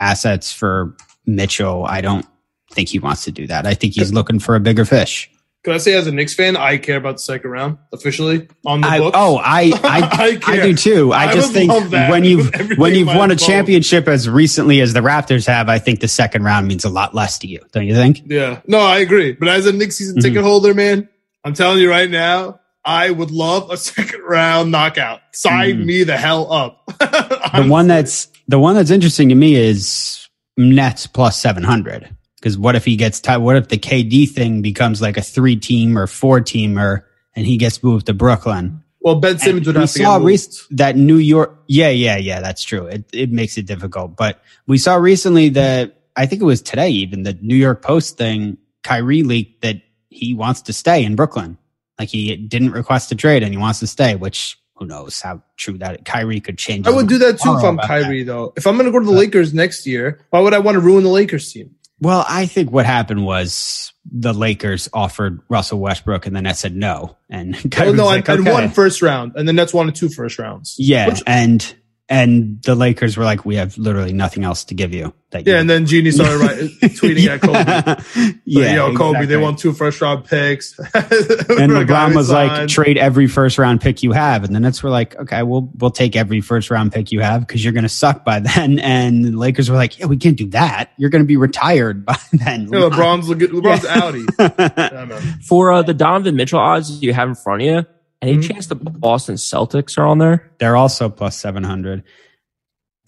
assets 0.00 0.52
for 0.52 0.96
Mitchell. 1.26 1.84
I 1.84 2.00
don't 2.00 2.26
think 2.72 2.88
he 2.88 2.98
wants 2.98 3.24
to 3.24 3.32
do 3.32 3.46
that. 3.46 3.66
I 3.66 3.74
think 3.74 3.94
he's 3.94 4.12
looking 4.12 4.38
for 4.38 4.54
a 4.54 4.60
bigger 4.60 4.84
fish. 4.84 5.29
Could 5.62 5.74
I 5.74 5.78
say 5.78 5.92
as 5.92 6.06
a 6.06 6.12
Knicks 6.12 6.32
fan, 6.34 6.56
I 6.56 6.78
care 6.78 6.96
about 6.96 7.16
the 7.16 7.22
second 7.22 7.50
round 7.50 7.76
officially 7.92 8.48
on 8.64 8.80
the 8.80 8.88
I, 8.88 8.98
books? 8.98 9.16
oh, 9.18 9.36
I 9.36 9.72
I, 9.84 10.38
I 10.46 10.52
I, 10.52 10.60
do 10.62 10.74
too. 10.74 11.12
I, 11.12 11.26
I 11.26 11.32
just 11.34 11.52
think 11.52 11.70
when 11.70 12.24
you've 12.24 12.50
when 12.78 12.94
you've 12.94 13.08
won 13.08 13.30
a 13.30 13.36
championship 13.36 14.08
as 14.08 14.26
recently 14.28 14.80
as 14.80 14.94
the 14.94 15.00
Raptors 15.00 15.46
have, 15.46 15.68
I 15.68 15.78
think 15.78 16.00
the 16.00 16.08
second 16.08 16.44
round 16.44 16.66
means 16.66 16.86
a 16.86 16.88
lot 16.88 17.14
less 17.14 17.38
to 17.40 17.46
you. 17.46 17.60
Don't 17.72 17.86
you 17.86 17.94
think? 17.94 18.22
Yeah, 18.24 18.60
no, 18.66 18.78
I 18.80 19.00
agree. 19.00 19.32
But 19.32 19.48
as 19.48 19.66
a 19.66 19.72
Knicks 19.72 19.96
season 19.96 20.16
Mhm. 20.16 20.22
ticket 20.22 20.42
holder, 20.42 20.72
man, 20.72 21.08
I'm 21.44 21.52
telling 21.52 21.78
you 21.78 21.90
right 21.90 22.08
now, 22.10 22.60
I 22.82 23.10
would 23.10 23.30
love 23.30 23.70
a 23.70 23.76
second 23.90 24.22
round 24.22 24.70
knockout. 24.70 25.20
Sign 25.32 25.80
Mhm. 25.80 25.84
me 25.84 26.04
the 26.04 26.16
hell 26.16 26.50
up. 26.50 26.86
The 26.98 27.66
one 27.68 27.86
that's 27.86 28.28
the 28.48 28.58
one 28.58 28.76
that's 28.76 28.90
interesting 28.90 29.28
to 29.28 29.34
me 29.34 29.56
is 29.56 30.26
Nets 30.56 31.06
plus 31.06 31.38
seven 31.38 31.62
hundred. 31.64 32.16
Because 32.40 32.56
what 32.56 32.74
if 32.74 32.84
he 32.84 32.96
gets 32.96 33.20
tied? 33.20 33.38
What 33.38 33.56
if 33.56 33.68
the 33.68 33.78
KD 33.78 34.28
thing 34.28 34.62
becomes 34.62 35.02
like 35.02 35.16
a 35.16 35.22
three 35.22 35.56
team 35.56 35.98
or 35.98 36.06
four 36.06 36.40
teamer, 36.40 37.02
and 37.36 37.46
he 37.46 37.58
gets 37.58 37.82
moved 37.82 38.06
to 38.06 38.14
Brooklyn? 38.14 38.82
well, 39.00 39.14
Ben 39.16 39.38
Simmons 39.38 39.66
would 39.66 39.76
we 39.76 39.80
have 39.80 39.92
to 39.92 39.98
saw 40.02 40.16
rec- 40.16 40.38
that 40.72 40.96
New 40.96 41.16
York. 41.16 41.58
Yeah, 41.66 41.88
yeah, 41.88 42.16
yeah. 42.16 42.40
That's 42.40 42.62
true. 42.62 42.86
It 42.86 43.04
it 43.12 43.32
makes 43.32 43.56
it 43.56 43.66
difficult. 43.66 44.16
But 44.16 44.42
we 44.66 44.78
saw 44.78 44.96
recently 44.96 45.50
that 45.50 46.00
I 46.16 46.26
think 46.26 46.42
it 46.42 46.44
was 46.44 46.62
today 46.62 46.90
even 46.90 47.22
the 47.22 47.38
New 47.40 47.56
York 47.56 47.82
Post 47.82 48.18
thing. 48.18 48.58
Kyrie 48.82 49.22
leaked 49.22 49.62
that 49.62 49.82
he 50.08 50.34
wants 50.34 50.62
to 50.62 50.72
stay 50.72 51.04
in 51.04 51.16
Brooklyn. 51.16 51.58
Like 51.98 52.08
he 52.08 52.36
didn't 52.36 52.72
request 52.72 53.12
a 53.12 53.14
trade 53.14 53.42
and 53.42 53.52
he 53.52 53.58
wants 53.58 53.80
to 53.80 53.86
stay. 53.86 54.16
Which 54.16 54.58
who 54.74 54.86
knows 54.86 55.20
how 55.20 55.42
true 55.56 55.78
that 55.78 56.04
Kyrie 56.04 56.40
could 56.40 56.58
change. 56.58 56.86
I 56.86 56.90
would 56.90 57.08
do 57.08 57.18
that 57.18 57.38
too 57.38 57.56
if 57.56 57.64
I'm 57.64 57.74
about 57.74 57.88
that. 57.88 58.02
Kyrie, 58.02 58.22
though. 58.22 58.52
If 58.56 58.66
I'm 58.66 58.76
going 58.76 58.86
to 58.86 58.92
go 58.92 58.98
to 58.98 59.04
the 59.04 59.12
Lakers 59.12 59.52
next 59.52 59.86
year, 59.86 60.20
why 60.30 60.40
would 60.40 60.54
I 60.54 60.58
want 60.58 60.76
to 60.76 60.80
ruin 60.80 61.04
the 61.04 61.10
Lakers 61.10 61.52
team? 61.52 61.74
Well, 62.00 62.24
I 62.28 62.46
think 62.46 62.70
what 62.70 62.86
happened 62.86 63.24
was 63.26 63.92
the 64.10 64.32
Lakers 64.32 64.88
offered 64.92 65.40
Russell 65.48 65.78
Westbrook 65.80 66.26
and 66.26 66.34
the 66.34 66.40
Nets 66.40 66.60
said 66.60 66.74
no. 66.74 67.16
And 67.28 67.54
Kyrie 67.72 67.90
Oh, 67.90 67.92
no, 67.92 68.06
like, 68.06 68.28
and 68.28 68.40
okay. 68.40 68.52
one 68.52 68.70
first 68.70 69.02
round, 69.02 69.32
and 69.36 69.46
the 69.46 69.52
Nets 69.52 69.74
wanted 69.74 69.94
two 69.94 70.08
first 70.08 70.38
rounds. 70.38 70.76
Yeah, 70.78 71.08
Which- 71.08 71.22
and 71.26 71.74
and 72.10 72.60
the 72.64 72.74
Lakers 72.74 73.16
were 73.16 73.24
like, 73.24 73.44
we 73.46 73.54
have 73.56 73.78
literally 73.78 74.12
nothing 74.12 74.44
else 74.44 74.64
to 74.64 74.74
give 74.74 74.92
you. 74.92 75.14
That 75.30 75.46
yeah, 75.46 75.54
you- 75.54 75.60
and 75.60 75.70
then 75.70 75.86
Jeanie 75.86 76.10
started 76.10 76.40
right, 76.40 76.58
tweeting 76.90 77.26
at 77.28 77.40
Kobe. 77.40 78.34
yeah, 78.44 78.64
Yeah, 78.64 78.74
yo, 78.88 78.96
Kobe, 78.96 79.18
they 79.18 79.22
exactly. 79.24 79.36
want 79.42 79.58
two 79.60 79.72
first 79.72 80.00
round 80.00 80.24
picks. 80.24 80.76
And 80.94 81.72
The 81.72 81.84
guy 81.86 82.10
LeBron 82.10 82.16
was 82.16 82.30
like, 82.30 82.68
trade 82.68 82.98
every 82.98 83.28
first 83.28 83.56
round 83.58 83.80
pick 83.80 84.02
you 84.02 84.10
have. 84.12 84.42
And 84.44 84.54
the 84.54 84.58
Nets 84.60 84.82
were 84.82 84.90
like, 84.90 85.14
okay, 85.16 85.42
we'll 85.44 85.70
we'll 85.78 85.90
take 85.92 86.16
every 86.16 86.40
first 86.40 86.68
round 86.70 86.92
pick 86.92 87.12
you 87.12 87.20
have 87.20 87.46
because 87.46 87.62
you're 87.62 87.72
going 87.72 87.84
to 87.84 87.88
suck 87.88 88.24
by 88.24 88.40
then. 88.54 88.80
And 88.80 89.24
the 89.24 89.30
Lakers 89.36 89.70
were 89.70 89.76
like, 89.76 89.98
yeah, 90.00 90.06
we 90.06 90.16
can't 90.16 90.36
do 90.36 90.48
that. 90.50 90.90
You're 90.96 91.10
going 91.10 91.22
to 91.22 91.28
be 91.28 91.36
retired 91.36 92.04
by 92.04 92.16
then. 92.32 92.62
Yeah, 92.62 92.80
LeBron's 92.88 93.28
LeBron's 93.28 93.84
Audi. 93.86 94.24
Yeah, 94.38 95.04
man. 95.04 95.20
For 95.42 95.70
uh, 95.72 95.82
the 95.82 95.94
Donovan 95.94 96.34
Mitchell 96.34 96.58
odds 96.58 97.00
you 97.02 97.12
have 97.12 97.28
in 97.28 97.34
front 97.36 97.62
of 97.62 97.66
you, 97.68 97.86
any 98.22 98.36
Mhm. 98.36 98.48
chance 98.48 98.66
the 98.66 98.74
Boston 98.74 99.36
Celtics 99.36 99.96
are 99.98 100.06
on 100.06 100.18
there? 100.18 100.50
They're 100.58 100.76
also 100.76 101.08
plus 101.08 101.36
seven 101.38 101.62
hundred. 101.64 102.02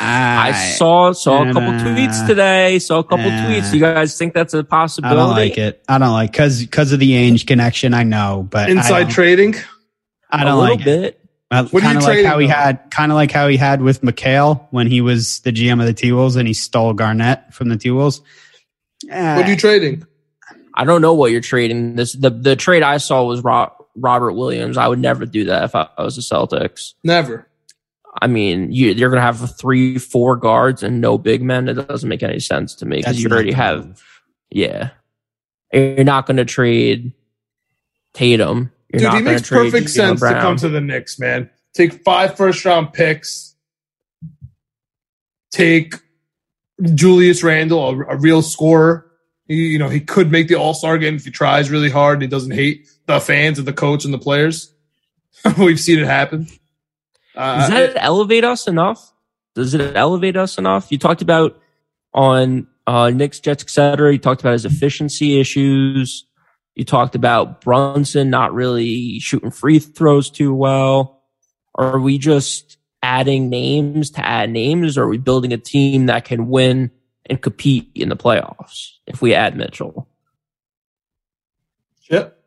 I 0.00 0.52
saw 0.76 1.12
saw 1.12 1.42
a 1.42 1.52
couple 1.52 1.72
Nah. 1.72 1.84
tweets 1.84 2.26
today. 2.26 2.78
Saw 2.80 2.98
a 2.98 3.04
couple 3.04 3.30
Nah. 3.30 3.46
tweets. 3.46 3.72
You 3.72 3.80
guys 3.80 4.16
think 4.18 4.34
that's 4.34 4.52
a 4.52 4.64
possibility? 4.64 5.16
I 5.16 5.22
don't 5.26 5.36
like 5.36 5.58
it. 5.58 5.82
I 5.88 5.98
don't 5.98 6.12
like 6.12 6.32
because 6.32 6.60
because 6.60 6.90
of 6.92 6.98
the 6.98 7.12
Ainge 7.12 7.46
connection. 7.46 7.94
I 7.94 8.02
know, 8.02 8.46
but 8.50 8.68
Inside 8.68 9.02
don't, 9.04 9.10
trading. 9.12 9.54
I 10.30 10.42
don't 10.44 10.58
little 10.58 10.76
like 10.76 10.80
it. 10.80 10.84
bit. 10.84 11.18
Uh, 11.52 11.64
What 11.64 11.82
are 11.82 11.86
you 11.86 11.92
kind 11.92 11.98
of 11.98 12.02
like 12.04 12.12
trading, 12.14 12.30
how 12.30 12.38
he 12.38 12.46
though? 12.46 12.52
had, 12.54 12.78
kind 12.90 13.12
of 13.12 13.16
like 13.16 13.30
how 13.30 13.46
he 13.46 13.58
had 13.58 13.82
with 13.82 14.00
McHale 14.00 14.62
when 14.70 14.86
he 14.86 15.02
was 15.02 15.40
the 15.40 15.52
GM 15.52 15.80
of 15.80 15.86
the 15.86 15.92
T 15.92 16.10
Wolves 16.10 16.34
and 16.34 16.48
he 16.48 16.54
stole 16.54 16.94
Garnett 16.94 17.52
from 17.52 17.68
the 17.68 17.76
T 17.76 17.90
Wolves. 17.90 18.22
What 19.06 19.14
are 19.46 19.48
you 19.50 19.56
trading? 19.56 20.04
I 20.74 20.84
don't 20.84 21.02
know 21.02 21.12
what 21.12 21.30
you're 21.30 21.42
trading. 21.42 21.94
This 21.96 22.14
the 22.14 22.30
the 22.30 22.56
trade 22.56 22.82
I 22.82 22.96
saw 22.96 23.22
was 23.24 23.42
Ro- 23.44 23.70
Robert 23.94 24.32
Williams. 24.32 24.76
I 24.76 24.88
would 24.88 24.98
never 24.98 25.26
do 25.26 25.44
that 25.44 25.64
if 25.64 25.74
I, 25.74 25.88
I 25.96 26.02
was 26.02 26.16
the 26.16 26.22
Celtics. 26.22 26.94
Never. 27.04 27.48
I 28.20 28.26
mean, 28.26 28.72
you, 28.72 28.90
you're 28.90 29.10
gonna 29.10 29.22
have 29.22 29.56
three, 29.58 29.98
four 29.98 30.36
guards 30.36 30.82
and 30.82 31.00
no 31.00 31.16
big 31.16 31.42
men. 31.42 31.68
It 31.68 31.74
doesn't 31.74 32.08
make 32.08 32.22
any 32.22 32.40
sense 32.40 32.74
to 32.76 32.86
me 32.86 32.98
because 32.98 33.22
you 33.22 33.30
already 33.30 33.52
have. 33.52 34.02
Yeah, 34.50 34.90
you're 35.72 36.04
not 36.04 36.26
gonna 36.26 36.44
trade 36.44 37.12
Tatum. 38.12 38.70
You're 38.92 39.00
Dude, 39.00 39.08
not 39.08 39.16
he 39.16 39.22
makes 39.22 39.48
trade 39.48 39.72
perfect 39.72 39.90
sense 39.90 40.20
to 40.20 40.32
come 40.34 40.56
to 40.56 40.68
the 40.68 40.80
Knicks, 40.80 41.18
man. 41.18 41.48
Take 41.72 42.04
five 42.04 42.36
first 42.36 42.64
round 42.66 42.92
picks. 42.92 43.56
Take 45.50 45.94
Julius 46.94 47.42
Randle, 47.42 47.88
a, 47.88 48.14
a 48.14 48.16
real 48.16 48.42
scorer. 48.42 49.10
He, 49.46 49.68
you 49.68 49.78
know, 49.78 49.88
he 49.88 50.00
could 50.00 50.30
make 50.30 50.48
the 50.48 50.54
All 50.54 50.74
Star 50.74 50.98
game 50.98 51.16
if 51.16 51.24
he 51.24 51.30
tries 51.30 51.70
really 51.70 51.90
hard 51.90 52.14
and 52.14 52.22
he 52.22 52.28
doesn't 52.28 52.52
hate 52.52 52.88
the 53.06 53.20
fans 53.20 53.58
and 53.58 53.66
the 53.66 53.72
coach 53.72 54.04
and 54.04 54.14
the 54.14 54.18
players. 54.18 54.72
We've 55.58 55.80
seen 55.80 55.98
it 55.98 56.06
happen. 56.06 56.46
Uh, 57.34 57.60
Does 57.60 57.70
that 57.70 58.04
elevate 58.04 58.44
us 58.44 58.68
enough? 58.68 59.12
Does 59.54 59.74
it 59.74 59.96
elevate 59.96 60.36
us 60.36 60.58
enough? 60.58 60.90
You 60.90 60.98
talked 60.98 61.22
about 61.22 61.60
on 62.14 62.66
uh, 62.86 63.10
Knicks, 63.10 63.40
Jets, 63.40 63.62
etc. 63.62 64.12
You 64.12 64.18
talked 64.18 64.40
about 64.40 64.52
his 64.52 64.64
efficiency 64.64 65.40
issues. 65.40 66.26
You 66.74 66.84
talked 66.84 67.14
about 67.14 67.60
Brunson 67.60 68.30
not 68.30 68.54
really 68.54 69.18
shooting 69.18 69.50
free 69.50 69.78
throws 69.78 70.30
too 70.30 70.54
well. 70.54 71.22
Are 71.74 71.98
we 71.98 72.18
just 72.18 72.78
adding 73.02 73.50
names 73.50 74.10
to 74.12 74.24
add 74.24 74.50
names, 74.50 74.96
or 74.96 75.04
are 75.04 75.08
we 75.08 75.18
building 75.18 75.52
a 75.52 75.58
team 75.58 76.06
that 76.06 76.24
can 76.24 76.48
win 76.48 76.90
and 77.32 77.40
compete 77.40 77.90
in 77.94 78.10
the 78.10 78.16
playoffs 78.16 78.90
if 79.06 79.22
we 79.22 79.32
add 79.32 79.56
Mitchell? 79.56 80.06
Yep. 82.10 82.38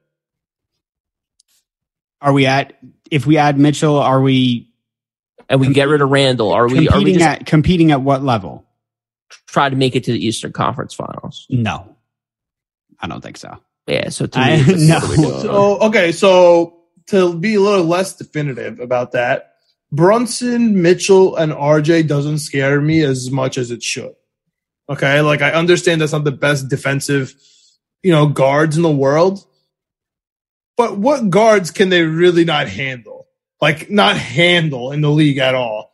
Are 2.21 2.31
we 2.33 2.45
at 2.45 2.77
if 3.09 3.25
we 3.25 3.37
add 3.37 3.57
Mitchell? 3.57 3.97
Are 3.97 4.21
we 4.21 4.69
And 5.49 5.59
we 5.59 5.73
get 5.73 5.87
rid 5.87 6.01
of 6.01 6.09
Randle. 6.09 6.51
Are 6.51 6.67
we? 6.67 6.77
Are 6.77 6.79
we 6.81 6.87
competing 6.87 7.13
just 7.15 7.25
at 7.25 7.45
competing 7.47 7.91
at 7.91 8.01
what 8.01 8.23
level? 8.23 8.61
try 9.47 9.69
to 9.69 9.75
make 9.75 9.95
it 9.95 10.03
to 10.03 10.11
the 10.11 10.23
Eastern 10.23 10.51
Conference 10.51 10.93
Finals? 10.93 11.47
No, 11.49 11.95
I 12.99 13.07
don't 13.07 13.21
think 13.21 13.37
so. 13.37 13.57
Yeah. 13.87 14.09
So 14.09 14.27
to 14.27 14.39
I- 14.39 14.57
me, 14.61 14.87
no. 14.87 14.99
what 14.99 15.09
we're 15.09 15.15
doing. 15.15 15.41
So 15.41 15.79
okay, 15.79 16.11
so 16.11 16.77
to 17.07 17.35
be 17.39 17.55
a 17.55 17.59
little 17.61 17.85
less 17.85 18.15
definitive 18.15 18.79
about 18.79 19.13
that, 19.13 19.53
Brunson, 19.91 20.79
Mitchell, 20.81 21.35
and 21.37 21.51
RJ 21.51 22.07
doesn't 22.07 22.39
scare 22.39 22.79
me 22.81 23.01
as 23.01 23.31
much 23.31 23.57
as 23.57 23.71
it 23.71 23.81
should. 23.81 24.13
Okay, 24.89 25.21
like 25.21 25.41
I 25.41 25.51
understand 25.51 26.01
that's 26.01 26.11
not 26.11 26.23
the 26.23 26.31
best 26.31 26.69
defensive, 26.69 27.33
you 28.03 28.11
know, 28.11 28.27
guards 28.27 28.77
in 28.77 28.83
the 28.83 28.91
world, 28.91 29.43
but 30.77 30.97
what 30.97 31.29
guards 31.29 31.71
can 31.71 31.89
they 31.89 32.03
really 32.03 32.45
not 32.45 32.67
handle? 32.67 33.27
Like 33.61 33.89
not 33.89 34.17
handle 34.17 34.91
in 34.91 35.01
the 35.01 35.09
league 35.09 35.37
at 35.39 35.55
all. 35.55 35.91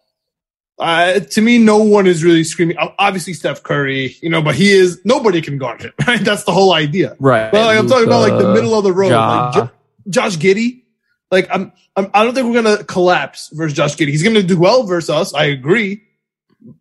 Uh, 0.77 1.19
to 1.19 1.41
me, 1.41 1.59
no 1.59 1.77
one 1.77 2.07
is 2.07 2.23
really 2.23 2.43
screaming. 2.43 2.75
Obviously, 2.97 3.33
Steph 3.33 3.61
Curry, 3.61 4.15
you 4.21 4.29
know, 4.29 4.41
but 4.41 4.55
he 4.55 4.71
is 4.71 4.99
nobody 5.05 5.39
can 5.41 5.57
guard 5.59 5.81
him. 5.83 5.93
Right? 6.07 6.19
That's 6.19 6.43
the 6.43 6.51
whole 6.51 6.73
idea. 6.73 7.15
Right. 7.19 7.53
Well, 7.53 7.67
like, 7.67 7.77
I'm 7.77 7.87
talking 7.87 8.07
about 8.07 8.27
like 8.27 8.41
the 8.41 8.51
middle 8.53 8.75
of 8.77 8.83
the 8.83 8.91
road, 8.91 9.09
Ja. 9.09 9.45
like 9.45 9.53
Jo- 9.53 9.69
Josh 10.09 10.37
Giddey. 10.37 10.81
Like 11.29 11.47
I'm, 11.51 11.71
I'm, 11.95 12.09
I 12.13 12.23
don't 12.23 12.33
think 12.33 12.47
we're 12.47 12.61
gonna 12.61 12.83
collapse 12.83 13.49
versus 13.53 13.77
Josh 13.77 13.95
Giddey. 13.95 14.09
He's 14.09 14.23
gonna 14.23 14.41
do 14.43 14.57
well 14.59 14.83
versus 14.83 15.11
us. 15.11 15.33
I 15.35 15.45
agree, 15.45 16.01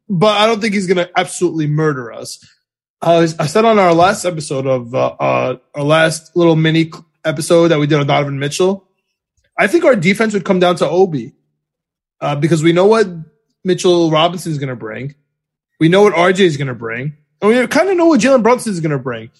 but 0.08 0.36
I 0.36 0.46
don't 0.46 0.60
think 0.60 0.74
he's 0.74 0.86
gonna 0.86 1.08
absolutely 1.16 1.66
murder 1.66 2.12
us. 2.12 2.44
Uh, 3.02 3.26
I 3.38 3.46
said 3.46 3.64
on 3.64 3.78
our 3.78 3.94
last 3.94 4.24
episode 4.24 4.66
of 4.66 4.94
uh, 4.94 5.06
uh, 5.18 5.56
our 5.74 5.82
last 5.82 6.36
little 6.36 6.56
mini 6.56 6.90
episode 7.24 7.68
that 7.68 7.78
we 7.78 7.86
did 7.86 7.98
on 7.98 8.06
Donovan 8.06 8.38
Mitchell, 8.38 8.86
I 9.56 9.66
think 9.66 9.84
our 9.84 9.96
defense 9.96 10.34
would 10.34 10.44
come 10.44 10.60
down 10.60 10.76
to 10.76 10.88
Obi 10.88 11.34
uh, 12.20 12.36
because 12.36 12.62
we 12.62 12.72
know 12.72 12.86
what 12.86 13.06
Mitchell 13.64 14.10
Robinson 14.10 14.52
is 14.52 14.58
going 14.58 14.68
to 14.68 14.76
bring. 14.76 15.14
We 15.78 15.88
know 15.88 16.02
what 16.02 16.14
RJ 16.14 16.40
is 16.40 16.56
going 16.56 16.68
to 16.68 16.74
bring. 16.74 17.16
And 17.40 17.50
we 17.50 17.66
kind 17.66 17.88
of 17.88 17.96
know 17.96 18.06
what 18.06 18.20
Jalen 18.20 18.42
Brunson 18.42 18.72
is 18.72 18.80
going 18.80 18.90
to 18.90 18.98
bring. 18.98 19.30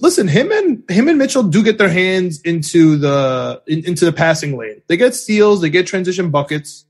Listen, 0.00 0.28
him 0.28 0.50
and 0.52 0.88
him 0.90 1.08
and 1.08 1.18
Mitchell 1.18 1.42
do 1.42 1.62
get 1.62 1.78
their 1.78 1.88
hands 1.88 2.40
into 2.42 2.96
the 2.96 3.62
in, 3.66 3.84
into 3.84 4.04
the 4.04 4.12
passing 4.12 4.56
lane. 4.56 4.82
They 4.86 4.96
get 4.96 5.14
steals, 5.14 5.60
they 5.60 5.70
get 5.70 5.86
transition 5.86 6.30
buckets. 6.30 6.86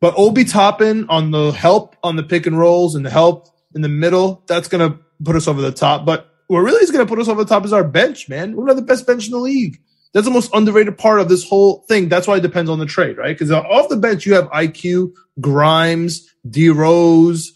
But 0.00 0.14
Obi 0.16 0.44
Toppin 0.44 1.08
on 1.08 1.30
the 1.30 1.50
help 1.52 1.96
on 2.02 2.16
the 2.16 2.22
pick 2.22 2.46
and 2.46 2.58
rolls 2.58 2.94
and 2.94 3.04
the 3.04 3.10
help 3.10 3.48
in 3.74 3.80
the 3.82 3.88
middle, 3.88 4.42
that's 4.46 4.68
going 4.68 4.90
to 4.90 4.98
put 5.22 5.36
us 5.36 5.48
over 5.48 5.62
the 5.62 5.72
top. 5.72 6.04
But 6.04 6.30
what 6.48 6.60
really 6.60 6.82
is 6.82 6.90
going 6.90 7.04
to 7.04 7.08
put 7.08 7.18
us 7.18 7.28
over 7.28 7.42
the 7.42 7.48
top 7.48 7.64
is 7.64 7.72
our 7.72 7.84
bench, 7.84 8.28
man. 8.28 8.54
We're 8.54 8.66
not 8.66 8.76
the 8.76 8.82
best 8.82 9.06
bench 9.06 9.26
in 9.26 9.32
the 9.32 9.38
league. 9.38 9.80
That's 10.12 10.26
the 10.26 10.32
most 10.32 10.50
underrated 10.54 10.96
part 10.96 11.20
of 11.20 11.28
this 11.28 11.46
whole 11.46 11.84
thing. 11.88 12.08
That's 12.08 12.26
why 12.26 12.36
it 12.36 12.42
depends 12.42 12.70
on 12.70 12.78
the 12.78 12.86
trade, 12.86 13.18
right? 13.18 13.36
Because 13.36 13.50
off 13.50 13.88
the 13.88 13.96
bench, 13.96 14.24
you 14.24 14.34
have 14.34 14.46
IQ, 14.46 15.12
Grimes, 15.40 16.32
D 16.48 16.70
Rose. 16.70 17.52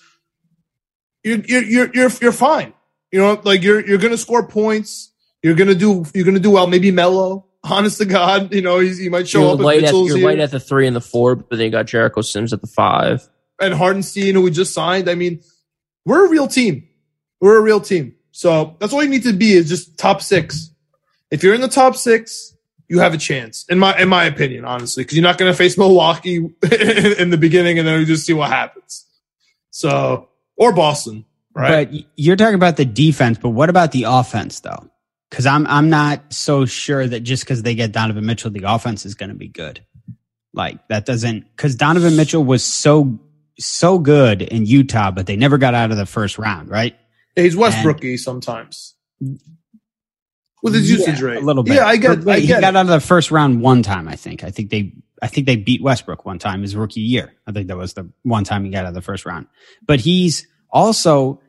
You're 1.24 1.38
you're 1.38 1.62
you're 1.62 1.90
you're 1.94 2.10
you're 2.20 2.32
fine. 2.32 2.74
You 3.12 3.20
know, 3.20 3.40
like 3.44 3.62
you're 3.62 3.86
you're 3.86 3.98
gonna 3.98 4.18
score 4.18 4.46
points. 4.46 5.10
You're 5.42 5.54
gonna 5.54 5.74
do 5.74 6.04
you're 6.14 6.24
gonna 6.24 6.38
do 6.38 6.50
well. 6.50 6.66
Maybe 6.66 6.90
Melo. 6.90 7.46
Honest 7.62 7.98
to 7.98 8.06
God, 8.06 8.54
you 8.54 8.62
know 8.62 8.78
he's, 8.78 8.98
he 8.98 9.08
might 9.08 9.28
show 9.28 9.40
You're, 9.42 9.52
up. 9.54 9.58
If 9.60 9.64
light 9.64 9.84
at, 9.84 9.92
you're 9.92 10.16
here. 10.16 10.26
light 10.26 10.38
at 10.38 10.50
the 10.50 10.60
three 10.60 10.86
and 10.86 10.96
the 10.96 11.00
four, 11.00 11.36
but 11.36 11.50
then 11.50 11.60
you 11.60 11.70
got 11.70 11.86
Jericho 11.86 12.22
Sims 12.22 12.52
at 12.52 12.60
the 12.60 12.66
five. 12.66 13.28
and 13.60 13.74
Hartenstein, 13.74 14.34
who 14.34 14.42
we 14.42 14.50
just 14.50 14.72
signed. 14.72 15.10
I 15.10 15.14
mean, 15.14 15.42
we're 16.06 16.26
a 16.26 16.28
real 16.28 16.48
team. 16.48 16.88
We're 17.40 17.58
a 17.58 17.62
real 17.62 17.80
team. 17.80 18.14
So 18.32 18.76
that's 18.78 18.92
all 18.92 19.02
you 19.02 19.10
need 19.10 19.24
to 19.24 19.32
be 19.32 19.52
is 19.52 19.68
just 19.68 19.98
top 19.98 20.22
six. 20.22 20.70
If 21.30 21.42
you're 21.42 21.54
in 21.54 21.60
the 21.60 21.68
top 21.68 21.96
six, 21.96 22.56
you 22.88 22.98
have 22.98 23.14
a 23.14 23.18
chance. 23.18 23.64
In 23.68 23.78
my 23.78 23.96
in 23.98 24.08
my 24.08 24.24
opinion, 24.24 24.64
honestly, 24.64 25.04
because 25.04 25.16
you're 25.16 25.22
not 25.22 25.38
going 25.38 25.50
to 25.50 25.56
face 25.56 25.78
Milwaukee 25.78 26.36
in 26.38 27.30
the 27.30 27.38
beginning, 27.38 27.78
and 27.78 27.86
then 27.86 27.98
we 28.00 28.04
just 28.04 28.26
see 28.26 28.32
what 28.32 28.50
happens. 28.50 29.06
So 29.70 30.28
or 30.56 30.72
Boston, 30.72 31.24
right? 31.54 31.88
But 31.90 32.04
you're 32.16 32.36
talking 32.36 32.56
about 32.56 32.76
the 32.76 32.84
defense, 32.84 33.38
but 33.38 33.50
what 33.50 33.70
about 33.70 33.92
the 33.92 34.04
offense 34.04 34.60
though? 34.60 34.90
Because 35.30 35.46
I'm 35.46 35.66
I'm 35.68 35.90
not 35.90 36.32
so 36.32 36.66
sure 36.66 37.06
that 37.06 37.20
just 37.20 37.44
because 37.44 37.62
they 37.62 37.74
get 37.76 37.92
Donovan 37.92 38.26
Mitchell, 38.26 38.50
the 38.50 38.64
offense 38.66 39.06
is 39.06 39.14
going 39.14 39.28
to 39.28 39.36
be 39.36 39.48
good. 39.48 39.80
Like 40.52 40.86
that 40.88 41.06
doesn't 41.06 41.44
because 41.56 41.76
Donovan 41.76 42.16
Mitchell 42.16 42.42
was 42.44 42.64
so 42.64 43.20
so 43.58 43.98
good 43.98 44.42
in 44.42 44.66
Utah, 44.66 45.10
but 45.12 45.26
they 45.26 45.36
never 45.36 45.56
got 45.58 45.74
out 45.74 45.90
of 45.92 45.96
the 45.96 46.06
first 46.06 46.38
round, 46.38 46.68
right? 46.68 46.96
He's 47.36 47.54
Westbrooky 47.54 48.18
sometimes 48.18 48.96
with 50.62 50.74
his 50.74 50.90
usage 50.90 51.20
Yeah, 51.20 51.26
rate. 51.26 51.36
a 51.42 51.46
little 51.46 51.62
bit. 51.62 51.76
Yeah, 51.76 51.86
I 51.86 51.96
get. 51.96 52.24
But 52.24 52.36
I 52.36 52.40
he 52.40 52.46
get. 52.48 52.60
got 52.60 52.74
it. 52.74 52.76
out 52.76 52.86
of 52.86 52.88
the 52.88 53.00
first 53.00 53.30
round 53.30 53.60
one 53.60 53.82
time. 53.82 54.08
I 54.08 54.16
think. 54.16 54.42
I 54.44 54.50
think 54.50 54.70
they. 54.70 54.92
I 55.22 55.26
think 55.26 55.46
they 55.46 55.56
beat 55.56 55.82
Westbrook 55.82 56.24
one 56.24 56.38
time 56.38 56.62
his 56.62 56.74
rookie 56.74 57.02
year. 57.02 57.34
I 57.46 57.52
think 57.52 57.68
that 57.68 57.76
was 57.76 57.92
the 57.92 58.10
one 58.22 58.42
time 58.42 58.64
he 58.64 58.70
got 58.70 58.84
out 58.86 58.88
of 58.88 58.94
the 58.94 59.02
first 59.02 59.26
round. 59.26 59.46
But 59.86 60.00
he's 60.00 60.48
also 60.70 61.40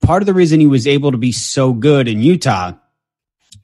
part 0.00 0.22
of 0.22 0.26
the 0.26 0.34
reason 0.34 0.60
he 0.60 0.66
was 0.68 0.86
able 0.86 1.10
to 1.12 1.18
be 1.18 1.32
so 1.32 1.72
good 1.72 2.06
in 2.08 2.22
Utah 2.22 2.72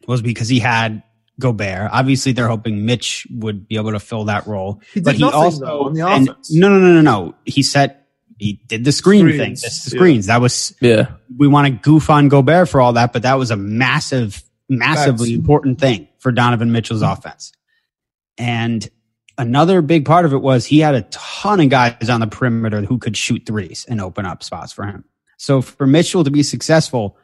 was 0.06 0.22
because 0.22 0.48
he 0.48 0.58
had 0.58 1.02
Gobert. 1.38 1.90
Obviously, 1.92 2.32
they're 2.32 2.48
hoping 2.48 2.86
Mitch 2.86 3.26
would 3.30 3.68
be 3.68 3.76
able 3.76 3.92
to 3.92 4.00
fill 4.00 4.24
that 4.24 4.46
role. 4.46 4.80
He 4.94 5.00
did 5.00 5.04
but 5.04 5.14
he 5.16 5.20
nothing, 5.22 5.34
also 5.38 5.64
though, 5.64 5.82
on 5.84 5.92
the 5.94 6.06
and- 6.06 6.26
no, 6.50 6.68
no, 6.68 6.78
no, 6.78 6.94
no, 6.94 7.00
no. 7.00 7.34
He 7.44 7.62
set. 7.62 8.02
He 8.38 8.60
did 8.66 8.84
the 8.84 8.92
screen 8.92 9.20
Screens, 9.22 9.38
thing. 9.38 9.50
This 9.52 9.90
yeah. 9.92 9.98
screens. 9.98 10.26
That 10.26 10.40
was 10.42 10.74
Yeah. 10.82 11.08
we 11.38 11.48
want 11.48 11.68
to 11.68 11.72
goof 11.72 12.10
on 12.10 12.28
Gobert 12.28 12.68
for 12.68 12.82
all 12.82 12.92
that, 12.94 13.12
but 13.14 13.22
that 13.22 13.38
was 13.38 13.50
a 13.50 13.56
massive, 13.56 14.42
massively 14.68 15.28
Facts. 15.30 15.38
important 15.38 15.80
thing 15.80 16.08
for 16.18 16.32
Donovan 16.32 16.70
Mitchell's 16.70 17.00
offense. 17.00 17.52
And 18.36 18.86
another 19.38 19.80
big 19.80 20.04
part 20.04 20.26
of 20.26 20.32
it 20.34 20.42
was 20.42 20.66
he 20.66 20.80
had 20.80 20.94
a 20.94 21.02
ton 21.10 21.60
of 21.60 21.70
guys 21.70 22.10
on 22.10 22.20
the 22.20 22.26
perimeter 22.26 22.82
who 22.82 22.98
could 22.98 23.16
shoot 23.16 23.44
threes 23.46 23.86
and 23.88 24.00
open 24.02 24.26
up 24.26 24.42
spots 24.42 24.72
for 24.72 24.84
him. 24.84 25.04
So 25.38 25.62
for 25.62 25.86
Mitchell 25.86 26.24
to 26.24 26.30
be 26.30 26.42
successful, 26.42 27.16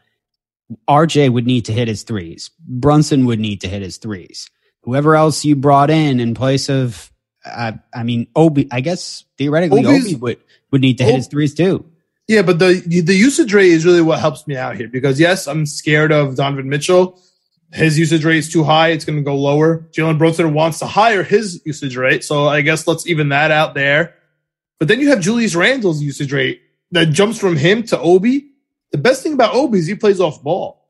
RJ 0.89 1.33
would 1.33 1.47
need 1.47 1.65
to 1.67 1.73
hit 1.73 1.89
his 1.89 2.03
threes. 2.03 2.51
Brunson 2.61 3.27
would 3.27 3.41
need 3.41 3.61
to 3.63 3.69
hit 3.69 3.83
his 3.83 3.99
threes. 3.99 4.51
Whoever 4.83 5.17
else 5.17 5.45
you 5.45 5.57
brought 5.57 5.91
in 5.91 6.21
in 6.21 6.35
place 6.35 6.69
of, 6.69 7.11
uh, 7.45 7.73
I 7.95 8.03
mean, 8.03 8.27
Obi, 8.35 8.69
I 8.71 8.81
guess 8.81 9.25
theoretically, 9.39 9.85
Obi's- 9.85 10.07
Obi 10.07 10.15
would, 10.17 10.39
would 10.71 10.81
need 10.81 10.99
to 10.99 11.05
hit 11.05 11.13
Ob- 11.13 11.17
his 11.19 11.27
threes 11.29 11.55
too. 11.55 11.85
Yeah, 12.29 12.43
but 12.43 12.59
the 12.59 12.75
the 13.05 13.15
usage 13.15 13.53
rate 13.53 13.73
is 13.73 13.85
really 13.85 14.01
what 14.01 14.21
helps 14.21 14.47
me 14.47 14.57
out 14.57 14.77
here 14.77 14.89
because 14.89 15.19
yes, 15.19 15.47
I'm 15.47 15.67
scared 15.67 16.13
of 16.13 16.37
Donovan 16.37 16.69
Mitchell. 16.69 17.21
His 17.73 17.99
usage 17.99 18.25
rate 18.25 18.37
is 18.39 18.53
too 18.53 18.65
high; 18.65 18.89
it's 18.89 19.05
going 19.05 19.17
to 19.19 19.23
go 19.25 19.35
lower. 19.37 19.89
Jalen 19.93 20.19
Brunson 20.19 20.55
wants 20.55 20.79
to 20.79 20.87
higher 20.87 21.23
his 21.25 21.61
usage 21.67 21.97
rate, 21.97 22.23
so 22.23 22.47
I 22.47 22.61
guess 22.61 22.87
let's 22.87 23.07
even 23.07 23.31
that 23.31 23.51
out 23.51 23.75
there. 23.75 24.15
But 24.79 24.89
then 24.89 25.01
you 25.01 25.11
have 25.11 25.21
Julius 25.21 25.55
Randle's 25.55 26.01
usage 26.03 26.33
rate 26.33 26.61
that 26.93 27.07
jumps 27.07 27.39
from 27.39 27.57
him 27.57 27.83
to 27.85 27.99
Obi. 27.99 28.52
The 28.93 28.99
best 28.99 29.23
thing 29.23 29.33
about 29.33 29.55
Obi 29.55 29.79
is 29.79 29.87
he 29.87 29.95
plays 29.95 30.21
off 30.21 30.43
ball. 30.43 30.83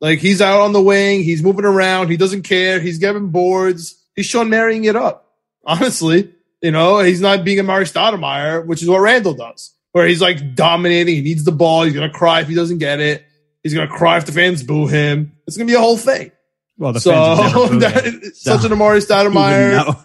Like 0.00 0.20
he's 0.20 0.40
out 0.40 0.60
on 0.60 0.72
the 0.72 0.82
wing, 0.82 1.22
he's 1.22 1.42
moving 1.42 1.64
around, 1.64 2.08
he 2.08 2.16
doesn't 2.16 2.42
care, 2.42 2.78
he's 2.78 2.98
getting 2.98 3.30
boards, 3.30 4.00
he's 4.14 4.26
Sean 4.26 4.48
marrying 4.48 4.84
it 4.84 4.94
up. 4.94 5.32
Honestly, 5.64 6.32
you 6.62 6.70
know, 6.70 7.00
he's 7.00 7.20
not 7.20 7.44
being 7.44 7.58
Amar'e 7.58 7.90
Stoudemire, 7.90 8.64
which 8.64 8.82
is 8.82 8.88
what 8.88 9.00
Randle 9.00 9.34
does, 9.34 9.74
where 9.92 10.06
he's 10.06 10.20
like 10.20 10.54
dominating. 10.54 11.16
He 11.16 11.22
needs 11.22 11.44
the 11.44 11.52
ball. 11.52 11.82
He's 11.82 11.94
gonna 11.94 12.10
cry 12.10 12.40
if 12.40 12.48
he 12.48 12.54
doesn't 12.54 12.78
get 12.78 13.00
it. 13.00 13.24
He's 13.62 13.74
gonna 13.74 13.88
cry 13.88 14.18
if 14.18 14.26
the 14.26 14.32
fans 14.32 14.62
boo 14.62 14.86
him. 14.86 15.32
It's 15.46 15.56
gonna 15.56 15.66
be 15.66 15.74
a 15.74 15.80
whole 15.80 15.96
thing. 15.96 16.30
Well, 16.76 16.92
the 16.92 17.00
so 17.00 17.10
fans 17.10 17.52
have 17.52 17.72
never 17.72 17.78
that, 17.80 18.04
him. 18.04 18.22
So, 18.34 18.56
such 18.56 18.64
an 18.64 18.76
Amar'e 18.76 18.98
even 18.98 19.32
Stoudemire. 19.32 20.04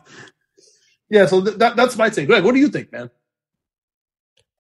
Yeah, 1.09 1.27
so 1.27 1.43
th- 1.43 1.57
that, 1.57 1.75
that's 1.75 1.95
my 1.95 2.09
take. 2.09 2.25
Greg, 2.25 2.43
what 2.43 2.55
do 2.55 2.59
you 2.59 2.69
think, 2.69 2.91
man? 2.91 3.11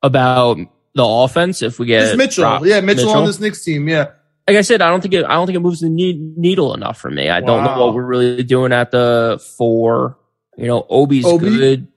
About 0.03 0.59
the 0.95 1.03
offense, 1.05 1.61
if 1.61 1.79
we 1.79 1.85
get 1.87 2.03
It's 2.03 2.17
Mitchell. 2.17 2.43
Rob- 2.43 2.65
yeah, 2.65 2.81
Mitchell, 2.81 3.09
on 3.09 3.25
this 3.25 3.39
Knicks 3.39 3.63
team. 3.63 3.87
Yeah, 3.87 4.11
like 4.47 4.57
I 4.57 4.61
said, 4.61 4.81
I 4.81 4.89
don't 4.89 5.01
think 5.01 5.13
it, 5.13 5.25
I 5.25 5.33
don't 5.33 5.45
think 5.47 5.55
it 5.55 5.61
moves 5.61 5.79
the 5.81 5.89
ne- 5.89 6.33
needle 6.37 6.73
enough 6.73 6.99
for 6.99 7.09
me. 7.09 7.29
I 7.29 7.39
don't 7.41 7.63
know 7.63 7.85
what 7.85 7.93
we're 7.95 8.05
really 8.05 8.43
doing 8.43 8.71
at 8.73 8.91
the 8.91 9.43
four. 9.57 10.17
You 10.57 10.67
know, 10.67 10.85
Obi's 10.89 11.25
Obi? 11.25 11.49
good. 11.49 11.87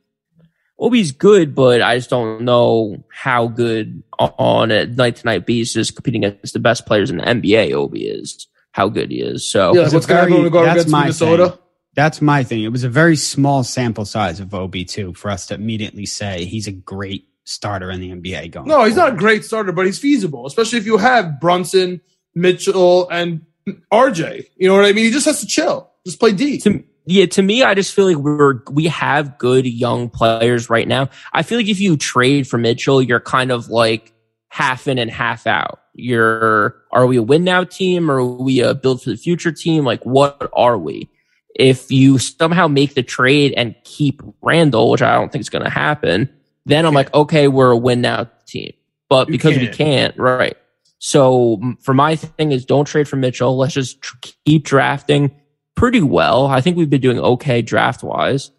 Obi's 0.78 1.12
good, 1.12 1.54
but 1.54 1.80
I 1.80 1.96
just 1.96 2.10
don't 2.10 2.42
know 2.42 3.02
how 3.10 3.48
good 3.48 4.02
on 4.18 4.70
a 4.70 4.84
night 4.86 5.16
to 5.16 5.24
night 5.26 5.46
basis 5.46 5.90
competing 5.90 6.24
against 6.24 6.52
the 6.52 6.58
best 6.58 6.84
players 6.86 7.10
in 7.10 7.16
the 7.16 7.22
NBA. 7.24 7.72
Obi 7.72 8.06
is 8.06 8.46
how 8.72 8.88
good 8.90 9.10
he 9.10 9.20
is. 9.20 9.46
So 9.50 9.74
Yeah, 9.74 9.84
It's 9.84 9.94
what's 9.94 10.04
a 10.06 10.08
going 10.08 10.16
to 10.18 10.22
happen 10.30 10.36
very- 10.36 10.50
go 10.50 10.62
that's 10.64 10.82
against 10.82 10.92
Minnesota? 10.92 11.48
thing. 11.50 11.58
That's 11.94 12.20
my 12.20 12.44
thing. 12.44 12.62
It 12.62 12.68
was 12.72 12.84
a 12.84 12.90
very 12.90 13.16
small 13.16 13.64
sample 13.64 14.04
size 14.04 14.38
of 14.38 14.48
OB2 14.50 15.16
for 15.16 15.30
us 15.30 15.46
to 15.46 15.54
immediately 15.54 16.04
say 16.04 16.44
he's 16.44 16.66
a 16.66 16.72
great 16.72 17.26
starter 17.46 17.90
in 17.90 18.00
the 18.00 18.10
NBA 18.10 18.50
going. 18.50 18.68
No, 18.68 18.84
he's 18.84 18.96
not 18.96 19.14
a 19.14 19.16
great 19.16 19.44
starter, 19.44 19.72
but 19.72 19.86
he's 19.86 19.98
feasible, 19.98 20.46
especially 20.46 20.78
if 20.78 20.84
you 20.84 20.98
have 20.98 21.40
Brunson, 21.40 22.02
Mitchell, 22.34 23.08
and 23.08 23.46
RJ. 23.92 24.46
You 24.56 24.68
know 24.68 24.74
what 24.74 24.84
I 24.84 24.92
mean? 24.92 25.06
He 25.06 25.10
just 25.10 25.26
has 25.26 25.40
to 25.40 25.46
chill, 25.46 25.90
just 26.04 26.20
play 26.20 26.32
D. 26.32 26.58
to 26.58 26.84
yeah, 27.08 27.26
to 27.26 27.42
me, 27.42 27.62
I 27.62 27.74
just 27.74 27.94
feel 27.94 28.06
like 28.06 28.16
we're 28.16 28.62
we 28.68 28.86
have 28.86 29.38
good 29.38 29.64
young 29.64 30.10
players 30.10 30.68
right 30.68 30.88
now. 30.88 31.08
I 31.32 31.44
feel 31.44 31.56
like 31.56 31.68
if 31.68 31.78
you 31.78 31.96
trade 31.96 32.48
for 32.48 32.58
Mitchell, 32.58 33.00
you're 33.00 33.20
kind 33.20 33.52
of 33.52 33.68
like 33.68 34.12
half 34.48 34.88
in 34.88 34.98
and 34.98 35.10
half 35.10 35.46
out. 35.46 35.80
You're 35.94 36.76
are 36.90 37.06
we 37.06 37.16
a 37.16 37.22
win 37.22 37.44
now 37.44 37.62
team 37.62 38.10
or 38.10 38.18
are 38.18 38.24
we 38.24 38.60
a 38.60 38.74
build 38.74 39.02
for 39.02 39.10
the 39.10 39.16
future 39.16 39.52
team? 39.52 39.84
Like 39.84 40.04
what 40.04 40.50
are 40.52 40.76
we? 40.76 41.08
If 41.54 41.92
you 41.92 42.18
somehow 42.18 42.66
make 42.66 42.94
the 42.94 43.04
trade 43.04 43.54
and 43.56 43.76
keep 43.84 44.20
Randle, 44.42 44.90
which 44.90 45.00
I 45.00 45.14
don't 45.14 45.30
think 45.30 45.40
is 45.40 45.48
going 45.48 45.64
to 45.64 45.70
happen, 45.70 46.28
then 46.66 46.84
I'm 46.84 46.94
like, 46.94 47.14
okay, 47.14 47.48
we're 47.48 47.70
a 47.70 47.76
win 47.76 48.02
now 48.02 48.28
team. 48.46 48.72
But 49.08 49.28
because 49.28 49.56
we 49.56 49.66
can't. 49.66 49.76
can't, 49.76 50.18
right? 50.18 50.56
So 50.98 51.60
for 51.80 51.94
my 51.94 52.16
thing 52.16 52.52
is 52.52 52.64
don't 52.64 52.86
trade 52.86 53.08
for 53.08 53.16
Mitchell. 53.16 53.56
Let's 53.56 53.74
just 53.74 54.02
tr- 54.02 54.16
keep 54.44 54.64
drafting 54.64 55.30
pretty 55.76 56.02
well. 56.02 56.46
I 56.46 56.60
think 56.60 56.76
we've 56.76 56.90
been 56.90 57.00
doing 57.00 57.20
okay 57.20 57.62
draft 57.62 58.02
wise. 58.02 58.50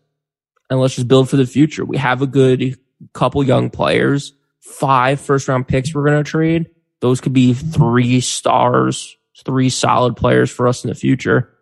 And 0.70 0.80
let's 0.80 0.95
just 0.95 1.08
build 1.08 1.30
for 1.30 1.38
the 1.38 1.45
future. 1.45 1.86
We 1.86 1.97
have 1.97 2.22
a 2.22 2.28
good 2.28 2.78
couple 3.14 3.43
young 3.43 3.70
players, 3.70 4.34
five 4.62 5.20
first 5.20 5.47
round 5.47 5.68
picks 5.68 5.93
we're 5.93 6.05
going 6.05 6.24
to 6.24 6.30
trade. 6.30 6.70
Those 7.01 7.22
could 7.22 7.34
be 7.34 7.53
three 7.53 8.22
stars, 8.22 9.18
three 9.45 9.70
solid 9.70 10.16
players 10.16 10.49
for 10.49 10.68
us 10.68 10.84
in 10.84 10.89
the 10.89 10.95
future. 10.95 11.53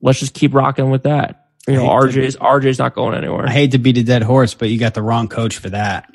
Let's 0.00 0.20
just 0.20 0.34
keep 0.34 0.54
rocking 0.54 0.90
with 0.90 1.04
that. 1.04 1.43
You 1.66 1.74
know, 1.74 1.88
I 1.88 2.06
hate 2.06 2.14
RJ's 2.16 2.36
RJ's 2.36 2.78
not 2.78 2.94
going 2.94 3.14
anywhere. 3.16 3.46
I 3.46 3.50
hate 3.50 3.70
to 3.72 3.78
beat 3.78 3.96
a 3.98 4.02
dead 4.02 4.22
horse, 4.22 4.54
but 4.54 4.68
you 4.68 4.78
got 4.78 4.94
the 4.94 5.02
wrong 5.02 5.28
coach 5.28 5.56
for 5.58 5.70
that. 5.70 6.10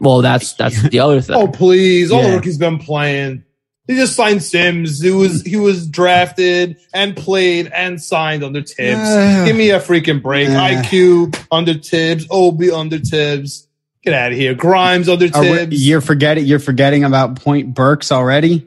well, 0.00 0.22
that's 0.22 0.54
that's 0.54 0.82
the 0.88 0.98
other 1.00 1.20
thing. 1.20 1.36
Oh 1.38 1.46
please! 1.48 2.10
All 2.10 2.22
the 2.22 2.28
Yeah. 2.28 2.34
rookies 2.34 2.58
been 2.58 2.78
playing. 2.78 3.44
He 3.86 3.94
just 3.94 4.16
signed 4.16 4.42
Sims. 4.42 5.00
He 5.00 5.10
was 5.10 5.42
he 5.42 5.56
was 5.56 5.86
drafted 5.88 6.76
and 6.92 7.16
played 7.16 7.68
and 7.68 8.02
signed 8.02 8.42
under 8.44 8.60
Thibs. 8.62 8.98
Uh, 9.00 9.44
Give 9.46 9.56
me 9.56 9.70
a 9.70 9.78
freaking 9.80 10.20
break. 10.20 10.48
uh. 10.48 10.52
IQ 10.82 11.46
under 11.50 11.74
Thibs. 11.74 12.26
Obi 12.30 12.70
under 12.70 12.98
Thibs. 12.98 13.66
Get 14.02 14.12
out 14.14 14.32
of 14.32 14.36
here. 14.38 14.54
Grimes 14.54 15.08
under 15.08 15.28
Are 15.32 15.40
we- 15.42 15.48
Thibs. 15.56 15.86
you're 15.88 16.00
forgetting 16.00 16.44
you're 16.44 16.58
forgetting 16.58 17.04
about 17.04 17.36
Point 17.40 17.72
Burks 17.72 18.10
already. 18.12 18.66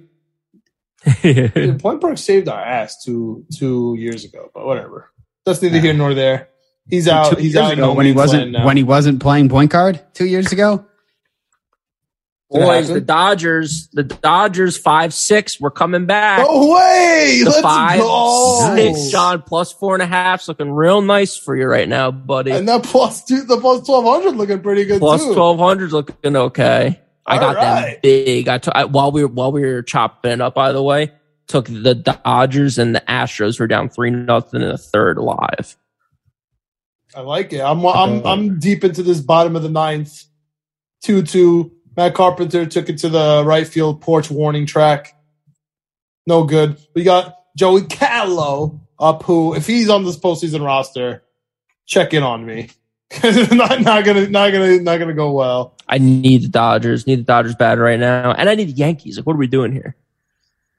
Dude, 1.23 1.79
Point 1.79 1.99
Burke 1.99 2.17
saved 2.17 2.47
our 2.47 2.63
ass 2.63 3.03
two 3.03 3.45
two 3.57 3.95
years 3.99 4.23
ago, 4.23 4.49
but 4.53 4.65
whatever. 4.65 5.11
That's 5.45 5.61
neither 5.61 5.79
here 5.79 5.93
nor 5.93 6.13
there. 6.13 6.49
He's 6.89 7.07
out. 7.07 7.31
Two 7.31 7.41
He's 7.41 7.53
years 7.53 7.65
out 7.65 7.73
ago 7.73 7.81
no 7.87 7.93
when 7.93 8.05
he 8.05 8.11
wasn't 8.11 8.53
when 8.65 8.77
he 8.77 8.83
wasn't 8.83 9.21
playing 9.21 9.49
point 9.49 9.71
guard 9.71 10.01
two 10.13 10.25
years 10.25 10.51
ago. 10.51 10.85
Boys, 12.49 12.89
the? 12.89 12.99
Dodgers, 12.99 13.87
the 13.93 14.03
Dodgers 14.03 14.77
five 14.77 15.13
six, 15.13 15.57
we're 15.61 15.71
coming 15.71 16.05
back. 16.05 16.39
No 16.45 16.67
way! 16.73 17.39
the 17.45 17.49
Let's 17.49 17.61
five 17.61 17.99
go. 17.99 18.75
six, 18.75 19.09
John 19.09 19.41
plus 19.43 19.71
four 19.71 19.93
and 19.93 20.03
a 20.03 20.05
half's 20.05 20.49
looking 20.49 20.69
real 20.69 21.01
nice 21.01 21.37
for 21.37 21.55
you 21.55 21.65
right 21.65 21.87
now, 21.87 22.11
buddy. 22.11 22.51
And 22.51 22.67
that 22.67 22.83
plus 22.83 23.23
two, 23.23 23.43
the 23.43 23.57
plus 23.57 23.85
twelve 23.85 24.03
hundred 24.03 24.35
looking 24.35 24.59
pretty 24.59 24.83
good 24.83 24.99
Plus 24.99 25.23
too. 25.23 25.33
twelve 25.33 25.59
looking 25.93 26.35
okay. 26.35 26.99
I 27.25 27.35
All 27.35 27.39
got 27.39 27.53
them 27.61 27.83
right. 27.83 28.01
big. 28.01 28.49
I 28.49 28.57
took 28.57 28.73
while 28.91 29.13
we 29.13 29.21
were 29.23 29.29
while 29.29 29.53
we 29.53 29.61
were 29.61 29.81
chopping 29.81 30.31
it 30.33 30.41
up. 30.41 30.53
By 30.53 30.73
the 30.73 30.83
way, 30.83 31.13
took 31.51 31.67
the 31.67 31.95
Dodgers 31.95 32.77
and 32.77 32.95
the 32.95 33.01
Astros 33.01 33.59
were 33.59 33.67
down 33.67 33.89
three 33.89 34.09
nothing 34.09 34.61
in 34.61 34.69
the 34.69 34.77
third 34.77 35.17
live. 35.17 35.75
I 37.13 37.21
like 37.21 37.51
it. 37.51 37.59
I'm 37.59 37.85
I'm 37.85 38.25
I'm 38.25 38.59
deep 38.59 38.83
into 38.83 39.03
this 39.03 39.19
bottom 39.19 39.55
of 39.55 39.63
the 39.63 39.69
ninth. 39.69 40.23
Two 41.03 41.21
two. 41.21 41.73
Matt 41.97 42.13
Carpenter 42.13 42.65
took 42.65 42.87
it 42.87 42.99
to 42.99 43.09
the 43.09 43.43
right 43.45 43.67
field 43.67 43.99
porch 43.99 44.31
warning 44.31 44.65
track. 44.65 45.13
No 46.25 46.45
good. 46.45 46.77
We 46.95 47.03
got 47.03 47.37
Joey 47.57 47.81
Gallo 47.81 48.79
up 48.97 49.23
who, 49.23 49.53
if 49.53 49.67
he's 49.67 49.89
on 49.89 50.05
this 50.05 50.17
postseason 50.17 50.63
roster, 50.63 51.23
check 51.85 52.13
in 52.13 52.23
on 52.23 52.45
me. 52.45 52.69
not 53.51 53.81
not 53.81 54.05
gonna 54.05 54.29
not 54.29 54.53
gonna 54.53 54.79
not 54.79 54.97
gonna 54.97 55.13
go 55.13 55.31
well. 55.33 55.75
I 55.89 55.97
need 55.97 56.43
the 56.43 56.47
Dodgers. 56.47 57.05
Need 57.05 57.19
the 57.19 57.23
Dodgers 57.23 57.55
bad 57.55 57.77
right 57.77 57.99
now, 57.99 58.31
and 58.31 58.49
I 58.49 58.55
need 58.55 58.69
the 58.69 58.73
Yankees. 58.73 59.17
Like, 59.17 59.25
what 59.25 59.33
are 59.33 59.39
we 59.39 59.47
doing 59.47 59.73
here? 59.73 59.97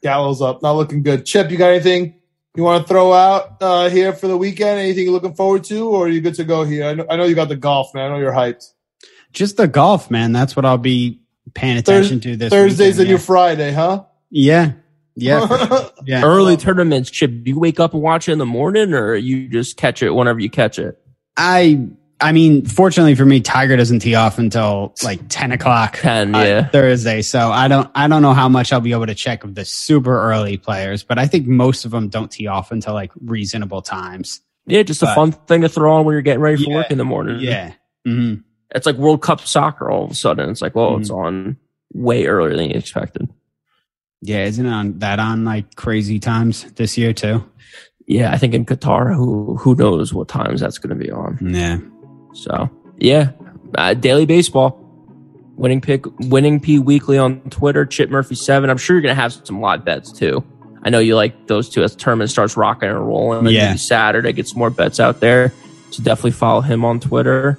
Gallo's 0.02 0.42
up, 0.42 0.62
not 0.62 0.72
looking 0.72 1.02
good. 1.02 1.24
Chip, 1.24 1.50
you 1.50 1.56
got 1.56 1.70
anything 1.70 2.14
you 2.54 2.62
want 2.62 2.86
to 2.86 2.88
throw 2.88 3.12
out 3.12 3.56
uh, 3.60 3.88
here 3.88 4.12
for 4.12 4.28
the 4.28 4.36
weekend? 4.36 4.80
Anything 4.80 5.04
you're 5.04 5.12
looking 5.12 5.34
forward 5.34 5.64
to, 5.64 5.88
or 5.88 6.06
are 6.06 6.08
you 6.08 6.20
good 6.20 6.34
to 6.34 6.44
go 6.44 6.64
here? 6.64 6.84
I 6.84 6.94
know, 6.94 7.06
I 7.08 7.16
know 7.16 7.24
you 7.24 7.34
got 7.34 7.48
the 7.48 7.56
golf, 7.56 7.94
man. 7.94 8.10
I 8.10 8.14
know 8.14 8.20
you're 8.20 8.32
hyped. 8.32 8.72
Just 9.32 9.56
the 9.56 9.68
golf, 9.68 10.10
man. 10.10 10.32
That's 10.32 10.54
what 10.54 10.64
I'll 10.64 10.76
be 10.76 11.20
paying 11.54 11.78
attention 11.78 12.20
to 12.20 12.36
this 12.36 12.50
Thursday's 12.50 12.96
the 12.96 13.04
weekend, 13.04 13.18
new 13.18 13.18
Friday, 13.18 13.72
huh? 13.72 14.04
yeah. 14.30 14.72
Yeah, 15.14 15.46
yeah, 15.50 15.88
yeah. 16.06 16.24
Early 16.24 16.56
tournaments, 16.56 17.10
Chip. 17.10 17.30
Do 17.30 17.50
you 17.50 17.58
wake 17.58 17.78
up 17.78 17.92
and 17.92 18.02
watch 18.02 18.30
it 18.30 18.32
in 18.32 18.38
the 18.38 18.46
morning, 18.46 18.94
or 18.94 19.14
you 19.14 19.46
just 19.46 19.76
catch 19.76 20.02
it 20.02 20.10
whenever 20.10 20.40
you 20.40 20.48
catch 20.48 20.78
it? 20.78 20.98
I 21.36 21.86
I 22.22 22.32
mean, 22.32 22.64
fortunately 22.64 23.14
for 23.14 23.24
me, 23.26 23.40
Tiger 23.40 23.76
doesn't 23.76 23.98
tee 24.00 24.14
off 24.14 24.38
until 24.38 24.94
like 25.02 25.20
ten 25.28 25.52
o'clock 25.52 25.96
10, 26.00 26.34
uh, 26.34 26.38
yeah. 26.42 26.68
Thursday. 26.68 27.20
So 27.22 27.50
I 27.50 27.68
don't 27.68 27.90
I 27.94 28.06
don't 28.08 28.22
know 28.22 28.32
how 28.34 28.48
much 28.48 28.72
I'll 28.72 28.80
be 28.80 28.92
able 28.92 29.06
to 29.06 29.14
check 29.14 29.44
of 29.44 29.54
the 29.54 29.64
super 29.64 30.18
early 30.30 30.56
players, 30.56 31.02
but 31.02 31.18
I 31.18 31.26
think 31.26 31.46
most 31.46 31.84
of 31.84 31.90
them 31.90 32.08
don't 32.08 32.30
tee 32.30 32.46
off 32.46 32.70
until 32.72 32.94
like 32.94 33.10
reasonable 33.20 33.82
times. 33.82 34.40
Yeah, 34.66 34.82
just 34.84 35.02
a 35.02 35.06
fun 35.06 35.32
thing 35.32 35.62
to 35.62 35.68
throw 35.68 35.94
on 35.96 36.04
when 36.04 36.12
you're 36.12 36.22
getting 36.22 36.40
ready 36.40 36.62
for 36.62 36.70
Yeah, 36.70 36.76
work 36.76 36.90
in 36.92 36.98
the 36.98 37.04
morning. 37.04 37.40
Yeah. 37.40 37.72
hmm 38.06 38.34
It's 38.74 38.86
like 38.86 38.96
World 38.96 39.20
Cup 39.20 39.40
soccer 39.40 39.90
all 39.90 40.04
of 40.04 40.12
a 40.12 40.14
sudden. 40.14 40.48
It's 40.48 40.62
like, 40.62 40.74
well, 40.76 40.92
Mhm. 40.92 41.00
it's 41.00 41.10
on 41.10 41.56
way 41.92 42.26
earlier 42.26 42.56
than 42.56 42.70
you 42.70 42.76
expected. 42.76 43.28
Yeah, 44.20 44.44
isn't 44.44 44.64
it 44.64 44.70
on 44.70 44.98
that 45.00 45.18
on 45.18 45.44
like 45.44 45.74
crazy 45.74 46.20
times 46.20 46.64
this 46.74 46.96
year 46.96 47.12
too? 47.12 47.44
Yeah, 48.06 48.32
I 48.32 48.38
think 48.38 48.54
in 48.54 48.64
Qatar, 48.64 49.14
who 49.16 49.56
who 49.56 49.74
knows 49.74 50.14
what 50.14 50.28
times 50.28 50.60
that's 50.60 50.78
going 50.78 50.96
to 50.96 51.04
be 51.04 51.10
on. 51.10 51.38
Yeah. 51.42 51.78
So 52.32 52.70
yeah, 52.98 53.30
uh, 53.76 53.94
daily 53.94 54.26
baseball, 54.26 54.78
winning 55.56 55.80
pick, 55.80 56.04
winning 56.20 56.60
P 56.60 56.78
weekly 56.78 57.18
on 57.18 57.40
Twitter, 57.50 57.84
Chip 57.86 58.10
Murphy 58.10 58.34
seven. 58.34 58.70
I'm 58.70 58.78
sure 58.78 58.96
you're 58.96 59.02
gonna 59.02 59.14
have 59.14 59.32
some 59.32 59.60
live 59.60 59.84
bets 59.84 60.12
too. 60.12 60.44
I 60.84 60.90
know 60.90 60.98
you 60.98 61.14
like 61.14 61.46
those 61.46 61.68
two 61.68 61.82
as 61.84 61.94
tournament 61.94 62.30
starts 62.30 62.56
rocking 62.56 62.88
and 62.88 63.06
rolling. 63.06 63.46
And 63.46 63.50
Yeah. 63.50 63.74
Saturday, 63.76 64.32
get 64.32 64.48
some 64.48 64.58
more 64.58 64.70
bets 64.70 64.98
out 64.98 65.20
there. 65.20 65.52
So 65.90 66.02
definitely 66.02 66.32
follow 66.32 66.60
him 66.60 66.84
on 66.84 66.98
Twitter. 67.00 67.58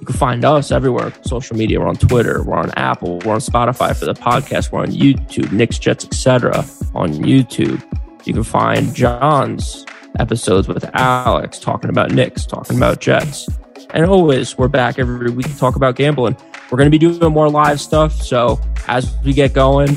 You 0.00 0.06
can 0.06 0.16
find 0.16 0.44
us 0.44 0.70
everywhere. 0.70 1.12
Social 1.22 1.56
media. 1.56 1.80
We're 1.80 1.88
on 1.88 1.96
Twitter. 1.96 2.42
We're 2.42 2.56
on 2.56 2.70
Apple. 2.76 3.18
We're 3.24 3.34
on 3.34 3.40
Spotify 3.40 3.96
for 3.96 4.06
the 4.06 4.14
podcast. 4.14 4.72
We're 4.72 4.80
on 4.80 4.88
YouTube, 4.92 5.52
Knicks, 5.52 5.78
Jets, 5.78 6.04
etc. 6.04 6.64
On 6.94 7.12
YouTube, 7.12 7.82
you 8.24 8.32
can 8.32 8.42
find 8.44 8.94
John's 8.94 9.84
episodes 10.18 10.66
with 10.66 10.88
Alex 10.94 11.58
talking 11.58 11.90
about 11.90 12.10
Knicks, 12.12 12.46
talking 12.46 12.76
about 12.76 13.00
Jets. 13.00 13.48
And 13.94 14.04
always, 14.04 14.58
we're 14.58 14.68
back 14.68 14.98
every 14.98 15.30
week 15.30 15.46
to 15.46 15.58
talk 15.58 15.76
about 15.76 15.96
gambling. 15.96 16.36
We're 16.70 16.76
going 16.76 16.90
to 16.90 16.98
be 16.98 16.98
doing 16.98 17.32
more 17.32 17.48
live 17.48 17.80
stuff. 17.80 18.12
So 18.12 18.60
as 18.86 19.16
we 19.24 19.32
get 19.32 19.54
going, 19.54 19.96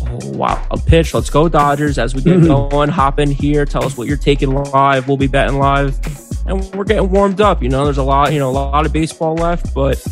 oh, 0.00 0.30
wow, 0.30 0.66
a 0.72 0.76
pitch. 0.76 1.14
Let's 1.14 1.30
go 1.30 1.48
Dodgers. 1.48 1.98
As 1.98 2.14
we 2.14 2.22
get 2.22 2.42
going, 2.44 2.88
hop 2.88 3.20
in 3.20 3.30
here. 3.30 3.64
Tell 3.64 3.84
us 3.84 3.96
what 3.96 4.08
you're 4.08 4.16
taking 4.16 4.52
live. 4.52 5.06
We'll 5.06 5.16
be 5.16 5.28
betting 5.28 5.58
live. 5.58 5.98
And 6.46 6.64
we're 6.74 6.84
getting 6.84 7.10
warmed 7.10 7.40
up. 7.40 7.62
You 7.62 7.68
know, 7.68 7.84
there's 7.84 7.98
a 7.98 8.02
lot, 8.02 8.32
you 8.32 8.40
know, 8.40 8.50
a 8.50 8.52
lot 8.52 8.84
of 8.86 8.92
baseball 8.92 9.36
left, 9.36 9.72
but 9.72 10.04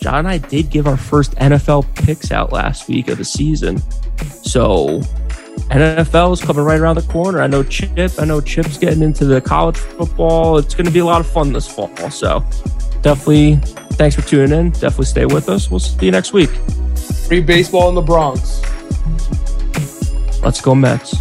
John 0.00 0.20
and 0.20 0.28
I 0.28 0.38
did 0.38 0.70
give 0.70 0.86
our 0.86 0.96
first 0.96 1.32
NFL 1.32 1.94
picks 1.96 2.30
out 2.30 2.52
last 2.52 2.88
week 2.88 3.08
of 3.08 3.18
the 3.18 3.24
season. 3.24 3.82
So 4.42 5.02
NFL 5.70 6.32
is 6.32 6.40
coming 6.40 6.64
right 6.64 6.78
around 6.78 6.96
the 6.96 7.02
corner. 7.02 7.40
I 7.40 7.46
know 7.46 7.62
Chip. 7.62 8.12
I 8.18 8.24
know 8.24 8.40
Chip's 8.40 8.78
getting 8.78 9.02
into 9.02 9.24
the 9.24 9.40
college 9.40 9.76
football. 9.76 10.58
It's 10.58 10.74
going 10.74 10.86
to 10.86 10.92
be 10.92 11.00
a 11.00 11.04
lot 11.04 11.20
of 11.20 11.26
fun 11.26 11.52
this 11.52 11.68
fall. 11.68 11.88
So 12.10 12.44
definitely, 13.02 13.56
thanks 13.96 14.14
for 14.16 14.22
tuning 14.22 14.58
in. 14.58 14.70
Definitely 14.70 15.06
stay 15.06 15.26
with 15.26 15.48
us. 15.48 15.70
We'll 15.70 15.80
see 15.80 16.06
you 16.06 16.12
next 16.12 16.32
week. 16.32 16.50
Free 17.26 17.40
baseball 17.40 17.88
in 17.88 17.94
the 17.94 18.02
Bronx. 18.02 18.62
Let's 20.42 20.60
go 20.60 20.74
Mets. 20.74 21.16